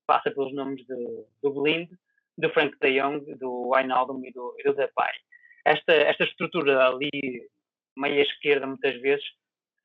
Passa 0.07 0.31
pelos 0.31 0.53
nomes 0.53 0.85
de, 0.85 1.25
do 1.43 1.51
Blind, 1.51 1.89
do 2.37 2.49
Frank 2.51 2.77
de 2.79 2.99
Jong, 2.99 3.35
do 3.35 3.69
Wijnaldum 3.69 4.23
e 4.25 4.31
do, 4.31 4.55
e 4.59 4.63
do 4.63 4.73
Depay. 4.73 5.13
Esta, 5.65 5.93
esta 5.93 6.23
estrutura 6.23 6.87
ali, 6.87 7.11
meia 7.95 8.21
esquerda, 8.21 8.65
muitas 8.65 8.99
vezes, 9.01 9.25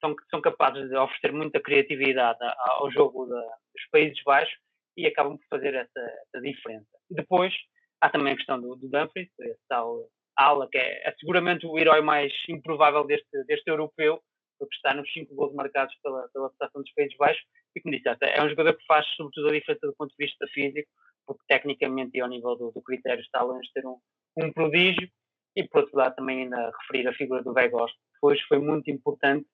são, 0.01 0.15
são 0.31 0.41
capazes 0.41 0.89
de 0.89 0.97
oferecer 0.97 1.33
muita 1.33 1.61
criatividade 1.61 2.39
ao 2.59 2.91
jogo 2.91 3.27
da, 3.27 3.41
dos 3.41 3.85
Países 3.91 4.23
Baixos 4.25 4.57
e 4.97 5.07
acabam 5.07 5.37
por 5.37 5.47
fazer 5.49 5.75
essa, 5.75 6.01
essa 6.01 6.41
diferença. 6.41 6.87
Depois, 7.11 7.53
há 8.01 8.09
também 8.11 8.35
a 8.35 8.37
questão 8.37 8.61
do, 8.61 8.77
do 8.77 8.89
Dumfries, 8.89 9.29
esse 9.41 9.61
tal 9.69 10.09
ala, 10.37 10.68
que 10.68 10.79
é, 10.79 11.09
é, 11.09 11.14
seguramente 11.18 11.66
o 11.66 11.79
herói 11.79 12.01
mais 12.01 12.33
improvável 12.49 13.05
deste, 13.05 13.45
deste 13.45 13.68
europeu, 13.68 14.21
porque 14.59 14.75
está 14.77 14.95
nos 14.95 15.11
cinco 15.12 15.35
gols 15.35 15.55
marcados 15.55 15.95
pela, 16.03 16.29
pela 16.33 16.51
Federação 16.51 16.83
dos 16.83 16.92
Países 16.92 17.16
Baixos, 17.16 17.42
e 17.75 17.81
como 17.81 17.95
disse, 17.95 18.09
é 18.09 18.45
um 18.45 18.49
jogador 18.49 18.75
que 18.75 18.87
faz 18.87 19.07
sobretudo 19.16 19.49
a 19.49 19.53
diferença 19.53 19.87
do 19.87 19.95
ponto 19.95 20.14
de 20.16 20.25
vista 20.25 20.47
físico, 20.49 20.88
porque 21.27 21.42
tecnicamente 21.49 22.16
e 22.16 22.21
ao 22.21 22.29
nível 22.29 22.57
do, 22.57 22.71
do 22.71 22.83
critério 22.83 23.23
está 23.23 23.42
longe 23.42 23.66
de 23.66 23.73
ter 23.73 23.87
um, 23.87 23.99
um 24.37 24.53
prodígio, 24.53 25.09
e 25.57 25.66
por 25.68 25.83
outro 25.83 25.97
lado 25.97 26.14
também 26.14 26.42
ainda 26.42 26.73
referir 26.81 27.09
a 27.09 27.14
figura 27.14 27.42
do 27.42 27.53
Weghorst, 27.53 27.95
que 27.95 28.27
hoje 28.27 28.42
foi 28.49 28.59
muito 28.59 28.90
importante, 28.90 29.47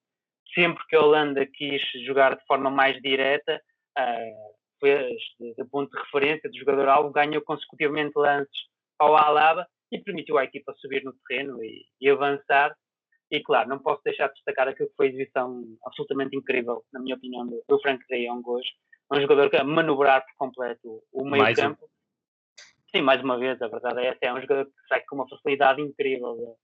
sempre 0.53 0.83
que 0.87 0.95
a 0.95 1.01
Holanda 1.01 1.45
quis 1.45 1.81
jogar 2.05 2.35
de 2.35 2.45
forma 2.45 2.69
mais 2.69 2.99
direta, 3.01 3.61
uh, 3.97 4.59
fez 4.79 5.21
de, 5.39 5.53
de, 5.55 5.65
ponto 5.65 5.91
de 5.91 6.03
referência 6.03 6.49
do 6.49 6.57
jogador-alvo, 6.57 7.11
ganhou 7.11 7.41
consecutivamente 7.41 8.13
lances 8.15 8.67
ao 8.97 9.15
Alaba 9.15 9.67
e 9.91 9.99
permitiu 9.99 10.37
à 10.37 10.43
equipa 10.43 10.73
subir 10.77 11.03
no 11.03 11.13
terreno 11.27 11.63
e, 11.63 11.85
e, 11.99 12.09
avançar. 12.09 12.75
E 13.31 13.41
claro, 13.41 13.69
não 13.69 13.79
posso 13.79 14.01
deixar 14.03 14.27
de 14.27 14.33
destacar 14.35 14.67
aquilo 14.67 14.89
que 14.89 14.95
foi 14.95 15.07
a 15.07 15.09
exibição 15.09 15.63
absolutamente 15.85 16.35
incrível, 16.35 16.83
na 16.91 16.99
minha 16.99 17.15
opinião, 17.15 17.45
do, 17.45 17.63
do 17.67 17.79
Frank 17.79 18.03
de 18.07 18.27
Jong 18.27 18.43
hoje. 18.47 18.69
Um 19.11 19.21
jogador 19.21 19.49
que 19.49 19.57
a 19.57 19.63
manobrar 19.63 20.23
por 20.25 20.35
completo 20.37 21.03
o 21.11 21.25
meio 21.25 21.55
campo. 21.55 21.85
Um. 21.85 21.89
Sim, 22.95 23.03
mais 23.03 23.21
uma 23.21 23.37
vez, 23.37 23.61
a 23.61 23.67
verdade 23.67 23.99
é 23.99 24.07
essa. 24.07 24.19
É 24.21 24.33
um 24.33 24.41
jogador 24.41 24.65
que 24.65 24.87
sai 24.87 25.01
com 25.01 25.15
uma 25.15 25.29
facilidade 25.29 25.81
incrível 25.81 26.57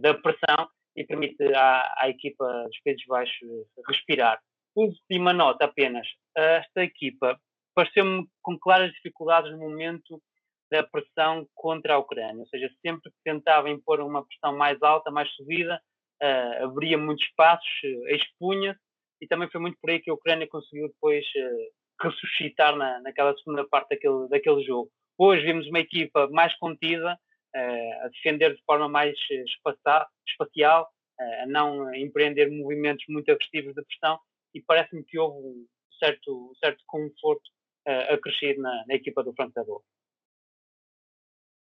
da, 0.00 0.14
pressão 0.14 0.68
e 0.96 1.04
permite 1.04 1.42
à, 1.54 1.94
à 1.98 2.08
equipa 2.08 2.64
dos 2.64 2.80
Países 2.82 3.04
Baixos 3.06 3.48
respirar. 3.86 4.40
Última 4.74 5.32
nota 5.32 5.66
apenas. 5.66 6.06
Esta 6.34 6.82
equipa 6.82 7.38
pareceu-me 7.74 8.26
com 8.42 8.58
claras 8.58 8.92
dificuldades 8.92 9.52
no 9.52 9.58
momento 9.58 10.22
da 10.70 10.82
pressão 10.82 11.46
contra 11.54 11.94
a 11.94 11.98
Ucrânia, 11.98 12.40
ou 12.40 12.46
seja, 12.48 12.70
sempre 12.84 13.10
que 13.10 13.16
tentava 13.24 13.70
impor 13.70 14.00
uma 14.00 14.24
pressão 14.24 14.56
mais 14.56 14.80
alta, 14.82 15.10
mais 15.10 15.30
subida, 15.34 15.80
uh, 16.22 16.64
abria 16.64 16.98
muitos 16.98 17.24
espaços, 17.24 17.68
uh, 17.84 18.08
expunha-se, 18.14 18.80
e 19.20 19.26
também 19.26 19.50
foi 19.50 19.60
muito 19.60 19.78
por 19.80 19.90
aí 19.90 20.00
que 20.00 20.10
a 20.10 20.14
Ucrânia 20.14 20.46
conseguiu 20.48 20.88
depois 20.88 21.24
uh, 21.24 22.04
ressuscitar 22.04 22.76
na, 22.76 23.00
naquela 23.00 23.34
segunda 23.36 23.66
parte 23.66 23.90
daquele, 23.90 24.28
daquele 24.28 24.62
jogo. 24.62 24.90
Hoje 25.18 25.42
vimos 25.42 25.66
uma 25.66 25.80
equipa 25.80 26.28
mais 26.28 26.56
contida, 26.58 27.18
a 27.54 28.08
defender 28.08 28.54
de 28.54 28.62
forma 28.64 28.88
mais 28.88 29.16
espacial, 30.28 30.86
a 31.18 31.46
não 31.46 31.92
empreender 31.92 32.48
movimentos 32.50 33.04
muito 33.08 33.32
agressivos 33.32 33.74
de 33.74 33.82
pressão, 33.84 34.20
e 34.54 34.60
parece-me 34.60 35.02
que 35.02 35.18
houve 35.18 35.38
um 35.38 35.66
certo, 35.98 36.52
certo 36.62 36.84
conforto 36.86 37.50
acrescido 38.10 38.62
na, 38.62 38.84
na 38.86 38.94
equipa 38.94 39.24
do 39.24 39.32
Franco 39.32 39.54
da. 39.54 39.82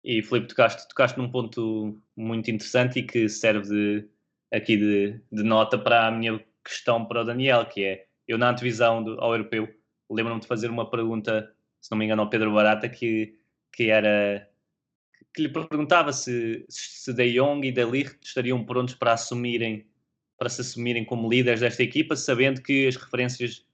E 0.06 0.22
Filipe, 0.22 0.46
tocaste, 0.46 0.88
tocaste 0.88 1.18
num 1.18 1.28
ponto 1.28 2.00
muito 2.16 2.48
interessante 2.48 3.00
e 3.00 3.02
que 3.02 3.28
serve 3.28 3.68
de, 3.68 4.08
aqui 4.52 4.76
de, 4.76 5.20
de, 5.32 5.42
nota 5.42 5.76
para 5.76 6.06
a 6.06 6.12
minha 6.12 6.40
questão 6.64 7.04
para 7.04 7.22
o 7.22 7.24
Daniel, 7.24 7.66
que 7.66 7.82
é, 7.84 8.06
eu 8.28 8.38
na 8.38 8.50
antevisão 8.50 9.02
do, 9.02 9.20
ao 9.20 9.32
europeu, 9.32 9.68
lembro-me 10.08 10.40
de 10.40 10.46
fazer 10.46 10.70
uma 10.70 10.88
pergunta, 10.88 11.52
se 11.80 11.90
não 11.90 11.98
me 11.98 12.04
engano, 12.04 12.22
ao 12.22 12.30
Pedro 12.30 12.54
Barata, 12.54 12.88
que, 12.88 13.36
que 13.72 13.90
era 13.90 14.48
que 15.34 15.42
lhe 15.42 15.48
perguntava 15.48 16.12
se, 16.12 16.64
se 16.68 17.12
De 17.12 17.32
Jong 17.32 17.66
e 17.66 17.72
De 17.72 17.84
Ligt 17.84 18.18
estariam 18.22 18.64
prontos 18.64 18.94
para 18.94 19.12
assumirem 19.12 19.86
para 20.38 20.48
se 20.48 20.60
assumirem 20.60 21.04
como 21.04 21.28
líderes 21.28 21.60
desta 21.60 21.82
equipa, 21.82 22.14
sabendo 22.14 22.62
que 22.62 22.86
as 22.86 22.94
referências 22.94 23.66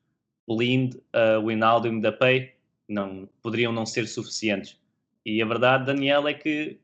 Blind, 0.48 0.94
uh, 0.94 1.44
Winaldo 1.44 1.88
e 1.88 1.90
Mbappé 1.90 2.56
não, 2.88 3.28
poderiam 3.42 3.72
não 3.72 3.84
ser 3.84 4.06
suficientes. 4.06 4.80
E 5.24 5.40
a 5.40 5.46
verdade, 5.46 5.86
Daniel, 5.86 6.26
é 6.26 6.34
que, 6.34 6.80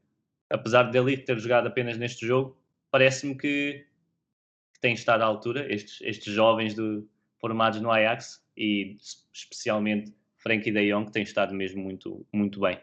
apesar 0.51 0.85
de 0.85 0.99
ele 0.99 1.17
ter 1.17 1.39
jogado 1.39 1.67
apenas 1.67 1.99
neste 1.99 2.27
jogo, 2.27 2.57
parece-me 2.91 3.37
que, 3.37 3.87
que 4.73 4.81
tem 4.81 4.95
estado 4.95 5.23
à 5.23 5.27
altura, 5.27 5.73
estes, 5.73 6.01
estes 6.01 6.33
jovens 6.33 6.75
do, 6.75 7.09
formados 7.41 7.81
no 7.81 7.91
Ajax, 7.91 8.45
e 8.57 8.97
especialmente 9.33 10.15
Frankie 10.37 10.73
de 10.73 10.91
Jong, 10.91 11.07
que 11.07 11.13
tem 11.13 11.23
estado 11.23 11.55
mesmo 11.55 11.83
muito, 11.83 12.27
muito 12.33 12.61
bem. 12.61 12.79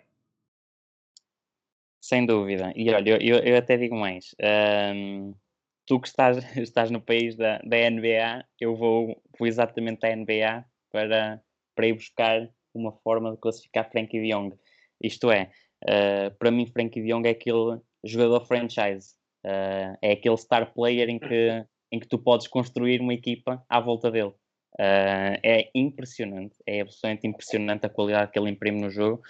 Sem 2.01 2.25
dúvida. 2.25 2.71
E 2.75 2.89
olha, 2.93 3.17
eu, 3.21 3.39
eu 3.39 3.57
até 3.57 3.77
digo 3.77 3.95
mais. 3.95 4.35
Um, 4.39 5.33
tu 5.85 5.99
que 5.99 6.07
estás, 6.07 6.37
estás 6.55 6.91
no 6.91 7.01
país 7.01 7.35
da, 7.35 7.59
da 7.59 7.89
NBA, 7.89 8.45
eu 8.59 8.75
vou, 8.75 9.21
vou 9.37 9.47
exatamente 9.47 10.05
à 10.05 10.15
NBA 10.15 10.65
para, 10.91 11.41
para 11.73 11.87
ir 11.87 11.93
buscar 11.93 12.49
uma 12.73 12.91
forma 12.91 13.31
de 13.31 13.37
classificar 13.37 13.89
Frankie 13.89 14.21
de 14.21 14.31
Jong. 14.31 14.55
Isto 15.01 15.31
é, 15.31 15.51
uh, 15.84 16.36
para 16.38 16.51
mim, 16.51 16.65
Frankie 16.67 17.01
de 17.01 17.10
Jong 17.10 17.27
é 17.27 17.31
aquele 17.31 17.79
jogador 18.03 18.45
franchise, 18.45 19.15
uh, 19.45 19.97
é 20.01 20.12
aquele 20.12 20.38
star 20.38 20.73
player 20.73 21.10
em 21.10 21.19
que, 21.19 21.65
em 21.91 21.99
que 21.99 22.08
tu 22.08 22.17
podes 22.17 22.47
construir 22.47 23.01
uma 23.01 23.13
equipa 23.13 23.63
à 23.69 23.79
volta 23.79 24.12
dele. 24.12 24.34
Uh, 24.77 25.39
é 25.41 25.69
impressionante, 25.73 26.55
é 26.65 26.81
absolutamente 26.81 27.27
impressionante 27.27 27.86
a 27.86 27.89
qualidade 27.89 28.31
que 28.31 28.39
ele 28.39 28.49
imprime 28.49 28.81
no 28.81 28.89
jogo. 28.89 29.21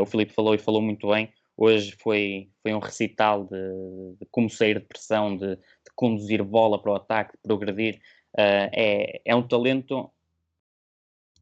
o 0.00 0.06
Felipe 0.06 0.32
falou 0.32 0.54
e 0.54 0.58
falou 0.58 0.82
muito 0.82 1.08
bem. 1.08 1.32
Hoje 1.56 1.96
foi, 2.00 2.50
foi 2.62 2.72
um 2.72 2.78
recital 2.78 3.44
de, 3.44 4.16
de 4.20 4.26
como 4.30 4.48
sair 4.48 4.78
de 4.78 4.86
pressão, 4.86 5.36
de, 5.36 5.56
de, 5.56 5.92
conduzir 5.94 6.42
bola 6.42 6.80
para 6.80 6.92
o 6.92 6.94
ataque, 6.94 7.32
de 7.32 7.42
progredir. 7.42 8.00
é, 8.36 9.20
é 9.24 9.34
um 9.34 9.42
talento 9.42 10.10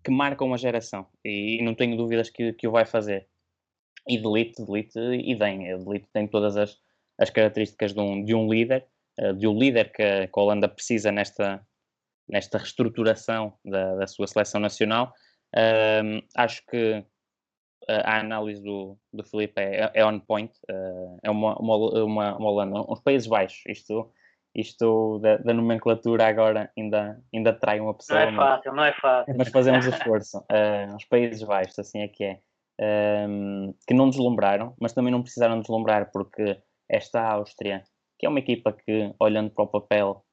que 0.02 0.10
marca 0.10 0.44
uma 0.44 0.56
geração 0.56 1.06
e 1.24 1.60
não 1.62 1.74
tenho 1.74 1.96
dúvidas 1.96 2.30
que, 2.30 2.52
que 2.52 2.68
o 2.68 2.70
vai 2.70 2.86
fazer 2.86 3.26
e 4.06 4.18
Delete, 4.18 4.64
Delete 4.64 4.98
e 4.98 5.34
bem. 5.34 5.64
Delete 5.78 6.08
tem 6.12 6.26
todas 6.26 6.56
as, 6.56 6.78
as 7.18 7.30
características 7.30 7.92
de 7.92 8.00
um, 8.00 8.24
de 8.24 8.34
um 8.34 8.48
líder, 8.48 8.86
uh, 9.20 9.32
de 9.34 9.46
um 9.46 9.58
líder 9.58 9.92
que, 9.92 10.26
que 10.26 10.38
a 10.38 10.40
Holanda 10.40 10.68
precisa 10.68 11.10
nesta, 11.10 11.60
nesta 12.28 12.58
reestruturação 12.58 13.54
da, 13.64 13.96
da 13.96 14.06
sua 14.06 14.26
seleção 14.26 14.60
nacional. 14.60 15.12
Uh, 15.54 16.22
acho 16.36 16.64
que 16.66 17.04
a 17.88 18.18
análise 18.18 18.62
do, 18.62 18.98
do 19.12 19.22
Felipe 19.22 19.60
é, 19.60 19.90
é 19.94 20.04
on 20.04 20.18
point, 20.18 20.52
uh, 20.70 21.18
é 21.22 21.30
uma, 21.30 21.56
uma, 21.58 21.76
uma, 21.76 22.36
uma 22.36 22.50
Holanda, 22.50 22.80
uns 22.90 23.00
Países 23.00 23.28
Baixos, 23.28 23.62
isto, 23.66 24.10
isto 24.54 25.18
da, 25.20 25.36
da, 25.38 25.54
nomenclatura 25.54 26.26
agora 26.26 26.70
ainda, 26.76 27.20
ainda 27.32 27.52
trai 27.52 27.78
uma 27.78 27.94
pessoa. 27.94 28.30
Não 28.30 28.42
é 28.42 28.46
fácil, 28.46 28.72
não 28.72 28.84
é 28.84 28.92
fácil. 28.94 29.34
Mas 29.36 29.48
fazemos 29.48 29.86
esforço, 29.86 30.38
uh, 30.38 30.96
os 30.96 31.04
Países 31.04 31.42
Baixos, 31.42 31.78
assim 31.78 32.00
é 32.00 32.08
que 32.08 32.24
é 32.24 32.40
um, 32.80 33.74
que 33.86 33.94
não 33.94 34.10
deslumbraram, 34.10 34.74
mas 34.80 34.92
também 34.92 35.12
não 35.12 35.22
precisaram 35.22 35.60
deslumbrar 35.60 36.10
porque 36.12 36.60
esta 36.88 37.20
Áustria, 37.20 37.84
que 38.18 38.26
é 38.26 38.28
uma 38.28 38.38
equipa 38.38 38.72
que, 38.72 39.14
olhando 39.18 39.50
para 39.50 39.64
o 39.64 39.68
papel, 39.68 40.24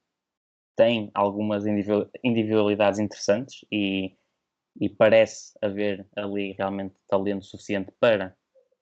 tem 0.75 1.11
algumas 1.13 1.65
individualidades 2.23 2.99
interessantes 2.99 3.65
e, 3.71 4.15
e 4.79 4.89
parece 4.89 5.53
haver 5.61 6.07
ali 6.15 6.53
realmente 6.53 6.95
talento 7.07 7.45
suficiente 7.45 7.91
para 7.99 8.35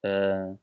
uh, 0.06 0.60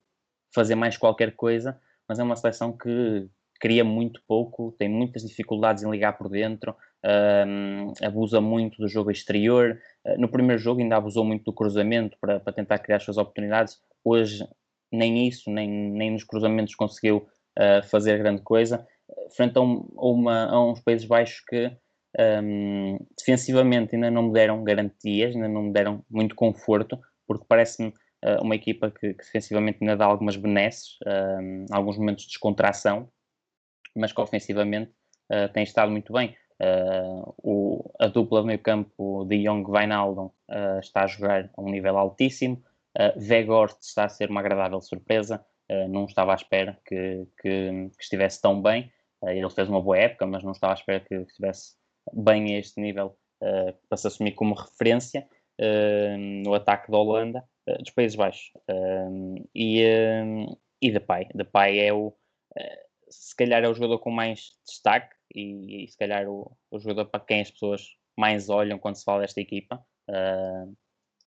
fazer 0.55 0.75
mais 0.75 0.97
qualquer 0.97 1.37
coisa, 1.37 1.79
mas 2.09 2.19
é 2.19 2.23
uma 2.23 2.37
seleção 2.37 2.77
que 2.77 3.29
cria 3.61 3.85
muito 3.85 4.23
pouco, 4.27 4.73
tem 4.79 4.89
muitas 4.89 5.23
dificuldades 5.23 5.83
em 5.83 5.91
ligar 5.91 6.17
por 6.17 6.29
dentro, 6.29 6.75
um, 7.05 7.93
abusa 8.03 8.41
muito 8.41 8.79
do 8.79 8.89
jogo 8.89 9.11
exterior. 9.11 9.79
Uh, 10.05 10.21
no 10.21 10.29
primeiro 10.29 10.61
jogo 10.61 10.81
ainda 10.81 10.97
abusou 10.97 11.25
muito 11.25 11.45
do 11.45 11.53
cruzamento 11.53 12.17
para, 12.21 12.41
para 12.41 12.53
tentar 12.53 12.79
criar 12.79 12.97
as 12.97 13.05
suas 13.05 13.19
oportunidades. 13.19 13.79
Hoje 14.05 14.47
nem 14.91 15.27
isso, 15.27 15.51
nem, 15.51 15.69
nem 15.69 16.13
nos 16.13 16.25
cruzamentos 16.25 16.75
conseguiu 16.75 17.29
uh, 17.59 17.83
fazer 17.89 18.19
grande 18.19 18.43
coisa. 18.43 18.87
Frente 19.37 19.59
a, 19.59 19.61
um, 19.61 19.89
a, 19.97 20.07
uma, 20.07 20.45
a 20.47 20.71
uns 20.71 20.81
Países 20.81 21.07
Baixos 21.07 21.41
que 21.47 21.71
um, 22.43 22.99
defensivamente 23.17 23.95
ainda 23.95 24.11
não 24.11 24.25
me 24.25 24.33
deram 24.33 24.65
garantias, 24.65 25.35
ainda 25.35 25.49
não 25.49 25.65
me 25.65 25.73
deram 25.73 26.05
muito 26.11 26.35
conforto, 26.35 26.99
porque 27.27 27.45
parece-me 27.47 27.89
uh, 28.25 28.43
uma 28.43 28.55
equipa 28.55 28.91
que, 28.91 29.15
que, 29.15 29.25
defensivamente 29.25 29.79
ainda 29.81 29.97
dá 29.97 30.07
algumas 30.07 30.37
benesses, 30.37 30.97
alguns 31.71 31.97
momentos 31.97 32.25
de 32.25 32.31
descontração, 32.31 33.09
mas 33.95 34.13
que 34.13 34.21
ofensivamente 34.21 34.93
tem 35.53 35.63
estado 35.63 35.91
muito 35.91 36.13
bem. 36.13 36.35
Uh, 36.61 37.35
o, 37.39 37.95
a 38.01 38.09
dupla 38.09 38.41
de 38.41 38.49
meio 38.49 38.59
campo 38.59 39.25
de 39.27 39.37
Young 39.37 39.65
Wijnaldum 39.65 40.27
uh, 40.27 40.81
está 40.81 41.05
a 41.05 41.07
jogar 41.07 41.51
a 41.57 41.63
um 41.63 41.71
nível 41.71 41.97
altíssimo. 41.97 42.63
Uh, 42.97 43.19
Vegort 43.19 43.81
está 43.81 44.05
a 44.05 44.09
ser 44.09 44.29
uma 44.31 44.41
agradável 44.41 44.81
surpresa. 44.81 45.45
Uh, 45.71 45.87
não 45.89 46.05
estava 46.05 46.33
à 46.33 46.35
espera 46.35 46.79
que, 46.85 47.27
que, 47.41 47.91
que 47.97 48.03
estivesse 48.03 48.41
tão 48.43 48.61
bem. 48.61 48.91
ele 49.23 49.51
fez 49.51 49.69
uma 49.69 49.81
boa 49.81 49.99
época, 49.99 50.27
mas 50.27 50.43
não 50.43 50.53
estava 50.53 50.73
à 50.73 50.77
espera 50.77 51.01
que, 51.01 51.25
que 51.25 51.31
estivesse 51.31 51.77
bem 52.13 52.55
a 52.55 52.59
este 52.59 52.81
nível 52.81 53.17
para 53.89 53.97
se 53.97 54.09
assumir 54.09 54.33
como 54.33 54.55
referência 54.55 55.29
no 56.45 56.55
ataque 56.55 56.91
da 56.91 56.99
Holanda, 56.99 57.45
dos 57.79 57.91
Países 57.91 58.17
Baixos. 58.17 58.51
e, 59.55 59.85
e 60.81 60.91
Depay. 60.91 61.29
Depay 61.35 61.81
é 61.81 61.93
o 61.93 62.17
se 63.09 63.37
calhar 63.37 63.63
é 63.63 63.69
o 63.69 63.75
jogador 63.75 63.99
com 63.99 64.11
mais 64.11 64.57
destaque 64.67 65.15
e, 65.35 65.85
e 65.85 65.89
se 65.89 65.97
calhar 65.97 66.29
o, 66.29 66.57
o, 66.71 66.79
jogador 66.79 67.07
para 67.07 67.25
quem 67.25 67.41
as 67.41 67.51
pessoas 67.51 67.83
mais 68.17 68.49
olham 68.49 68.79
quando 68.79 68.97
se 68.97 69.05
fala 69.05 69.23
desta 69.23 69.41
equipa. 69.41 69.85
Uh, 70.09 70.77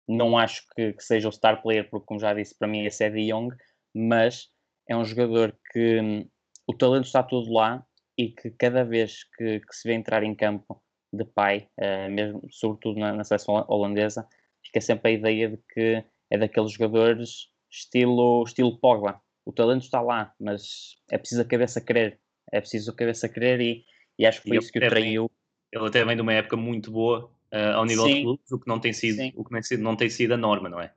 não 0.08 0.38
acho 0.38 0.64
que, 0.76 0.93
que, 0.93 1.04
seja 1.04 1.30
o 1.30 1.32
star 1.32 1.62
player, 1.62 1.89
porque, 1.89 2.06
como 2.06 2.20
já 2.20 2.34
disse, 2.34 2.58
para 2.58 2.68
mim 2.68 2.86
esse 2.86 3.04
é 3.04 3.10
De 3.10 3.28
Jong, 3.28 3.56
mas 3.93 4.49
é 4.89 4.95
um 4.95 5.06
jogador 5.06 5.58
que 5.72 5.99
hum, 6.02 6.30
o 6.68 6.74
talento 6.74 7.06
está 7.06 7.24
todo 7.24 7.52
lá 7.52 7.86
e 8.18 8.30
que 8.30 8.52
cada 8.52 8.84
vez 8.84 9.24
que, 9.38 9.60
que 9.60 9.76
se 9.76 9.88
vê 9.88 9.93
entrar 9.93 10.24
em 10.24 10.36
campo 10.36 10.82
de 11.14 11.26
pai, 11.26 11.70
uh, 11.80 12.10
mesmo, 12.10 12.41
sobretudo 12.52 12.99
na, 12.99 13.14
na, 13.14 13.24
seleção 13.24 13.66
holandesa, 13.68 14.28
fica 14.66 14.82
sempre 14.82 15.12
a 15.12 15.14
ideia 15.14 15.49
de 15.49 15.58
que 15.74 16.04
é 16.30 16.38
daqueles 16.38 16.72
jogadores 16.72 17.49
estilo, 17.70 18.43
estilo 18.43 18.78
Pogba. 18.80 19.22
O 19.45 19.52
talento 19.52 19.84
está 19.84 20.02
lá, 20.02 20.34
mas 20.39 20.95
é 21.10 21.18
preciso 21.18 21.41
a 21.41 21.45
cabeça 21.45 21.82
querer. 21.82 22.20
É 22.52 22.60
preciso 22.60 22.93
cabeça 22.95 23.30
querer 23.30 23.62
e, 23.62 23.86
e 24.20 24.26
acho 24.26 24.41
que 24.41 24.49
foi 24.49 24.58
isso 24.58 24.72
que 24.72 24.80
o 24.80 24.89
traiu. 24.89 25.32
Ele 25.72 25.88
até 25.88 26.04
vem 26.04 26.16
de 26.16 26.22
uma 26.22 26.34
época 26.34 26.58
muito 26.58 26.91
boa 26.91 27.32
uh, 27.54 27.76
ao 27.76 27.86
nível 27.86 28.06
sim, 28.06 28.16
de 28.16 28.22
clubes, 28.24 28.52
o 28.52 28.60
que 28.60 28.68
não 28.68 28.80
tem 28.80 28.93
sido, 28.93 29.16
sim. 29.16 29.34
o 29.36 29.43
que 29.43 29.52
não 29.52 29.60
tem 29.60 29.64
sido, 29.64 29.84
não 29.84 29.95
tem 29.95 30.10
sido 30.10 30.34
a 30.34 30.38
norma, 30.38 30.70
não 30.70 30.82
é? 30.82 30.93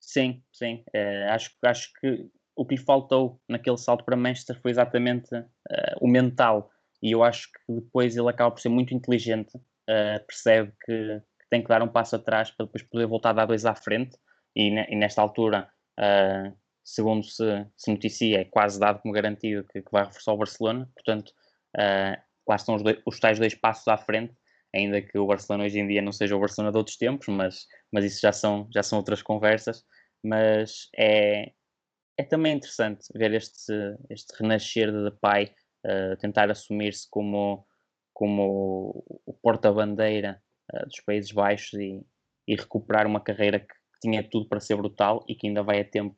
Sim, 0.00 0.42
sim. 0.52 0.84
Uh, 0.94 1.30
acho, 1.30 1.50
acho 1.62 1.92
que 2.00 2.28
o 2.56 2.64
que 2.64 2.76
lhe 2.76 2.80
faltou 2.80 3.40
naquele 3.48 3.76
salto 3.76 4.04
para 4.04 4.16
Manchester 4.16 4.60
foi 4.60 4.70
exatamente 4.70 5.34
uh, 5.34 5.44
o 6.00 6.08
mental. 6.08 6.70
E 7.02 7.12
eu 7.12 7.22
acho 7.22 7.48
que 7.52 7.72
depois 7.72 8.16
ele 8.16 8.28
acaba 8.28 8.50
por 8.50 8.60
ser 8.60 8.68
muito 8.68 8.94
inteligente, 8.94 9.56
uh, 9.56 10.24
percebe 10.26 10.72
que, 10.84 11.20
que, 11.40 11.48
tem 11.50 11.62
que 11.62 11.68
dar 11.68 11.82
um 11.82 11.88
passo 11.88 12.16
atrás 12.16 12.50
para 12.50 12.66
depois 12.66 12.82
poder 12.82 13.06
voltar 13.06 13.30
a 13.30 13.34
dar 13.34 13.46
dois 13.46 13.66
à 13.66 13.74
frente. 13.74 14.16
E, 14.56 14.70
ne, 14.70 14.86
e 14.88 14.96
nesta 14.96 15.20
altura, 15.20 15.68
uh, 15.98 16.56
segundo 16.84 17.24
se, 17.24 17.66
se 17.76 17.90
noticia, 17.90 18.40
é 18.40 18.44
quase 18.44 18.78
dado 18.78 19.00
como 19.00 19.14
garantido 19.14 19.64
que, 19.64 19.82
que 19.82 19.92
vai 19.92 20.04
reforçar 20.04 20.32
o 20.32 20.38
Barcelona. 20.38 20.88
Portanto, 20.94 21.32
lá 22.46 22.56
estão 22.56 22.74
os, 22.74 22.82
dois, 22.82 22.98
os 23.06 23.18
tais 23.18 23.38
dois 23.38 23.54
passos 23.54 23.88
à 23.88 23.96
frente 23.96 24.34
ainda 24.74 25.00
que 25.00 25.16
o 25.16 25.26
Barcelona 25.26 25.64
hoje 25.64 25.78
em 25.78 25.86
dia 25.86 26.02
não 26.02 26.12
seja 26.12 26.36
o 26.36 26.40
Barcelona 26.40 26.72
de 26.72 26.78
outros 26.78 26.96
tempos, 26.96 27.28
mas, 27.28 27.66
mas 27.92 28.04
isso 28.04 28.20
já 28.20 28.32
são, 28.32 28.68
já 28.74 28.82
são 28.82 28.98
outras 28.98 29.22
conversas. 29.22 29.84
Mas 30.22 30.88
é, 30.98 31.52
é 32.18 32.24
também 32.24 32.56
interessante 32.56 33.06
ver 33.14 33.32
este, 33.32 33.72
este 34.10 34.34
renascer 34.40 34.90
de 34.90 35.04
Depay 35.04 35.54
uh, 35.86 36.16
tentar 36.18 36.50
assumir-se 36.50 37.08
como, 37.08 37.64
como 38.12 39.04
o 39.24 39.32
porta-bandeira 39.34 40.42
uh, 40.72 40.86
dos 40.86 41.00
Países 41.00 41.30
Baixos 41.30 41.74
e, 41.74 42.04
e, 42.48 42.56
recuperar 42.56 43.06
uma 43.06 43.20
carreira 43.20 43.60
que, 43.60 43.74
tinha 44.02 44.22
tudo 44.22 44.46
para 44.46 44.60
ser 44.60 44.76
brutal 44.76 45.24
e 45.26 45.34
que 45.34 45.46
ainda 45.46 45.62
vai 45.62 45.80
a 45.80 45.84
tempo 45.84 46.14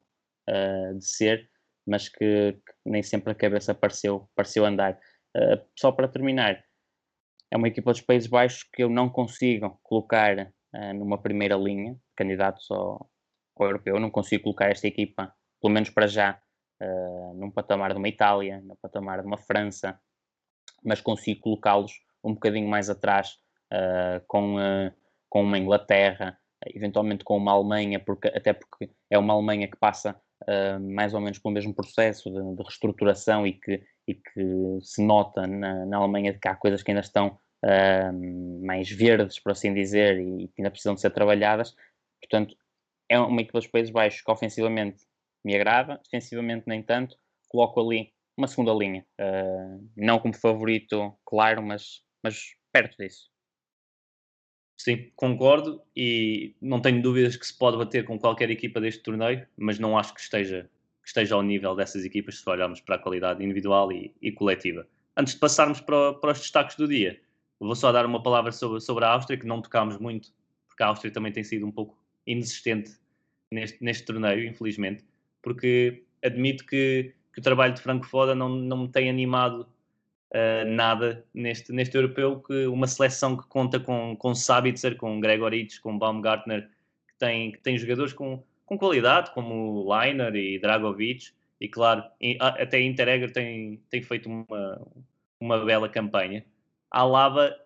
uh, 0.49 0.99
de 0.99 1.07
ser, 1.07 1.49
mas 1.87 2.09
que, 2.09 2.53
que, 2.53 2.73
nem 2.85 3.03
sempre 3.03 3.33
a 3.33 3.35
cabeça 3.35 3.75
pareceu, 3.75 4.29
pareceu 4.35 4.65
andar. 4.65 4.99
Uh, 5.37 5.61
só 5.79 5.93
para 5.93 6.09
terminar, 6.09 6.65
é 7.51 7.57
uma 7.57 7.69
equipa 7.69 7.93
dos 7.93 8.01
Países 8.01 8.29
Baixos 8.29 8.65
que 8.65 8.83
eu 8.83 8.89
não 8.89 9.09
consigo 9.09 9.79
colocar 9.83 10.53
numa 10.95 11.17
primeira 11.17 11.57
linha, 11.57 11.97
candidatos 12.15 12.71
ao, 12.71 13.11
ao 13.57 13.67
europeu, 13.67 13.95
eu 13.95 14.01
não 14.01 14.11
consigo 14.11 14.43
colocar 14.43 14.69
esta 14.69 14.87
equipa 14.87 15.35
pelo 15.59 15.73
menos 15.73 15.89
para 15.89 16.07
já, 16.07 16.39
num 17.35 17.51
patamar 17.51 17.93
de 17.93 17.99
uma 17.99 18.09
Itália, 18.09 18.61
num 18.61 18.77
patamar 18.77 19.23
de 19.23 19.27
uma 19.27 19.39
França, 19.39 19.99
mas 20.85 21.01
consigo 21.01 21.41
colocá-los 21.41 21.93
um 22.23 22.35
bocadinho 22.35 22.69
mais 22.69 22.91
atrás, 22.91 23.39
com, 24.27 24.57
com 25.31 25.43
uma 25.45 25.59
Inglaterra, 25.59 26.39
eventualmente 26.75 27.25
com 27.25 27.37
uma 27.37 27.53
Alemanha, 27.53 28.01
porque, 28.01 28.29
até 28.29 28.53
porque 28.53 28.91
é 29.11 29.19
uma 29.19 29.35
Alemanha 29.35 29.69
que 29.69 29.77
passa 29.77 30.21
mais 30.81 31.15
ou 31.15 31.21
menos 31.21 31.39
pelo 31.39 31.55
mesmo 31.55 31.75
processo 31.75 32.31
de, 32.31 32.57
de, 32.57 32.63
reestruturação 32.63 33.47
e 33.47 33.53
que, 33.53 33.83
e 34.07 34.15
que 34.15 34.79
se 34.81 35.03
nota 35.03 35.47
na, 35.47 35.85
na 35.87 35.97
Alemanha 35.97 36.33
de 36.33 36.39
que 36.39 36.49
há 36.49 36.55
coisas 36.55 36.83
que 36.83 36.91
ainda 36.91 37.01
estão 37.01 37.39
mais 38.63 38.89
verdes, 38.91 39.41
por 39.41 39.53
assim 39.53 39.75
dizer, 39.75 40.21
e 40.21 40.49
que 40.49 40.61
ainda 40.61 40.71
precisam 40.71 40.95
de 40.95 41.01
ser 41.01 41.11
trabalhadas. 41.11 41.75
Portanto, 42.21 42.57
é 43.09 43.19
uma 43.19 43.41
equipa 43.41 43.59
dos 43.59 43.67
Países 43.67 43.91
Baixos 43.91 44.23
que 44.23 44.31
ofensivamente 44.31 45.05
me 45.45 45.55
agrada, 45.55 46.01
defensivamente 46.05 46.65
nem 46.67 46.83
tanto, 46.83 47.17
coloco 47.49 47.81
ali 47.81 48.13
uma 48.37 48.49
segunda 48.49 48.73
linha. 48.73 49.07
Uh, 49.21 49.89
não 49.97 50.19
como 50.19 50.35
favorito, 50.35 51.17
claro, 51.25 51.63
mas, 51.63 52.03
mas 52.23 52.55
perto 52.73 52.97
disso. 52.99 53.31
Sim, 54.77 55.11
concordo 55.17 55.81
e 55.97 56.55
não 56.61 56.81
tenho 56.81 57.03
dúvidas 57.03 57.37
que 57.37 57.47
se 57.47 57.57
pode 57.57 57.77
bater 57.77 58.05
com 58.05 58.19
qualquer 58.19 58.51
equipa 58.51 58.81
deste 58.81 59.03
torneio, 59.03 59.47
mas 59.57 59.79
não 59.79 59.97
acho 59.99 60.13
que 60.15 60.21
esteja, 60.21 60.69
que 61.03 61.09
esteja 61.09 61.35
ao 61.35 61.43
nível 61.43 61.75
dessas 61.75 62.05
equipas 62.05 62.39
se 62.39 62.49
olharmos 62.49 62.81
para 62.81 62.97
a 62.97 62.99
qualidade 62.99 63.43
individual 63.43 63.91
e, 63.91 64.15
e 64.21 64.31
coletiva. 64.31 64.87
Antes 65.17 65.35
de 65.35 65.41
passarmos 65.41 65.81
para, 65.81 66.13
para, 66.15 66.33
os 66.33 66.41
destaques 66.41 66.77
do 66.77 66.87
dia, 66.87 67.19
vou 67.59 67.75
só 67.75 67.91
dar 67.91 68.05
uma 68.05 68.23
palavra 68.23 68.53
sobre, 68.53 68.81
sobre 68.81 69.05
a 69.05 69.13
Áustria, 69.13 69.39
que 69.39 69.47
não 69.47 69.63
tocámos 69.63 69.99
muito, 69.99 70.29
porque 70.69 70.83
a 70.83 70.89
Áustria 70.89 71.13
também 71.13 71.33
tem 71.33 71.43
sido 71.43 71.67
um 71.67 71.73
pouco 71.73 71.99
inexistente 72.27 72.93
neste, 73.51 73.83
neste 73.83 74.05
torneio, 74.05 74.47
infelizmente 74.47 75.05
porque 75.47 76.03
admito 76.25 76.67
que, 76.67 77.15
que 77.33 77.39
o 77.39 77.43
trabalho 77.43 77.73
de 77.73 77.81
Franco 77.81 78.05
Foda 78.05 78.35
não, 78.35 78.49
não 78.49 78.79
me 78.79 78.89
tem 78.89 79.09
animado 79.09 79.69
uh, 80.37 80.69
nada 80.71 81.25
neste, 81.33 81.73
neste 81.73 81.97
europeu, 81.97 82.41
que 82.41 82.67
uma 82.67 82.87
seleção 82.87 83.37
que 83.37 83.47
conta 83.49 83.81
com, 83.81 84.15
com 84.17 84.35
Sabitzer, 84.35 84.97
com 84.97 85.19
Gregoric, 85.21 85.81
com 85.81 85.99
Baumgartner, 85.99 86.69
que 87.09 87.15
tem, 87.19 87.53
que 87.53 87.59
tem 87.61 87.79
jogadores 87.79 88.13
com, 88.13 88.43
com 88.67 88.79
qualidade, 88.79 89.33
como 89.33 89.91
Leiner 89.91 90.35
e 90.35 90.59
Dragovic, 90.59 91.31
e 91.59 91.69
claro, 91.69 92.05
até 92.39 92.81
Interegger 92.83 93.33
tem, 93.33 93.81
tem 93.89 94.03
feito 94.03 94.29
uma, 94.29 94.87
uma 95.41 95.65
bela 95.65 95.89
campanha. 95.89 96.45
A 96.91 97.03
Lava 97.03 97.57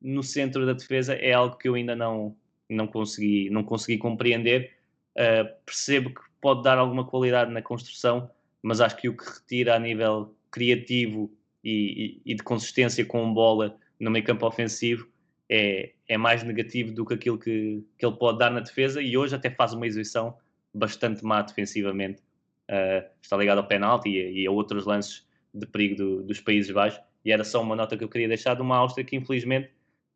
no 0.00 0.22
centro 0.22 0.64
da 0.64 0.72
defesa 0.72 1.14
é 1.14 1.32
algo 1.32 1.56
que 1.56 1.68
eu 1.68 1.74
ainda 1.74 1.96
não, 1.96 2.36
não, 2.68 2.86
consegui, 2.86 3.50
não 3.50 3.64
consegui 3.64 3.98
compreender. 3.98 4.72
Uh, 5.16 5.50
percebo 5.66 6.10
que 6.10 6.20
pode 6.40 6.62
dar 6.62 6.78
alguma 6.78 7.04
qualidade 7.04 7.50
na 7.50 7.60
construção, 7.60 8.30
mas 8.62 8.80
acho 8.80 8.96
que 8.96 9.08
o 9.08 9.16
que 9.16 9.24
retira 9.24 9.74
a 9.74 9.78
nível 9.80 10.32
criativo 10.48 11.30
e, 11.62 12.20
e, 12.24 12.34
de 12.34 12.42
consistência 12.42 13.04
com 13.04 13.32
bola 13.32 13.76
no 13.98 14.10
meio 14.10 14.24
campo 14.24 14.46
ofensivo 14.46 15.08
é, 15.48 15.92
é 16.08 16.16
mais 16.16 16.42
negativo 16.42 16.92
do 16.92 17.04
que 17.04 17.14
aquilo 17.14 17.38
que, 17.38 17.84
que 17.98 18.06
ele 18.06 18.16
pode 18.16 18.38
dar 18.38 18.50
na 18.50 18.60
defesa 18.60 19.02
e 19.02 19.16
hoje 19.16 19.34
até 19.34 19.50
faz 19.50 19.72
uma 19.72 19.86
exibição 19.86 20.36
bastante 20.72 21.24
má 21.24 21.42
defensivamente. 21.42 22.22
Uh, 22.68 23.04
está 23.20 23.36
ligado 23.36 23.58
ao 23.58 23.66
penalti 23.66 24.08
e, 24.08 24.42
e, 24.42 24.46
a 24.46 24.50
outros 24.50 24.86
lances 24.86 25.26
de 25.52 25.66
perigo 25.66 25.96
do, 25.96 26.22
dos 26.22 26.40
Países 26.40 26.70
Baixos. 26.70 27.00
E 27.24 27.32
era 27.32 27.42
só 27.42 27.60
uma 27.60 27.74
nota 27.74 27.96
que 27.96 28.04
eu 28.04 28.08
queria 28.08 28.28
deixar 28.28 28.54
de 28.54 28.62
uma 28.62 28.76
Áustria 28.76 29.04
que 29.04 29.16
infelizmente 29.16 29.70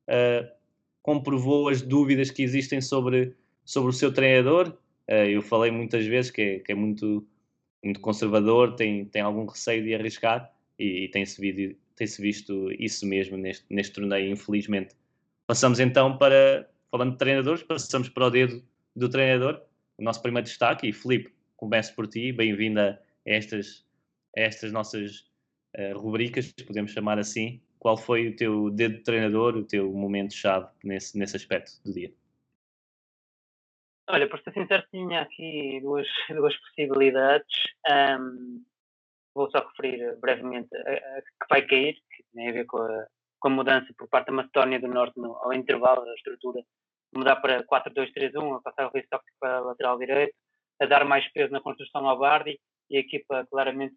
uh, 0.08 0.48
comprovou 1.02 1.68
as 1.68 1.82
dúvidas 1.82 2.30
que 2.30 2.42
existem 2.42 2.80
sobre, 2.80 3.34
sobre 3.64 3.90
o 3.90 3.92
seu 3.92 4.12
treinador 4.12 4.78
Uh, 5.08 5.28
eu 5.28 5.42
falei 5.42 5.70
muitas 5.70 6.06
vezes 6.06 6.30
que 6.30 6.40
é, 6.40 6.58
que 6.60 6.72
é 6.72 6.74
muito, 6.74 7.26
muito 7.82 8.00
conservador, 8.00 8.74
tem, 8.74 9.04
tem 9.04 9.20
algum 9.22 9.44
receio 9.46 9.82
de 9.82 9.94
arriscar 9.94 10.50
e, 10.78 11.04
e 11.04 11.08
tem-se 11.08 11.40
tem 11.96 12.06
visto 12.18 12.72
isso 12.72 13.06
mesmo 13.06 13.36
neste, 13.36 13.64
neste 13.70 13.92
torneio, 13.92 14.32
infelizmente. 14.32 14.94
Passamos 15.46 15.78
então 15.78 16.18
para, 16.18 16.68
falando 16.90 17.12
de 17.12 17.18
treinadores, 17.18 17.62
passamos 17.62 18.08
para 18.08 18.26
o 18.26 18.30
dedo 18.30 18.62
do 18.96 19.08
treinador, 19.08 19.62
o 19.96 20.02
nosso 20.02 20.20
primeiro 20.20 20.46
destaque. 20.46 20.88
E 20.88 20.92
Felipe, 20.92 21.32
começo 21.56 21.94
por 21.94 22.06
ti, 22.06 22.32
bem-vindo 22.32 22.80
a 22.80 22.98
estas, 23.24 23.86
a 24.36 24.40
estas 24.40 24.72
nossas 24.72 25.30
uh, 25.76 25.96
rubricas, 25.96 26.52
podemos 26.66 26.90
chamar 26.90 27.18
assim. 27.18 27.60
Qual 27.78 27.96
foi 27.96 28.28
o 28.28 28.36
teu 28.36 28.70
dedo 28.70 28.96
de 28.96 29.02
treinador, 29.02 29.56
o 29.56 29.64
teu 29.64 29.92
momento-chave 29.92 30.68
nesse, 30.82 31.18
nesse 31.18 31.36
aspecto 31.36 31.72
do 31.84 31.92
dia? 31.92 32.12
Olha, 34.08 34.28
para 34.28 34.42
ser 34.42 34.52
sincero, 34.52 34.84
tinha 34.90 35.20
aqui 35.20 35.80
duas, 35.82 36.06
duas 36.28 36.56
possibilidades. 36.56 37.54
Um, 37.88 38.64
vou 39.34 39.50
só 39.50 39.58
referir 39.58 40.16
brevemente 40.20 40.68
a, 40.76 40.80
a, 40.80 41.22
que 41.22 41.48
vai 41.48 41.62
cair, 41.62 41.94
que 41.94 42.24
tem 42.32 42.48
a 42.48 42.52
ver 42.52 42.66
com 42.66 42.78
a, 42.78 43.06
com 43.40 43.48
a 43.48 43.50
mudança 43.50 43.92
por 43.98 44.08
parte 44.08 44.26
da 44.26 44.32
Macedónia 44.32 44.80
do 44.80 44.88
Norte 44.88 45.18
no, 45.18 45.36
ao 45.36 45.52
intervalo 45.52 46.04
da 46.04 46.14
estrutura, 46.14 46.62
mudar 47.14 47.36
para 47.36 47.64
4-2-3-1, 47.64 48.56
a 48.56 48.60
passar 48.62 48.86
o 48.86 48.90
Ristok 48.90 49.24
para 49.40 49.58
a 49.58 49.60
lateral 49.60 49.98
direito, 49.98 50.34
a 50.80 50.86
dar 50.86 51.04
mais 51.04 51.30
peso 51.32 51.52
na 51.52 51.60
construção 51.60 52.08
ao 52.08 52.18
Bardi 52.18 52.58
e 52.90 52.96
a 52.96 53.00
equipa 53.00 53.46
claramente 53.50 53.96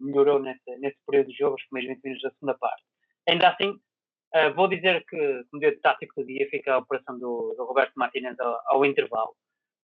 melhorou 0.00 0.38
nesse, 0.38 0.76
nesse 0.78 0.96
período 1.06 1.28
de 1.28 1.36
jogo, 1.36 1.56
os 1.56 1.64
primeiros 1.66 1.96
20 1.96 2.04
minutos 2.04 2.22
da 2.22 2.30
segunda 2.30 2.54
parte. 2.58 2.82
Ainda 3.28 3.48
assim, 3.48 3.70
uh, 3.70 4.54
vou 4.54 4.68
dizer 4.68 5.04
que, 5.06 5.44
como 5.50 5.60
deu 5.60 5.80
tático 5.80 6.20
do 6.20 6.26
dia, 6.26 6.48
fica 6.50 6.74
a 6.74 6.78
operação 6.78 7.18
do, 7.18 7.54
do 7.56 7.64
Roberto 7.64 7.92
Martinez 7.96 8.38
ao, 8.40 8.60
ao 8.66 8.84
intervalo 8.84 9.34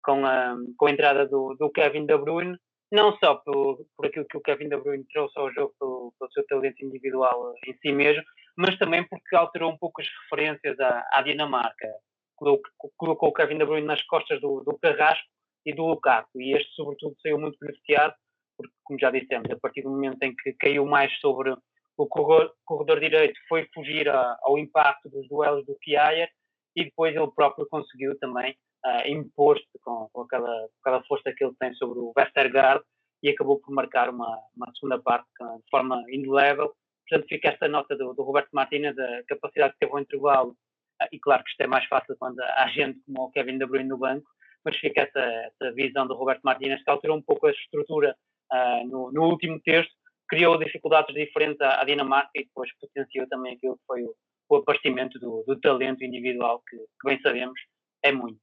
com 0.04 0.26
a, 0.26 0.56
com 0.78 0.86
a 0.86 0.92
entrada 0.92 1.28
do, 1.28 1.56
do 1.56 1.70
Kevin 1.70 2.06
De 2.06 2.18
Bruyne, 2.18 2.58
não 2.92 3.18
só 3.18 3.36
por, 3.36 3.86
por 3.96 4.06
aquilo 4.06 4.26
que 4.26 4.38
o 4.38 4.42
Kevin 4.42 4.70
De 4.70 4.78
Bruyne 4.78 5.06
trouxe 5.12 5.38
ao 5.38 5.52
jogo 5.52 5.74
pelo, 5.80 6.14
pelo 6.18 6.32
seu 6.32 6.46
talento 6.48 6.84
individual 6.84 7.54
em 7.66 7.74
si 7.78 7.92
mesmo, 7.92 8.24
mas 8.58 8.78
também 8.78 9.04
porque 9.08 9.36
alterou 9.36 9.72
um 9.72 9.78
pouco 9.78 10.02
as 10.02 10.08
referências 10.24 10.80
à, 10.80 11.08
à 11.12 11.22
Dinamarca. 11.22 11.88
Colocou, 12.36 12.92
colocou 12.98 13.30
o 13.30 13.34
Kevin 13.34 13.58
De 13.58 13.66
Bruyne 13.66 13.88
nas 13.88 14.02
costas 14.04 14.40
do, 14.40 14.64
do 14.64 14.78
Carrasco 14.78 15.28
e 15.66 15.74
do 15.74 15.86
Lukaku, 15.86 16.40
e 16.40 16.54
este, 16.54 16.74
sobretudo, 16.76 17.16
saiu 17.22 17.38
muito 17.40 17.58
beneficiado, 17.60 18.14
porque, 18.56 18.74
como 18.84 19.00
já 19.00 19.12
dissemos, 19.12 19.52
a 19.52 19.60
partir 19.60 19.82
do 19.82 19.90
momento 19.90 20.22
em 20.24 20.34
que 20.36 20.54
caiu 20.54 20.86
mais 20.86 21.12
sobre 21.20 21.54
o 21.98 22.08
corredor, 22.08 22.54
corredor 22.64 23.00
direito, 23.00 23.38
foi 23.50 23.68
fugir 23.74 24.08
a, 24.08 24.38
ao 24.44 24.58
impacto 24.58 25.10
dos 25.10 25.28
duelos 25.28 25.66
do 25.66 25.78
Kiaer, 25.80 26.30
e 26.76 26.86
depois 26.86 27.16
ele 27.16 27.32
próprio 27.36 27.68
conseguiu 27.70 28.18
também 28.20 28.56
uh, 28.86 29.08
impor-se 29.08 29.66
com, 29.82 30.10
com, 30.12 30.22
aquela, 30.22 30.68
aquela 30.82 31.04
força 31.04 31.34
que 31.34 31.44
ele 31.44 31.56
tem 31.60 31.74
sobre 31.76 32.00
o 32.00 32.14
Westergaard 32.18 32.84
e 33.24 33.30
acabou 33.30 33.60
por 33.60 33.74
marcar 33.74 34.10
uma, 34.10 34.40
uma 34.56 34.72
segunda 34.76 35.00
parte 35.00 35.28
de 35.40 35.70
forma 35.70 36.04
indelével. 36.10 36.74
Portanto, 37.08 37.30
fica 37.30 37.50
esta 37.50 37.68
nota 37.68 37.96
do, 37.96 38.14
do 38.14 38.24
Roberto 38.24 38.50
Martínez, 38.52 38.96
da 38.96 39.24
capacidade 39.28 39.74
que 39.74 39.80
teve 39.80 39.92
ao 39.94 40.00
intervalo, 40.00 40.56
ah, 41.00 41.08
e 41.12 41.20
claro 41.20 41.44
que 41.44 41.52
isto 41.52 41.62
é 41.62 41.68
mais 41.68 41.86
fácil 41.86 42.16
quando 42.18 42.40
há 42.42 42.68
gente 42.70 43.00
como 43.06 43.24
o 43.24 43.32
Kevin 43.32 43.58
De 43.58 43.66
Bruyne 43.66 43.90
no 43.90 43.98
banco, 43.98 44.28
mas 44.66 44.76
fica 44.78 45.02
essa, 45.02 45.20
essa 45.20 45.74
visão 45.74 46.08
do 46.08 46.16
Roberto 46.16 46.42
Martínez 46.42 46.84
que 46.84 46.90
alterou 46.90 47.18
um 47.18 47.22
pouco 47.22 47.48
a 47.48 47.52
estrutura 47.52 48.16
uh, 48.52 48.88
no, 48.88 49.12
no, 49.12 49.24
último 49.30 49.60
terço, 49.62 49.92
criou 50.28 50.58
dificuldades 50.58 51.14
diferentes 51.14 51.62
à, 51.62 51.82
à, 51.82 51.84
Dinamarca 51.86 52.32
e 52.36 52.44
depois 52.44 52.70
potenciou 52.80 53.28
também 53.28 53.56
aquilo 53.56 53.78
que 53.78 53.86
foi 53.86 54.04
o, 54.04 54.16
o 54.50 54.56
aparecimento 54.58 55.20
do, 55.20 55.44
do, 55.48 55.60
talento 55.60 56.04
individual 56.04 56.62
que, 56.68 56.78
que 56.78 57.06
bem 57.08 57.22
sabemos 57.22 57.60
é 58.04 58.12
muito. 58.12 58.40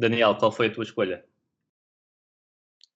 Daniel, 0.00 0.36
qual 0.36 0.52
foi 0.52 0.68
a 0.68 0.72
tua 0.72 0.84
escolha? 0.84 1.24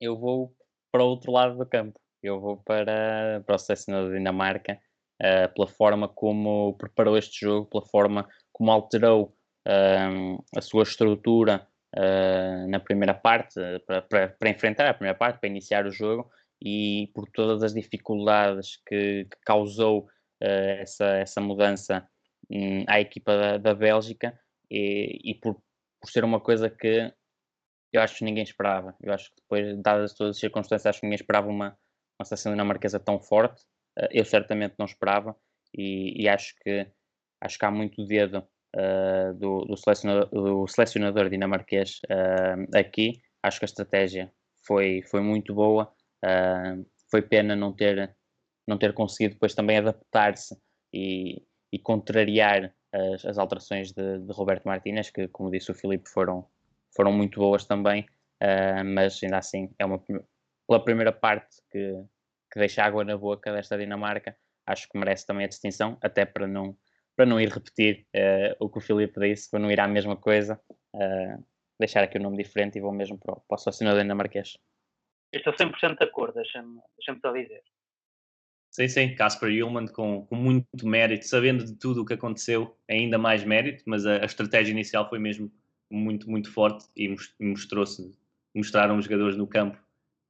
Eu 0.00 0.16
vou 0.16 0.54
para 0.92 1.02
o 1.02 1.08
outro 1.08 1.32
lado 1.32 1.58
do 1.58 1.66
campo. 1.66 1.98
Eu 2.22 2.40
vou 2.40 2.58
para, 2.58 3.42
para 3.44 3.56
o 3.56 3.58
selecionador 3.58 4.10
da 4.10 4.18
Dinamarca, 4.18 4.78
uh, 5.20 5.52
pela 5.52 5.66
forma 5.66 6.08
como 6.08 6.74
preparou 6.74 7.18
este 7.18 7.40
jogo, 7.40 7.66
pela 7.66 7.84
forma 7.86 8.28
como 8.52 8.70
alterou 8.70 9.34
uh, 9.66 10.44
a 10.56 10.60
sua 10.60 10.84
estrutura 10.84 11.66
uh, 11.96 12.68
na 12.68 12.78
primeira 12.78 13.14
parte, 13.14 13.54
para, 13.84 14.02
para, 14.02 14.28
para, 14.28 14.50
enfrentar 14.50 14.88
a 14.88 14.94
primeira 14.94 15.18
parte, 15.18 15.40
para 15.40 15.48
iniciar 15.48 15.86
o 15.86 15.90
jogo, 15.90 16.30
e 16.64 17.10
por 17.12 17.28
todas 17.32 17.64
as 17.64 17.74
dificuldades 17.74 18.80
que, 18.86 19.24
que 19.24 19.36
causou 19.44 20.06
essa, 20.40 21.06
essa 21.16 21.40
mudança 21.40 22.06
um, 22.50 22.84
à 22.88 23.00
equipa 23.00 23.36
da, 23.36 23.58
da 23.58 23.74
Bélgica, 23.74 24.38
e, 24.70 25.18
e 25.24 25.34
por, 25.34 25.60
por 26.02 26.10
ser 26.10 26.24
uma 26.24 26.40
coisa 26.40 26.68
que 26.68 27.14
eu 27.92 28.00
acho 28.00 28.18
que 28.18 28.24
ninguém 28.24 28.42
esperava. 28.42 28.96
Eu 29.00 29.12
acho 29.12 29.30
que 29.30 29.36
depois, 29.40 29.78
dadas 29.80 30.14
todas 30.14 30.36
as 30.36 30.40
circunstâncias, 30.40 30.86
acho 30.86 31.00
que 31.00 31.06
ninguém 31.06 31.16
esperava 31.16 31.48
uma, 31.48 31.78
uma 32.18 32.24
seleção 32.24 32.52
dinamarquesa 32.52 32.98
tão 32.98 33.20
forte. 33.20 33.62
Uh, 33.98 34.08
eu 34.10 34.24
certamente 34.24 34.74
não 34.78 34.86
esperava 34.86 35.36
e, 35.76 36.22
e, 36.22 36.28
acho 36.28 36.54
que 36.60 36.90
acho 37.40 37.58
que 37.58 37.64
há 37.64 37.70
muito 37.70 38.04
dedo 38.06 38.38
uh, 38.74 39.34
do, 39.34 39.64
do, 39.66 39.76
selecionador, 39.76 40.28
do 40.30 40.66
selecionador 40.66 41.28
dinamarquês 41.28 42.00
uh, 42.06 42.76
aqui. 42.76 43.20
Acho 43.42 43.58
que 43.60 43.64
a 43.64 43.66
estratégia 43.66 44.32
foi, 44.66 45.02
foi 45.02 45.20
muito 45.20 45.54
boa. 45.54 45.92
foi 47.10 47.22
pena 47.22 47.54
não 47.54 47.72
ter, 47.72 48.16
não 48.66 48.78
ter 48.78 48.94
conseguido 48.94 49.34
depois 49.34 49.54
também 49.54 49.78
adaptar-se 49.78 50.56
e, 50.94 51.42
e 51.72 51.78
contrariar 51.78 52.72
as, 52.92 53.24
as 53.24 53.38
alterações 53.38 53.92
de, 53.92 54.18
de, 54.18 54.32
Roberto 54.32 54.64
Martínez, 54.64 55.10
que, 55.10 55.28
como 55.28 55.50
disse 55.50 55.70
o 55.70 55.74
Filipe, 55.74 56.08
foram, 56.08 56.46
foram 56.94 57.12
muito 57.12 57.40
boas 57.40 57.64
também, 57.64 58.02
uh, 58.42 58.84
mas 58.84 59.20
ainda 59.22 59.38
assim 59.38 59.70
é 59.78 59.84
uma 59.84 59.98
pela 59.98 60.84
primeira 60.84 61.12
parte 61.12 61.56
que, 61.70 62.04
que 62.52 62.58
deixa 62.58 62.84
água 62.84 63.04
na 63.04 63.16
boca 63.16 63.52
desta 63.52 63.76
Dinamarca, 63.76 64.36
acho 64.66 64.88
que 64.88 64.98
merece 64.98 65.26
também 65.26 65.44
a 65.44 65.48
distinção, 65.48 65.98
até 66.02 66.24
para 66.24 66.46
não, 66.46 66.76
para 67.16 67.26
não 67.26 67.40
ir 67.40 67.48
repetir 67.48 68.06
uh, 68.14 68.64
o 68.64 68.70
que 68.70 68.78
o 68.78 68.80
Filipe 68.80 69.20
disse, 69.20 69.50
para 69.50 69.60
não 69.60 69.70
ir 69.70 69.80
à 69.80 69.88
mesma 69.88 70.16
coisa, 70.16 70.60
uh, 70.94 71.44
deixar 71.78 72.04
aqui 72.04 72.18
o 72.18 72.20
um 72.20 72.24
nome 72.24 72.42
diferente 72.42 72.78
e 72.78 72.80
vou 72.80 72.92
mesmo 72.92 73.18
para 73.18 73.34
o, 73.34 73.40
para 73.40 73.58
o 73.58 73.98
dinamarquês. 73.98 74.56
Estou 75.32 75.52
100% 75.52 75.98
de 75.98 76.04
acordo, 76.04 76.34
deixa-me 76.34 76.80
deixa 76.96 77.18
só 77.20 77.32
dizer. 77.32 77.62
Sim, 78.72 78.88
sim, 78.88 79.14
Casper 79.14 79.50
Ullmann 79.62 79.86
com, 79.86 80.24
com, 80.24 80.34
muito 80.34 80.86
mérito, 80.86 81.26
sabendo 81.26 81.62
de 81.62 81.74
tudo 81.74 82.00
o 82.00 82.06
que 82.06 82.14
aconteceu, 82.14 82.74
ainda 82.88 83.18
mais 83.18 83.44
mérito, 83.44 83.84
mas 83.86 84.06
a, 84.06 84.22
a 84.22 84.24
estratégia 84.24 84.72
inicial 84.72 85.06
foi 85.10 85.18
mesmo 85.18 85.52
muito, 85.90 86.28
muito 86.30 86.50
forte 86.50 86.86
e 86.96 87.14
mostrou-se, 87.38 88.18
mostraram 88.54 88.96
os 88.96 89.04
jogadores 89.04 89.36
no 89.36 89.46
campo 89.46 89.76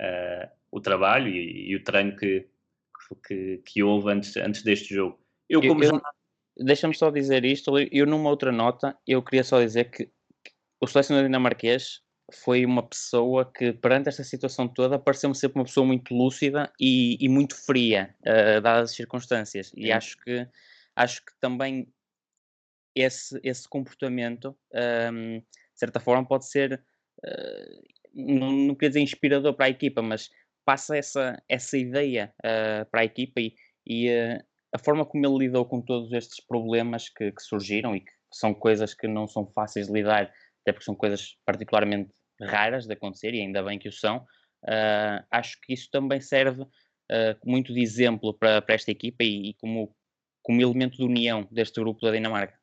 uh, 0.01 0.51
o 0.73 0.81
trabalho 0.81 1.29
e, 1.29 1.71
e, 1.71 1.77
o 1.77 1.85
treino 1.85 2.17
que, 2.17 2.49
que, 3.25 3.63
que, 3.65 3.83
houve 3.83 4.11
antes, 4.11 4.37
antes 4.37 4.65
deste 4.65 4.93
jogo. 4.93 5.21
Eu, 5.49 5.61
como 5.61 5.85
eu, 5.85 6.01
Deixa-me 6.59 6.95
só 6.95 7.11
dizer 7.11 7.45
isto, 7.45 7.79
eu 7.79 8.07
numa 8.07 8.29
outra 8.29 8.51
nota, 8.51 8.99
eu 9.07 9.23
queria 9.23 9.45
só 9.45 9.61
dizer 9.61 9.91
que 9.91 10.11
o 10.81 10.87
selecionador 10.87 11.29
dinamarquês 11.29 12.03
foi 12.37 12.65
uma 12.65 12.83
pessoa 12.83 13.51
que, 13.51 13.73
perante 13.73 14.09
esta 14.09 14.25
situação 14.25 14.69
toda, 14.69 14.99
pareceu-me 14.99 15.35
sempre 15.35 15.59
uma 15.59 15.65
pessoa 15.65 15.87
muito 15.87 16.15
lúcida 16.15 16.73
e, 16.81 17.17
e 17.21 17.29
muito 17.29 17.55
fria, 17.55 18.15
uh, 18.21 18.61
dadas 18.61 18.91
as 18.91 18.97
circunstâncias. 18.97 19.69
Sim. 19.69 19.81
E 19.81 19.93
acho 19.93 20.17
que, 20.19 20.49
acho 20.97 21.25
que 21.25 21.33
também 21.41 21.93
esse, 22.95 23.41
esse 23.43 23.69
comportamento, 23.69 24.57
um, 25.13 25.39
de 25.39 25.47
certa 25.75 26.01
forma, 26.01 26.27
pode 26.27 26.47
ser, 26.47 26.85
uh, 27.25 27.83
não, 28.15 28.53
não 28.53 28.75
queria 28.75 28.91
dizer 28.91 29.01
inspirador 29.01 29.55
para 29.55 29.67
a 29.67 29.71
equipa, 29.71 30.03
mas 30.03 30.31
passa 30.65 30.97
essa, 30.97 31.43
essa 31.49 31.77
ideia 31.77 32.33
uh, 32.39 32.89
para 32.91 33.01
a 33.01 33.05
equipa 33.05 33.41
e, 33.41 33.55
e 33.87 34.09
a 34.73 34.79
forma 34.79 35.05
como 35.05 35.27
ele 35.27 35.47
lidou 35.47 35.67
com 35.67 35.81
todos 35.81 36.13
estes 36.13 36.41
problemas 36.41 37.09
que, 37.09 37.31
que 37.31 37.43
surgiram 37.43 37.95
e 37.95 38.01
que 38.01 38.13
são 38.33 38.55
coisas 38.55 38.95
que 38.95 39.07
não 39.07 39.29
são 39.29 39.47
fáceis 39.47 39.87
de 39.87 39.93
lidar, 39.93 40.33
até 40.63 40.73
porque 40.73 40.85
são 40.85 40.95
coisas 40.95 41.37
particularmente 41.45 42.11
raras 42.41 42.87
de 42.87 42.95
acontecer, 42.95 43.35
e 43.35 43.41
ainda 43.41 43.63
bem 43.63 43.79
que 43.79 43.89
o 43.89 43.93
são, 43.93 44.19
uh, 44.65 45.25
acho 45.31 45.61
que 45.61 45.73
isso 45.73 45.91
também 45.91 46.21
serve 46.21 46.63
uh, 46.63 46.69
muito 47.45 47.73
de 47.73 47.81
exemplo 47.81 48.35
para, 48.35 48.63
para 48.63 48.75
esta 48.75 48.91
equipa 48.91 49.23
e, 49.23 49.51
e, 49.51 49.55
como, 49.55 49.95
como 50.43 50.61
elemento 50.61 50.97
de 50.97 51.05
união 51.05 51.47
deste 51.51 51.81
grupo 51.81 52.01
da 52.01 52.13
Dinamarca. 52.13 52.59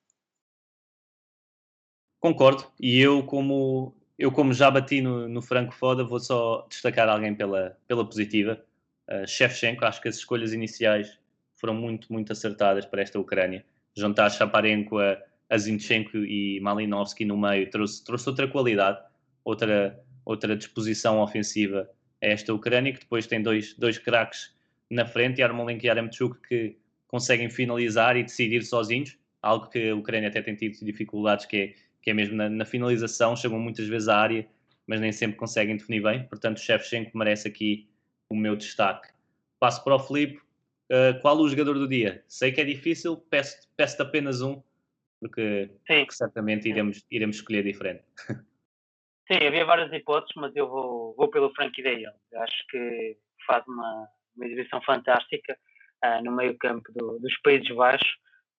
Concordo, 2.19 2.65
e 2.79 2.99
eu 2.99 3.23
como, 3.23 3.95
eu 4.17 4.31
como 4.31 4.53
já 4.53 4.69
bati 4.69 5.01
no, 5.01 5.29
no 5.29 5.41
Franco 5.41 5.73
Foda, 5.73 6.03
vou 6.03 6.19
só 6.19 6.67
destacar 6.69 7.07
alguém 7.07 7.33
pela, 7.33 7.77
pela 7.87 8.05
positiva, 8.05 8.61
uh, 9.09 9.27
Shevchenko, 9.27 9.85
acho 9.85 10.01
que 10.01 10.09
as 10.09 10.17
escolhas 10.17 10.51
iniciais 10.51 11.17
foram 11.55 11.73
muito, 11.73 12.11
muito 12.11 12.31
acertadas 12.31 12.85
para 12.85 13.01
esta 13.01 13.19
Ucrânia. 13.19 13.65
Juntar 13.95 14.29
Chaparenko 14.29 14.99
a, 14.99 15.17
a 15.49 15.57
Zinchenko 15.57 16.17
e 16.17 16.59
Malinovski 16.61 17.25
no 17.25 17.37
meio 17.37 17.69
trouxe, 17.69 18.03
trouxe 18.03 18.29
outra 18.29 18.47
qualidade 18.47 18.99
outra, 19.43 19.99
outra 20.25 20.55
disposição 20.55 21.19
ofensiva 21.19 21.89
a 22.21 22.27
esta 22.27 22.53
Ucrânia, 22.53 22.93
que 22.93 22.99
depois 22.99 23.27
tem 23.27 23.41
dois, 23.41 23.73
dois 23.73 23.97
craques 23.97 24.53
na 24.89 25.05
frente, 25.05 25.41
Yarmolenko 25.41 25.85
e 25.85 25.87
Yaremchuk, 25.87 26.47
que 26.47 26.77
conseguem 27.07 27.49
finalizar 27.49 28.17
e 28.17 28.23
decidir 28.23 28.63
sozinhos, 28.63 29.17
algo 29.41 29.69
que 29.69 29.89
a 29.89 29.95
Ucrânia 29.95 30.29
até 30.29 30.41
tem 30.41 30.55
tido 30.55 30.83
dificuldades, 30.83 31.45
que 31.45 31.57
é, 31.57 31.75
que 32.01 32.11
é 32.11 32.13
mesmo 32.13 32.35
na, 32.35 32.49
na 32.49 32.65
finalização, 32.65 33.35
chegam 33.35 33.59
muitas 33.59 33.87
vezes 33.87 34.07
à 34.07 34.17
área, 34.17 34.47
mas 34.85 34.99
nem 34.99 35.11
sempre 35.11 35.37
conseguem 35.37 35.77
definir 35.77 36.01
bem, 36.01 36.23
portanto 36.27 36.57
o 36.57 36.59
Shevchenko 36.59 37.17
merece 37.17 37.47
aqui 37.47 37.87
o 38.29 38.35
meu 38.35 38.55
destaque. 38.55 39.09
Passo 39.59 39.83
para 39.83 39.95
o 39.95 39.99
Filipe, 39.99 40.37
uh, 40.91 41.19
qual 41.21 41.37
o 41.37 41.47
jogador 41.47 41.73
do 41.75 41.87
dia? 41.87 42.23
Sei 42.27 42.51
que 42.51 42.61
é 42.61 42.65
difícil, 42.65 43.17
peço-te 43.29 43.67
peço 43.75 44.01
apenas 44.01 44.41
um, 44.41 44.61
porque, 45.19 45.69
porque 45.85 46.13
certamente 46.13 46.67
iremos, 46.69 47.05
iremos 47.11 47.37
escolher 47.37 47.63
diferente. 47.63 48.03
Sim, 49.31 49.45
havia 49.45 49.63
várias 49.63 49.93
hipóteses, 49.93 50.33
mas 50.37 50.55
eu 50.55 50.67
vou, 50.67 51.13
vou 51.15 51.29
pelo 51.29 51.53
Frankie 51.53 51.83
de. 51.83 52.11
Acho 52.33 52.67
que 52.67 53.15
faz 53.45 53.63
uma, 53.67 54.07
uma 54.35 54.45
exibição 54.47 54.81
fantástica 54.81 55.55
uh, 56.03 56.23
no 56.23 56.31
meio 56.31 56.57
campo 56.57 56.91
do, 56.95 57.19
dos 57.19 57.39
Países 57.41 57.69
Baixos, 57.75 58.09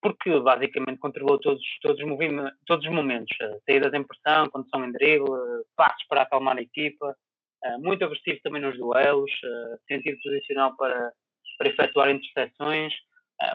porque 0.00 0.30
basicamente 0.38 1.00
controlou 1.00 1.40
todos, 1.40 1.64
todos, 1.82 2.00
os, 2.00 2.52
todos 2.66 2.86
os 2.86 2.92
momentos. 2.92 3.36
Uh, 3.40 3.60
saídas 3.66 3.92
em 3.92 4.04
pressão, 4.04 4.48
condução 4.48 4.84
em 4.84 4.92
drible, 4.92 5.26
passos 5.74 6.06
para 6.08 6.22
acalmar 6.22 6.56
a 6.56 6.62
equipa, 6.62 7.16
uh, 7.64 7.82
muito 7.82 8.04
agressivo 8.04 8.38
também 8.44 8.62
nos 8.62 8.78
duelos, 8.78 9.32
sentido 9.88 10.20
posicional 10.22 10.76
para, 10.76 11.12
para 11.58 11.68
efetuar 11.68 12.10
interseções. 12.10 12.94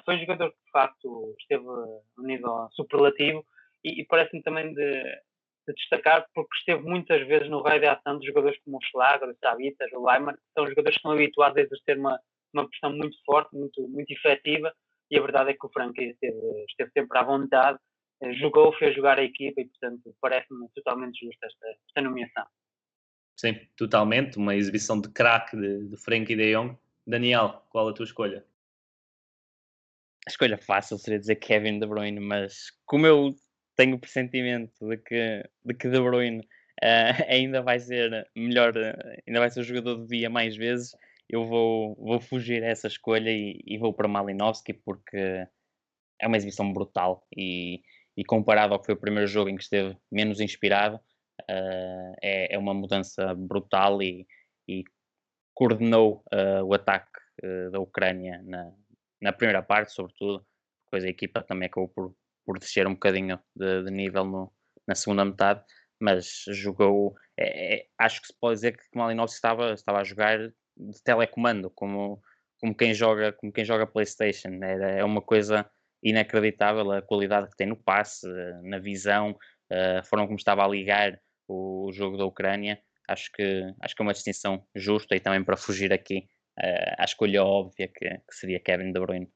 foi 0.04 0.18
um 0.18 0.20
jogador 0.20 0.52
que 0.52 0.66
de 0.66 0.72
facto 0.72 1.34
esteve 1.40 1.64
a 1.66 2.22
um 2.22 2.26
nível 2.26 2.68
superlativo 2.74 3.46
e, 3.86 4.02
e 4.02 4.06
parece-me 4.06 4.44
também 4.44 4.74
de 4.74 5.22
de 5.68 5.74
destacar 5.74 6.26
porque 6.34 6.58
esteve 6.58 6.84
muitas 6.84 7.26
vezes 7.28 7.50
no 7.50 7.62
raio 7.62 7.80
de 7.80 7.88
ação 7.88 8.20
de 8.20 8.28
jogadores 8.28 8.60
como 8.64 8.78
o 8.78 8.82
Schlager, 8.82 9.30
o 9.30 9.36
Sabitas, 9.38 9.92
o 9.94 10.06
Leimer, 10.06 10.36
que 10.36 10.42
são 10.54 10.68
jogadores 10.68 10.96
que 10.96 11.00
estão 11.00 11.12
habituados 11.12 11.58
a 11.58 11.62
exercer 11.62 11.98
uma, 11.98 12.20
uma 12.54 12.68
pressão 12.68 12.92
muito 12.92 13.18
forte, 13.26 13.56
muito, 13.56 13.88
muito 13.88 14.12
efetiva, 14.12 14.74
e 15.10 15.18
a 15.18 15.22
verdade 15.22 15.52
é 15.52 15.54
que 15.54 15.66
o 15.66 15.70
Frankie 15.70 16.10
esteve, 16.10 16.66
esteve 16.70 16.92
sempre 16.92 17.18
à 17.18 17.24
vontade, 17.24 17.80
eh, 18.22 18.34
jogou, 18.34 18.74
fez 18.74 18.96
jogar 18.96 19.20
a 19.20 19.24
equipa 19.24 19.62
e, 19.62 19.66
portanto, 19.66 20.16
parece-me 20.22 20.68
totalmente 20.76 21.26
justa 21.26 21.46
esta, 21.46 21.68
esta 21.68 22.02
nomeação. 22.02 22.46
Sim, 23.36 23.54
totalmente. 23.76 24.38
Uma 24.38 24.56
exibição 24.56 25.00
de 25.00 25.10
craque 25.12 25.58
de, 25.58 25.90
de 25.90 25.98
Frankie 25.98 26.36
de 26.36 26.54
Jong. 26.54 26.78
Daniel, 27.06 27.64
qual 27.70 27.88
a 27.88 27.94
tua 27.94 28.06
escolha? 28.06 28.46
A 30.26 30.30
escolha 30.30 30.58
fácil 30.58 30.98
seria 30.98 31.20
dizer 31.20 31.36
Kevin 31.36 31.80
De 31.80 31.86
Bruyne, 31.86 32.20
mas 32.20 32.72
como 32.86 33.06
eu 33.06 33.36
tenho 33.76 33.96
o 33.96 34.00
pressentimento 34.00 34.88
de 34.88 34.98
que, 34.98 35.50
de 35.64 35.74
que 35.74 35.90
De 35.90 36.00
Bruyne 36.00 36.40
uh, 36.40 37.24
ainda 37.30 37.62
vai 37.62 37.80
ser 37.80 38.28
melhor, 38.36 38.74
ainda 39.28 39.40
vai 39.40 39.50
ser 39.50 39.62
o 39.62 39.64
jogador 39.64 39.96
do 39.96 40.08
dia 40.08 40.30
mais 40.30 40.56
vezes. 40.56 40.96
Eu 41.30 41.46
vou, 41.46 41.96
vou 41.96 42.20
fugir 42.20 42.64
a 42.64 42.68
essa 42.68 42.88
escolha 42.88 43.32
e, 43.32 43.60
e 43.66 43.78
vou 43.78 43.94
para 43.94 44.08
Malinowski 44.08 44.74
porque 44.74 45.48
é 46.20 46.28
uma 46.28 46.38
exibição 46.38 46.72
brutal 46.72 47.26
e, 47.36 47.82
e, 48.16 48.24
comparado 48.24 48.74
ao 48.74 48.80
que 48.80 48.86
foi 48.86 48.96
o 48.96 49.00
primeiro 49.00 49.28
jogo 49.28 49.50
em 49.50 49.56
que 49.56 49.64
esteve 49.64 49.98
menos 50.12 50.40
inspirado, 50.40 50.98
uh, 50.98 52.16
é, 52.22 52.54
é, 52.54 52.58
uma 52.58 52.74
mudança 52.74 53.34
brutal 53.34 54.02
e, 54.02 54.28
e 54.68 54.84
coordenou 55.54 56.24
uh, 56.34 56.64
o 56.64 56.74
ataque 56.74 57.20
uh, 57.44 57.72
da 57.72 57.80
Ucrânia 57.80 58.42
na, 58.44 58.72
na 59.22 59.34
primeira 59.34 59.62
parte, 59.62 59.92
sobretudo. 59.92 60.46
Depois 60.86 61.04
a 61.04 61.10
equipa 61.10 61.42
também 61.42 61.68
acabou 61.68 61.90
por, 61.90 62.16
por 62.46 62.60
descer 62.60 62.88
um 62.88 62.94
bocadinho 62.94 63.40
de, 63.56 63.84
de 63.84 63.92
nível 63.92 64.26
no, 64.26 64.54
na 64.88 64.96
segunda 64.96 65.26
metade, 65.26 65.64
mas 66.00 66.44
jogou. 66.50 67.16
É, 67.38 67.76
é, 67.76 67.86
acho 67.98 68.22
que 68.22 68.28
se 68.28 68.34
pode 68.40 68.56
dizer 68.56 68.78
que 68.78 68.84
Malinowski 68.96 69.36
estava, 69.36 69.74
estava 69.74 70.00
a 70.00 70.04
jogar 70.04 70.40
de 70.40 71.04
telecomando, 71.04 71.70
como, 71.70 72.22
como, 72.60 72.76
quem 72.76 72.94
joga, 72.94 73.34
como 73.34 73.52
quem 73.52 73.66
joga 73.66 73.88
PlayStation. 73.88 74.60
Era, 74.62 74.92
é 74.92 75.04
uma 75.04 75.22
coisa 75.22 75.70
inacreditável 76.04 76.92
a 76.92 77.02
qualidade 77.02 77.50
que 77.50 77.58
tem 77.58 77.68
no 77.68 77.76
passe, 77.76 78.28
na 78.64 78.78
visão, 78.78 79.36
a 80.00 80.04
forma 80.04 80.26
como 80.26 80.38
estava 80.38 80.64
a 80.64 80.68
ligar 80.68 81.20
o, 81.48 81.90
jogo 81.92 82.18
da 82.18 82.26
Ucrânia 82.26 82.80
acho 83.08 83.32
que, 83.32 83.74
acho 83.82 83.96
que 83.96 84.02
é 84.02 84.06
uma 84.06 84.14
distinção 84.14 84.66
justa 84.76 85.16
e 85.16 85.20
também 85.20 85.44
para 85.44 85.58
fugir 85.58 85.94
aqui 85.94 86.28
uh, 86.60 86.96
à 86.98 87.06
escolha 87.06 87.44
óbvia 87.44 87.88
que, 87.88 88.10
que, 88.10 88.36
seria 88.36 88.60
Kevin 88.60 88.92
De 88.92 89.00
Bruyne. 89.00 89.32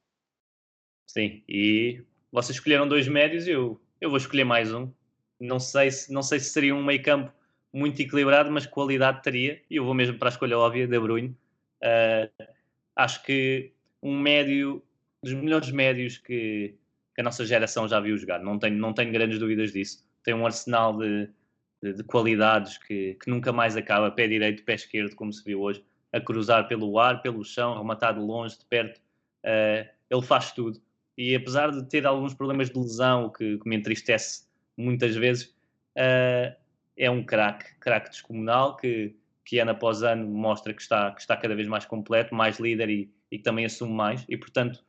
Sim, 1.07 1.43
e 1.47 2.03
vocês 2.31 2.57
escolheram 2.57 2.87
dois 2.87 3.07
médios 3.07 3.47
e 3.47 3.51
eu, 3.51 3.79
eu 3.99 4.09
vou 4.09 4.17
escolher 4.17 4.43
mais 4.43 4.73
um. 4.73 4.91
Não 5.39 5.59
sei, 5.59 5.89
se, 5.89 6.11
não 6.11 6.21
sei 6.21 6.39
se 6.39 6.49
seria 6.49 6.75
um 6.75 6.83
meio 6.83 7.01
campo 7.01 7.31
muito 7.71 8.01
equilibrado, 8.01 8.51
mas 8.51 8.65
qualidade 8.65 9.21
teria, 9.21 9.61
e 9.69 9.75
eu 9.75 9.85
vou 9.85 9.93
mesmo 9.93 10.17
para 10.17 10.29
a 10.29 10.31
escolha 10.31 10.57
óbvia, 10.57 10.87
De 10.87 10.99
Bruyne. 10.99 11.35
Uh, 11.81 12.45
acho 12.95 13.23
que 13.23 13.71
um 14.01 14.19
médio, 14.19 14.83
dos 15.23 15.33
melhores 15.33 15.71
médios 15.71 16.17
que, 16.17 16.75
que, 17.15 17.21
a 17.21 17.23
nossa 17.23 17.45
geração 17.45 17.87
já 17.87 17.99
viu 17.99 18.17
jogar, 18.17 18.39
não 18.39 18.57
tenho, 18.59 18.77
não 18.77 18.93
tenho 18.93 19.11
grandes 19.11 19.39
dúvidas 19.39 19.71
disso. 19.71 20.05
Tem 20.23 20.33
um 20.33 20.45
arsenal 20.45 20.97
de, 20.97 21.29
de, 21.81 21.93
de 21.93 22.03
qualidades 22.03 22.77
que, 22.77 23.15
que, 23.15 23.29
nunca 23.29 23.53
mais 23.53 23.77
acaba, 23.77 24.11
pé 24.11 24.27
direito, 24.27 24.63
pé 24.63 24.73
esquerdo, 24.73 25.15
como 25.15 25.31
se 25.31 25.43
viu 25.43 25.61
hoje, 25.61 25.83
a 26.11 26.19
cruzar 26.19 26.67
pelo 26.67 26.97
ar, 26.99 27.21
pelo 27.21 27.43
chão, 27.43 27.77
rematar 27.77 28.13
de 28.13 28.19
longe, 28.19 28.57
de 28.57 28.65
perto, 28.65 28.99
uh, 29.45 29.87
ele 30.09 30.21
faz 30.21 30.51
tudo. 30.51 30.81
E 31.19 31.35
apesar 31.35 31.69
de 31.71 31.83
ter 31.83 32.05
alguns 32.05 32.33
problemas 32.33 32.69
de 32.69 32.79
lesão, 32.79 33.29
que, 33.29 33.57
que 33.57 33.67
me 33.67 33.75
entristece 33.75 34.47
muitas 34.77 35.17
vezes, 35.17 35.53
uh, 35.97 36.55
é 36.95 37.11
um 37.11 37.25
craque, 37.25 37.75
craque 37.77 38.09
descomunal, 38.09 38.77
que, 38.77 39.13
que 39.43 39.59
ano 39.59 39.71
após 39.71 40.01
ano 40.01 40.25
mostra 40.25 40.73
que 40.73 40.81
está, 40.81 41.11
que 41.11 41.19
está 41.19 41.35
cada 41.35 41.53
vez 41.53 41.67
mais 41.67 41.83
completo, 41.83 42.33
mais 42.33 42.57
líder 42.57 42.89
e, 42.89 43.13
e 43.29 43.37
que 43.37 43.43
também 43.43 43.65
assume 43.65 43.91
mais. 43.91 44.25
E 44.29 44.37
portanto, 44.37 44.81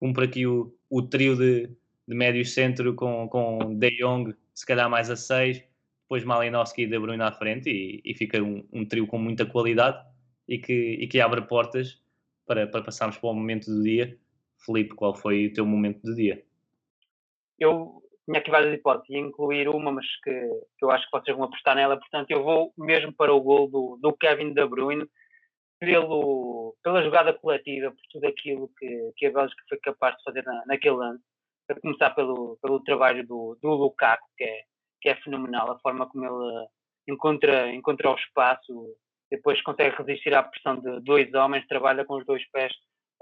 cumpre 0.00 0.24
aqui 0.24 0.44
o, 0.44 0.76
o 0.90 1.02
trio 1.02 1.36
de, 1.36 1.70
de 2.08 2.14
médio 2.16 2.44
centro 2.44 2.92
com, 2.96 3.28
com 3.28 3.78
De 3.78 3.90
Jong, 3.98 4.34
se 4.52 4.66
calhar 4.66 4.90
mais 4.90 5.08
a 5.08 5.14
6, 5.14 5.62
depois 6.02 6.24
Malinowski 6.24 6.82
e 6.82 6.86
De 6.88 6.98
Bruyne 6.98 7.22
à 7.22 7.30
frente 7.30 7.70
e, 7.70 8.02
e 8.04 8.12
fica 8.12 8.42
um, 8.42 8.66
um, 8.72 8.84
trio 8.84 9.06
com 9.06 9.18
muita 9.18 9.46
qualidade 9.46 10.04
e 10.48 10.58
que, 10.58 10.72
e 10.72 11.06
que 11.06 11.20
abre 11.20 11.42
portas 11.42 12.02
para, 12.44 12.66
para 12.66 12.82
passarmos 12.82 13.18
para 13.18 13.30
o 13.30 13.34
momento 13.34 13.70
do 13.70 13.84
dia. 13.84 14.18
Felipe, 14.66 14.94
qual 14.94 15.14
foi 15.14 15.46
o 15.46 15.52
teu 15.52 15.64
momento 15.64 16.02
do 16.02 16.14
dia? 16.14 16.42
Eu 17.58 18.02
tinha 18.26 18.40
aqui 18.40 18.50
várias 18.50 18.74
hipóteses, 18.74 19.08
ia 19.10 19.20
incluir 19.20 19.68
uma, 19.68 19.92
mas 19.92 20.06
que, 20.22 20.30
que, 20.30 20.84
eu 20.84 20.90
acho 20.90 21.04
que 21.06 21.12
vocês 21.12 21.36
vão 21.36 21.46
apostar 21.46 21.76
nela, 21.76 21.96
portanto 21.96 22.30
eu 22.32 22.42
vou 22.42 22.74
mesmo 22.76 23.12
para 23.12 23.32
o 23.32 23.40
gol 23.40 23.70
do, 23.70 23.98
do 24.02 24.12
Kevin 24.16 24.52
De 24.52 24.66
Bruyne, 24.66 25.08
pelo, 25.78 26.74
pela 26.82 27.02
jogada 27.02 27.32
coletiva, 27.32 27.90
por 27.90 28.02
tudo 28.10 28.26
aquilo 28.26 28.70
que, 28.76 29.12
que 29.16 29.26
a 29.26 29.32
Bélgica 29.32 29.62
foi 29.68 29.78
capaz 29.78 30.16
de 30.16 30.24
fazer 30.24 30.42
na, 30.44 30.64
naquele 30.66 30.96
ano, 30.96 31.20
a 31.68 31.80
começar 31.80 32.10
pelo, 32.10 32.58
pelo 32.60 32.80
trabalho 32.80 33.26
do, 33.26 33.56
do 33.62 33.68
Lukaku, 33.70 34.26
que 34.36 34.44
é, 34.44 34.62
que 35.00 35.08
é 35.08 35.14
fenomenal, 35.16 35.70
a 35.70 35.78
forma 35.78 36.08
como 36.08 36.24
ele 36.24 36.66
encontra, 37.08 37.72
encontra 37.72 38.10
o 38.10 38.16
espaço, 38.16 38.96
depois 39.30 39.62
consegue 39.62 39.96
resistir 39.96 40.34
à 40.34 40.42
pressão 40.42 40.76
de 40.80 41.00
dois 41.00 41.32
homens, 41.34 41.66
trabalha 41.66 42.04
com 42.04 42.16
os 42.16 42.26
dois 42.26 42.44
pés 42.50 42.72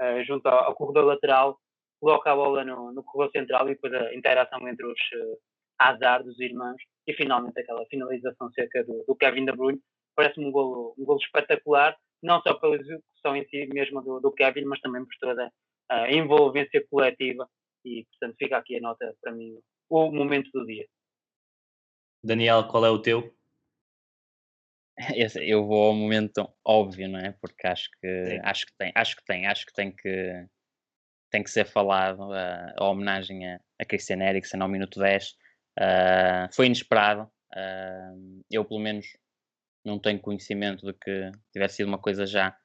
uh, 0.01 0.25
junto 0.25 0.47
ao, 0.47 0.65
ao, 0.65 0.75
corredor 0.75 1.05
lateral, 1.05 1.59
coloca 2.01 2.31
a 2.31 2.37
bola 2.37 2.65
no, 2.65 2.93
no, 2.93 3.03
corredor 3.05 3.31
central 3.33 3.69
e 3.69 3.75
depois 3.75 3.93
a 3.95 4.15
interação 4.15 4.67
entre 4.69 4.87
os 4.87 4.93
uh, 4.93 5.39
azar 5.79 6.23
dos 6.23 6.39
irmãos 6.41 6.81
e 7.07 7.13
finalmente 7.15 7.61
aquela 7.61 7.85
finalização 7.87 8.51
cerca 8.53 8.85
do, 8.85 9.05
do 9.07 9.17
Kevin 9.17 9.45
De 9.45 9.53
Bruyne. 9.53 9.81
Parece-me 10.15 10.47
um 10.47 10.53
golo, 10.53 10.95
um 10.99 11.05
golo 11.05 11.19
espetacular, 11.21 11.97
não 12.23 12.41
só 12.43 12.55
pela 12.55 12.77
execução 12.77 13.37
em 13.37 13.45
si 13.49 13.67
mesmo 13.67 14.01
do, 14.03 14.21
do 14.21 14.33
Kevin, 14.33 14.65
mas 14.65 14.81
também 14.81 15.05
por 15.05 15.15
toda 15.21 15.51
a 15.91 16.11
envolvência 16.11 16.85
coletiva 16.91 17.49
e 17.85 18.07
portanto 18.07 18.37
fica 18.39 18.57
aqui 18.57 18.77
a 18.77 18.81
nota 18.81 19.15
para 19.21 19.33
mim 19.33 19.59
o 19.91 20.11
momento 20.11 20.51
do 20.53 20.65
dia. 20.65 20.87
Daniel, 22.23 22.67
qual 22.67 22.87
é 22.87 22.91
o 22.91 22.99
teu? 22.99 23.35
Eu 25.37 25.67
vou 25.67 25.89
ao 25.89 25.95
momento 25.95 26.49
óbvio, 26.65 27.09
não 27.09 27.19
é? 27.19 27.33
Porque 27.41 27.67
acho 27.67 27.89
que 28.01 28.41
acho 28.43 28.67
que 28.67 28.73
tem, 28.79 28.93
acho 28.95 29.17
que 29.17 29.25
tem, 29.25 29.47
acho 29.47 29.67
que 29.67 29.73
tem 29.73 29.91
que 29.91 30.47
tem 31.31 31.43
que 31.43 31.51
ser 31.51 31.67
falado 31.67 32.33
a, 32.33 32.73
a 32.79 32.85
homenagem 32.89 33.49
a, 33.51 33.61
a 33.81 33.85
Christian 33.85 34.23
Eriksen 34.23 34.61
ao 34.63 34.69
minuto 34.69 35.01
10. 35.01 35.31
Uh, 35.31 35.35
ah, 35.81 36.49
foi 36.53 36.67
inesperado. 36.67 37.23
Uh, 37.53 38.41
eu 38.49 38.65
pelo 38.65 38.79
menos 38.79 39.07
não 39.85 39.99
tenho 39.99 40.21
conhecimento 40.21 40.87
de 40.87 40.93
que 40.93 41.33
tivesse 41.53 41.77
sido 41.77 41.89
uma 41.89 41.99
coisa 41.99 42.25
já 42.25 42.57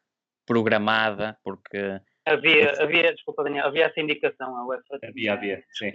programada, 0.46 1.38
porque 1.44 2.00
Havia, 2.26 2.74
havia, 2.80 3.14
desculpa 3.14 3.44
Daniel, 3.44 3.66
havia 3.66 3.86
essa 3.86 4.00
indicação, 4.00 4.56
a 4.56 4.68
UEFA 4.68 5.00
havia, 5.02 5.34
havia, 5.34 5.64
sim. 5.72 5.92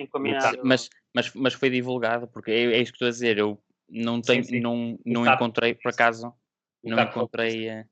Mas, 0.64 0.91
mas, 1.14 1.32
mas 1.32 1.55
foi 1.55 1.70
divulgado, 1.70 2.26
porque 2.26 2.51
é, 2.51 2.64
é 2.72 2.78
isso 2.80 2.91
que 2.91 2.97
estou 2.97 3.07
a 3.07 3.11
dizer, 3.11 3.39
eu 3.39 3.62
não 3.95 4.20
tenho, 4.20 4.42
sim, 4.42 4.55
sim. 4.55 4.61
não, 4.61 4.99
não 5.07 5.24
encontrei, 5.24 5.74
por 5.74 5.90
acaso, 5.90 6.34
não 6.82 7.01
encontrei, 7.01 7.70
uh, 7.70 7.88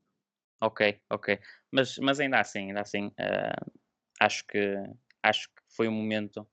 ok, 0.60 1.00
ok, 1.08 1.38
mas, 1.70 1.96
mas 1.98 2.18
ainda 2.18 2.40
assim, 2.40 2.68
ainda 2.68 2.80
assim, 2.80 3.06
uh, 3.06 3.72
acho 4.20 4.44
que, 4.46 4.74
acho 5.22 5.48
que 5.48 5.62
foi 5.76 5.86
um 5.86 5.92
momento, 5.92 6.46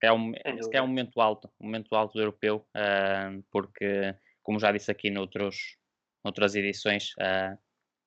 é 0.00 0.12
um, 0.12 0.32
é 0.72 0.80
um 0.80 0.86
momento 0.86 1.20
alto, 1.20 1.50
um 1.60 1.66
momento 1.66 1.94
alto 1.96 2.12
do 2.12 2.20
europeu, 2.20 2.64
uh, 2.76 3.44
porque, 3.50 4.14
como 4.40 4.60
já 4.60 4.70
disse 4.70 4.90
aqui 4.90 5.10
noutros, 5.10 5.76
noutras 6.24 6.54
edições, 6.54 7.10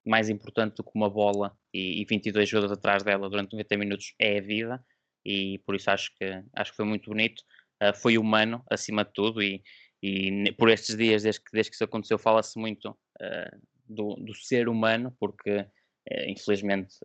mais 0.05 0.30
importante 0.30 0.75
do 0.75 0.84
que 0.84 0.91
uma 0.95 1.09
bola 1.09 1.57
e, 1.73 2.01
e 2.01 2.05
22 2.05 2.47
jogadores 2.47 2.77
atrás 2.77 3.03
dela 3.03 3.30
durante 3.30 3.51
90 3.51 3.77
minutos 3.77 4.13
é 4.17 4.38
a 4.38 4.41
vida 4.41 4.84
e 5.25 5.59
por 5.59 5.75
isso 5.75 5.91
acho 5.91 6.11
que, 6.15 6.43
acho 6.55 6.71
que 6.71 6.77
foi 6.77 6.86
muito 6.86 7.09
bonito. 7.09 7.43
Uh, 7.82 7.95
foi 7.95 8.17
humano 8.17 8.63
acima 8.69 9.05
de 9.05 9.13
tudo 9.13 9.41
e, 9.41 9.61
e 10.02 10.52
por 10.54 10.70
estes 10.70 10.95
dias, 10.95 11.24
desde 11.24 11.41
que, 11.41 11.52
desde 11.52 11.72
que 11.72 11.76
isso 11.76 11.84
aconteceu, 11.84 12.18
fala-se 12.18 12.58
muito 12.58 12.89
uh, 12.89 13.62
do, 13.88 14.16
do, 14.16 14.34
ser 14.34 14.70
humano, 14.70 15.16
porque 15.20 15.60
uh, 15.60 16.26
infelizmente 16.28 16.95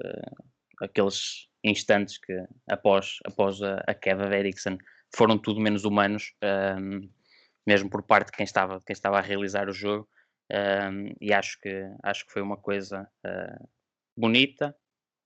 aqueles 0.81 1.49
instantes 1.63 2.19
que 2.19 2.33
após, 2.69 3.19
após 3.25 3.63
a, 3.63 3.83
a 3.87 3.95
queda 3.95 4.29
de 4.29 4.37
Ericsson 4.37 4.79
foram 5.15 5.39
tudo 5.39 5.61
menos 5.61 5.85
humanos, 5.85 6.35
mesmo 7.67 7.89
por 7.89 8.03
parte 8.03 8.27
de 8.27 8.33
quem 8.33 8.45
estava, 8.45 8.83
quem 8.85 8.93
estava 8.93 9.19
a 9.19 9.23
realizar 9.23 9.69
o 9.69 9.73
jogo. 9.73 10.09
Um, 10.53 11.15
e 11.21 11.33
acho 11.33 11.59
que, 11.61 11.71
acho 12.03 12.27
que 12.27 12.33
foi 12.33 12.43
uma 12.43 12.57
coisa 12.57 13.09
uh, 13.25 13.69
bonita, 14.17 14.77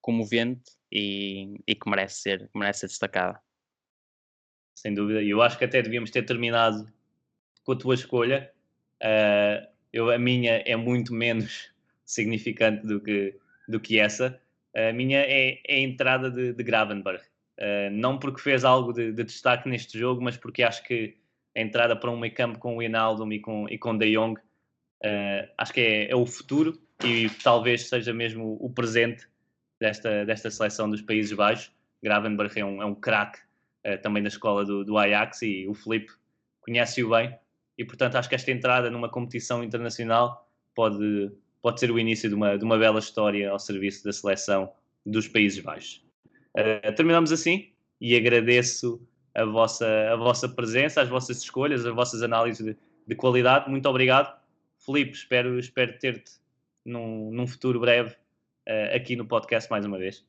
comovente 0.01 0.71
e, 0.93 1.61
e, 1.66 1.75
que 1.75 1.91
merece 1.91 2.21
ser, 2.21 2.51
merece 2.55 2.81
ser 2.81 2.87
destacada. 2.87 3.41
Sem 4.77 4.95
dúvida, 4.95 5.21
e 5.21 5.31
eu 5.31 5.43
acho 5.43 5.59
que 5.59 5.64
até 5.64 5.83
devíamos 5.83 6.11
ter 6.11 6.23
terminado 6.23 6.87
com 7.69 7.73
a 7.73 7.77
tua 7.77 7.95
escolha. 7.95 8.51
Uh, 9.03 9.69
eu, 9.93 10.11
a 10.11 10.19
minha 10.19 10.62
é 10.64 10.75
muito 10.75 11.12
menos 11.12 11.71
significante 12.03 12.87
do 12.87 12.99
que, 12.99 13.37
do 13.69 13.79
que 13.79 14.01
essa. 14.01 14.41
A 14.75 14.91
minha 14.91 15.19
é, 15.19 15.61
é 15.69 15.75
a 15.75 15.79
entrada 15.81 16.31
de, 16.31 16.55
de 16.55 16.62
Gravenberg. 16.62 17.21
Uh, 17.59 17.91
não 17.93 18.19
porque 18.19 18.41
fez 18.41 18.64
algo 18.64 18.91
de, 18.91 19.12
de, 19.12 19.23
destaque 19.23 19.69
neste 19.69 19.99
jogo, 19.99 20.23
mas 20.23 20.39
porque 20.39 20.62
acho 20.62 20.83
que 20.85 21.19
a 21.55 21.61
entrada 21.61 21.95
para 21.95 22.11
um 22.11 22.19
meio 22.19 22.33
campo 22.33 22.59
com 22.59 22.75
o 22.75 22.83
Inaldo 22.83 23.31
e 23.31 23.39
com, 23.39 23.69
e 23.69 23.77
com 23.77 23.99
De 23.99 24.14
Jong 24.14 24.41
Uh, 25.05 25.47
acho 25.57 25.73
que 25.73 25.81
é, 25.81 26.11
é, 26.11 26.16
o 26.16 26.27
futuro 26.27 26.77
e 27.05 27.31
talvez 27.45 27.89
seja 27.89 28.12
mesmo 28.12 28.59
o 28.61 28.69
presente 28.69 29.29
desta, 29.79 30.27
desta 30.27 30.51
seleção 30.51 30.91
dos 30.91 31.01
Países 31.01 31.33
Baixos. 31.33 31.73
Gravenberg 32.03 32.59
é 32.59 32.64
um, 32.64 32.83
é 32.83 32.85
um 32.85 32.97
craque 32.97 33.39
uh, 33.87 33.97
também 34.03 34.25
da 34.25 34.29
escola 34.29 34.64
do, 34.64 34.85
do 34.85 34.99
Ajax 34.99 35.43
e 35.43 35.69
o 35.69 35.75
Felipe 35.75 36.12
conhece-o 36.62 37.11
bem 37.11 37.39
e 37.79 37.85
portanto 37.85 38.16
acho 38.16 38.29
que 38.29 38.35
esta 38.35 38.51
entrada 38.51 38.91
numa 38.91 39.09
competição 39.09 39.62
internacional 39.62 40.47
pode, 40.74 41.31
pode 41.62 41.81
ser 41.81 41.91
o 41.91 41.99
início 41.99 42.29
de 42.29 42.35
uma, 42.35 42.59
de 42.59 42.64
uma 42.64 42.76
bela 42.76 42.99
história 42.99 43.51
ao 43.51 43.59
serviço 43.59 44.05
da 44.05 44.12
seleção 44.12 44.72
dos 45.07 45.29
Países 45.29 45.62
Baixos. 45.62 46.05
Uh, 46.57 46.93
terminamos 46.95 47.31
assim 47.31 47.72
e 48.01 48.16
agradeço 48.16 49.01
a 49.35 49.45
vossa, 49.45 49.87
a 50.12 50.16
vossa 50.16 50.49
presença, 50.49 51.01
as 51.01 51.09
vossas 51.09 51.39
escolhas, 51.39 51.87
as 51.87 51.95
vossas 51.95 52.22
análises 52.22 52.64
de, 52.64 52.76
de 53.07 53.14
qualidade. 53.14 53.70
Muito 53.70 53.89
obrigado 53.89 54.37
Felipe, 54.85 55.12
espero, 55.12 55.59
espero 55.59 55.99
ter-te 55.99 56.33
num, 56.85 57.31
num 57.31 57.47
futuro 57.47 57.81
breve 57.81 58.14
uh, 58.66 58.97
aqui 58.97 59.16
no 59.16 59.26
podcast 59.26 59.70
mais 59.70 59.85
uma 59.85 59.99
vez. 59.99 60.26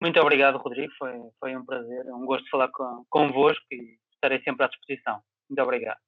Muito 0.00 0.20
obrigado, 0.20 0.58
Rodrigo. 0.58 0.92
Foi, 0.98 1.12
foi 1.40 1.56
um 1.56 1.64
prazer, 1.64 2.04
um 2.12 2.26
gosto 2.26 2.48
falar 2.50 2.68
com, 2.68 3.06
convosco 3.08 3.64
e 3.70 3.98
estarei 4.12 4.42
sempre 4.42 4.64
à 4.64 4.68
disposição. 4.68 5.22
Muito 5.54 5.62
obrigado. 5.62 5.98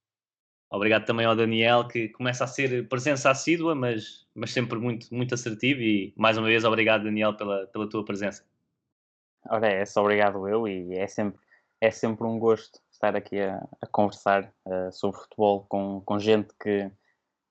Obrigado 0.69 1.07
também 1.07 1.25
ao 1.25 1.37
Daniel, 1.37 1.87
que 1.87 2.09
começa 2.09 2.43
a 2.43 2.49
ser 2.49 2.89
presença 2.89 3.31
assídua, 3.31 3.77
mas, 3.77 4.27
mas 4.35 4.51
sempre 4.51 4.77
muito, 4.77 5.07
muito 5.15 5.35
assertivo. 5.35 5.81
E 5.81 6.13
mais 6.17 6.37
uma 6.37 6.49
vez, 6.49 6.65
obrigado, 6.65 7.05
Daniel, 7.05 7.37
pela, 7.37 7.65
pela 7.69 7.89
tua 7.89 8.05
presença. 8.05 8.45
Ora, 9.49 9.69
é 9.69 9.85
só 9.87 10.01
obrigado 10.01 10.49
eu, 10.49 10.67
e 10.67 10.95
é 10.95 11.07
sempre, 11.07 11.41
é 11.81 11.93
sempre 11.93 12.27
um 12.27 12.41
gosto 12.41 12.81
estar 12.91 13.15
aqui 13.15 13.39
a, 13.39 13.65
a 13.81 13.87
conversar 13.87 14.53
uh, 14.67 14.91
sobre 14.91 15.21
futebol 15.21 15.65
com, 15.69 16.01
com 16.01 16.19
gente 16.19 16.53
que, 16.61 16.91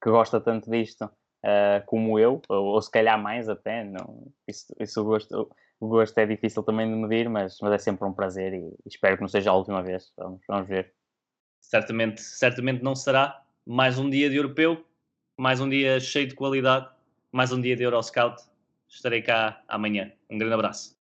que 0.03 0.09
gosta 0.09 0.41
tanto 0.41 0.69
disto 0.69 1.05
uh, 1.05 1.85
como 1.85 2.19
eu, 2.19 2.41
ou, 2.49 2.65
ou, 2.73 2.81
se 2.81 2.91
calhar 2.91 3.17
mais 3.17 3.47
até. 3.47 3.85
Não, 3.85 4.33
isso, 4.45 4.65
isso 4.81 5.01
o, 5.01 5.05
gosto, 5.05 5.49
o 5.79 5.87
gosto 5.87 6.17
é 6.17 6.25
difícil 6.25 6.61
também 6.61 6.89
de 6.89 6.97
medir, 6.97 7.29
mas, 7.29 7.57
mas 7.61 7.71
é 7.71 7.77
sempre 7.77 8.05
um 8.05 8.11
prazer 8.11 8.53
e, 8.53 8.67
e 8.67 8.87
espero 8.89 9.15
que 9.15 9.21
não 9.21 9.29
seja 9.29 9.51
a 9.51 9.55
última 9.55 9.81
vez. 9.81 10.11
Vamos, 10.17 10.41
vamos 10.45 10.67
ver 10.67 10.93
certamente, 11.59 12.21
certamente 12.21 12.83
não 12.83 12.95
será. 12.95 13.41
Mais 13.65 13.97
um 13.97 14.09
dia 14.09 14.29
de 14.29 14.35
europeu, 14.35 14.85
mais 15.37 15.59
um 15.59 15.69
dia 15.69 15.99
cheio 15.99 16.27
de 16.27 16.35
qualidade, 16.35 16.87
mais 17.31 17.51
um 17.51 17.59
dia 17.59 17.75
de 17.75 17.83
Euroscout. 17.83 18.41
Estarei 18.87 19.21
cá 19.21 19.61
amanhã. 19.67 20.11
Um 20.29 20.37
grande 20.37 20.53
abraço. 20.53 20.95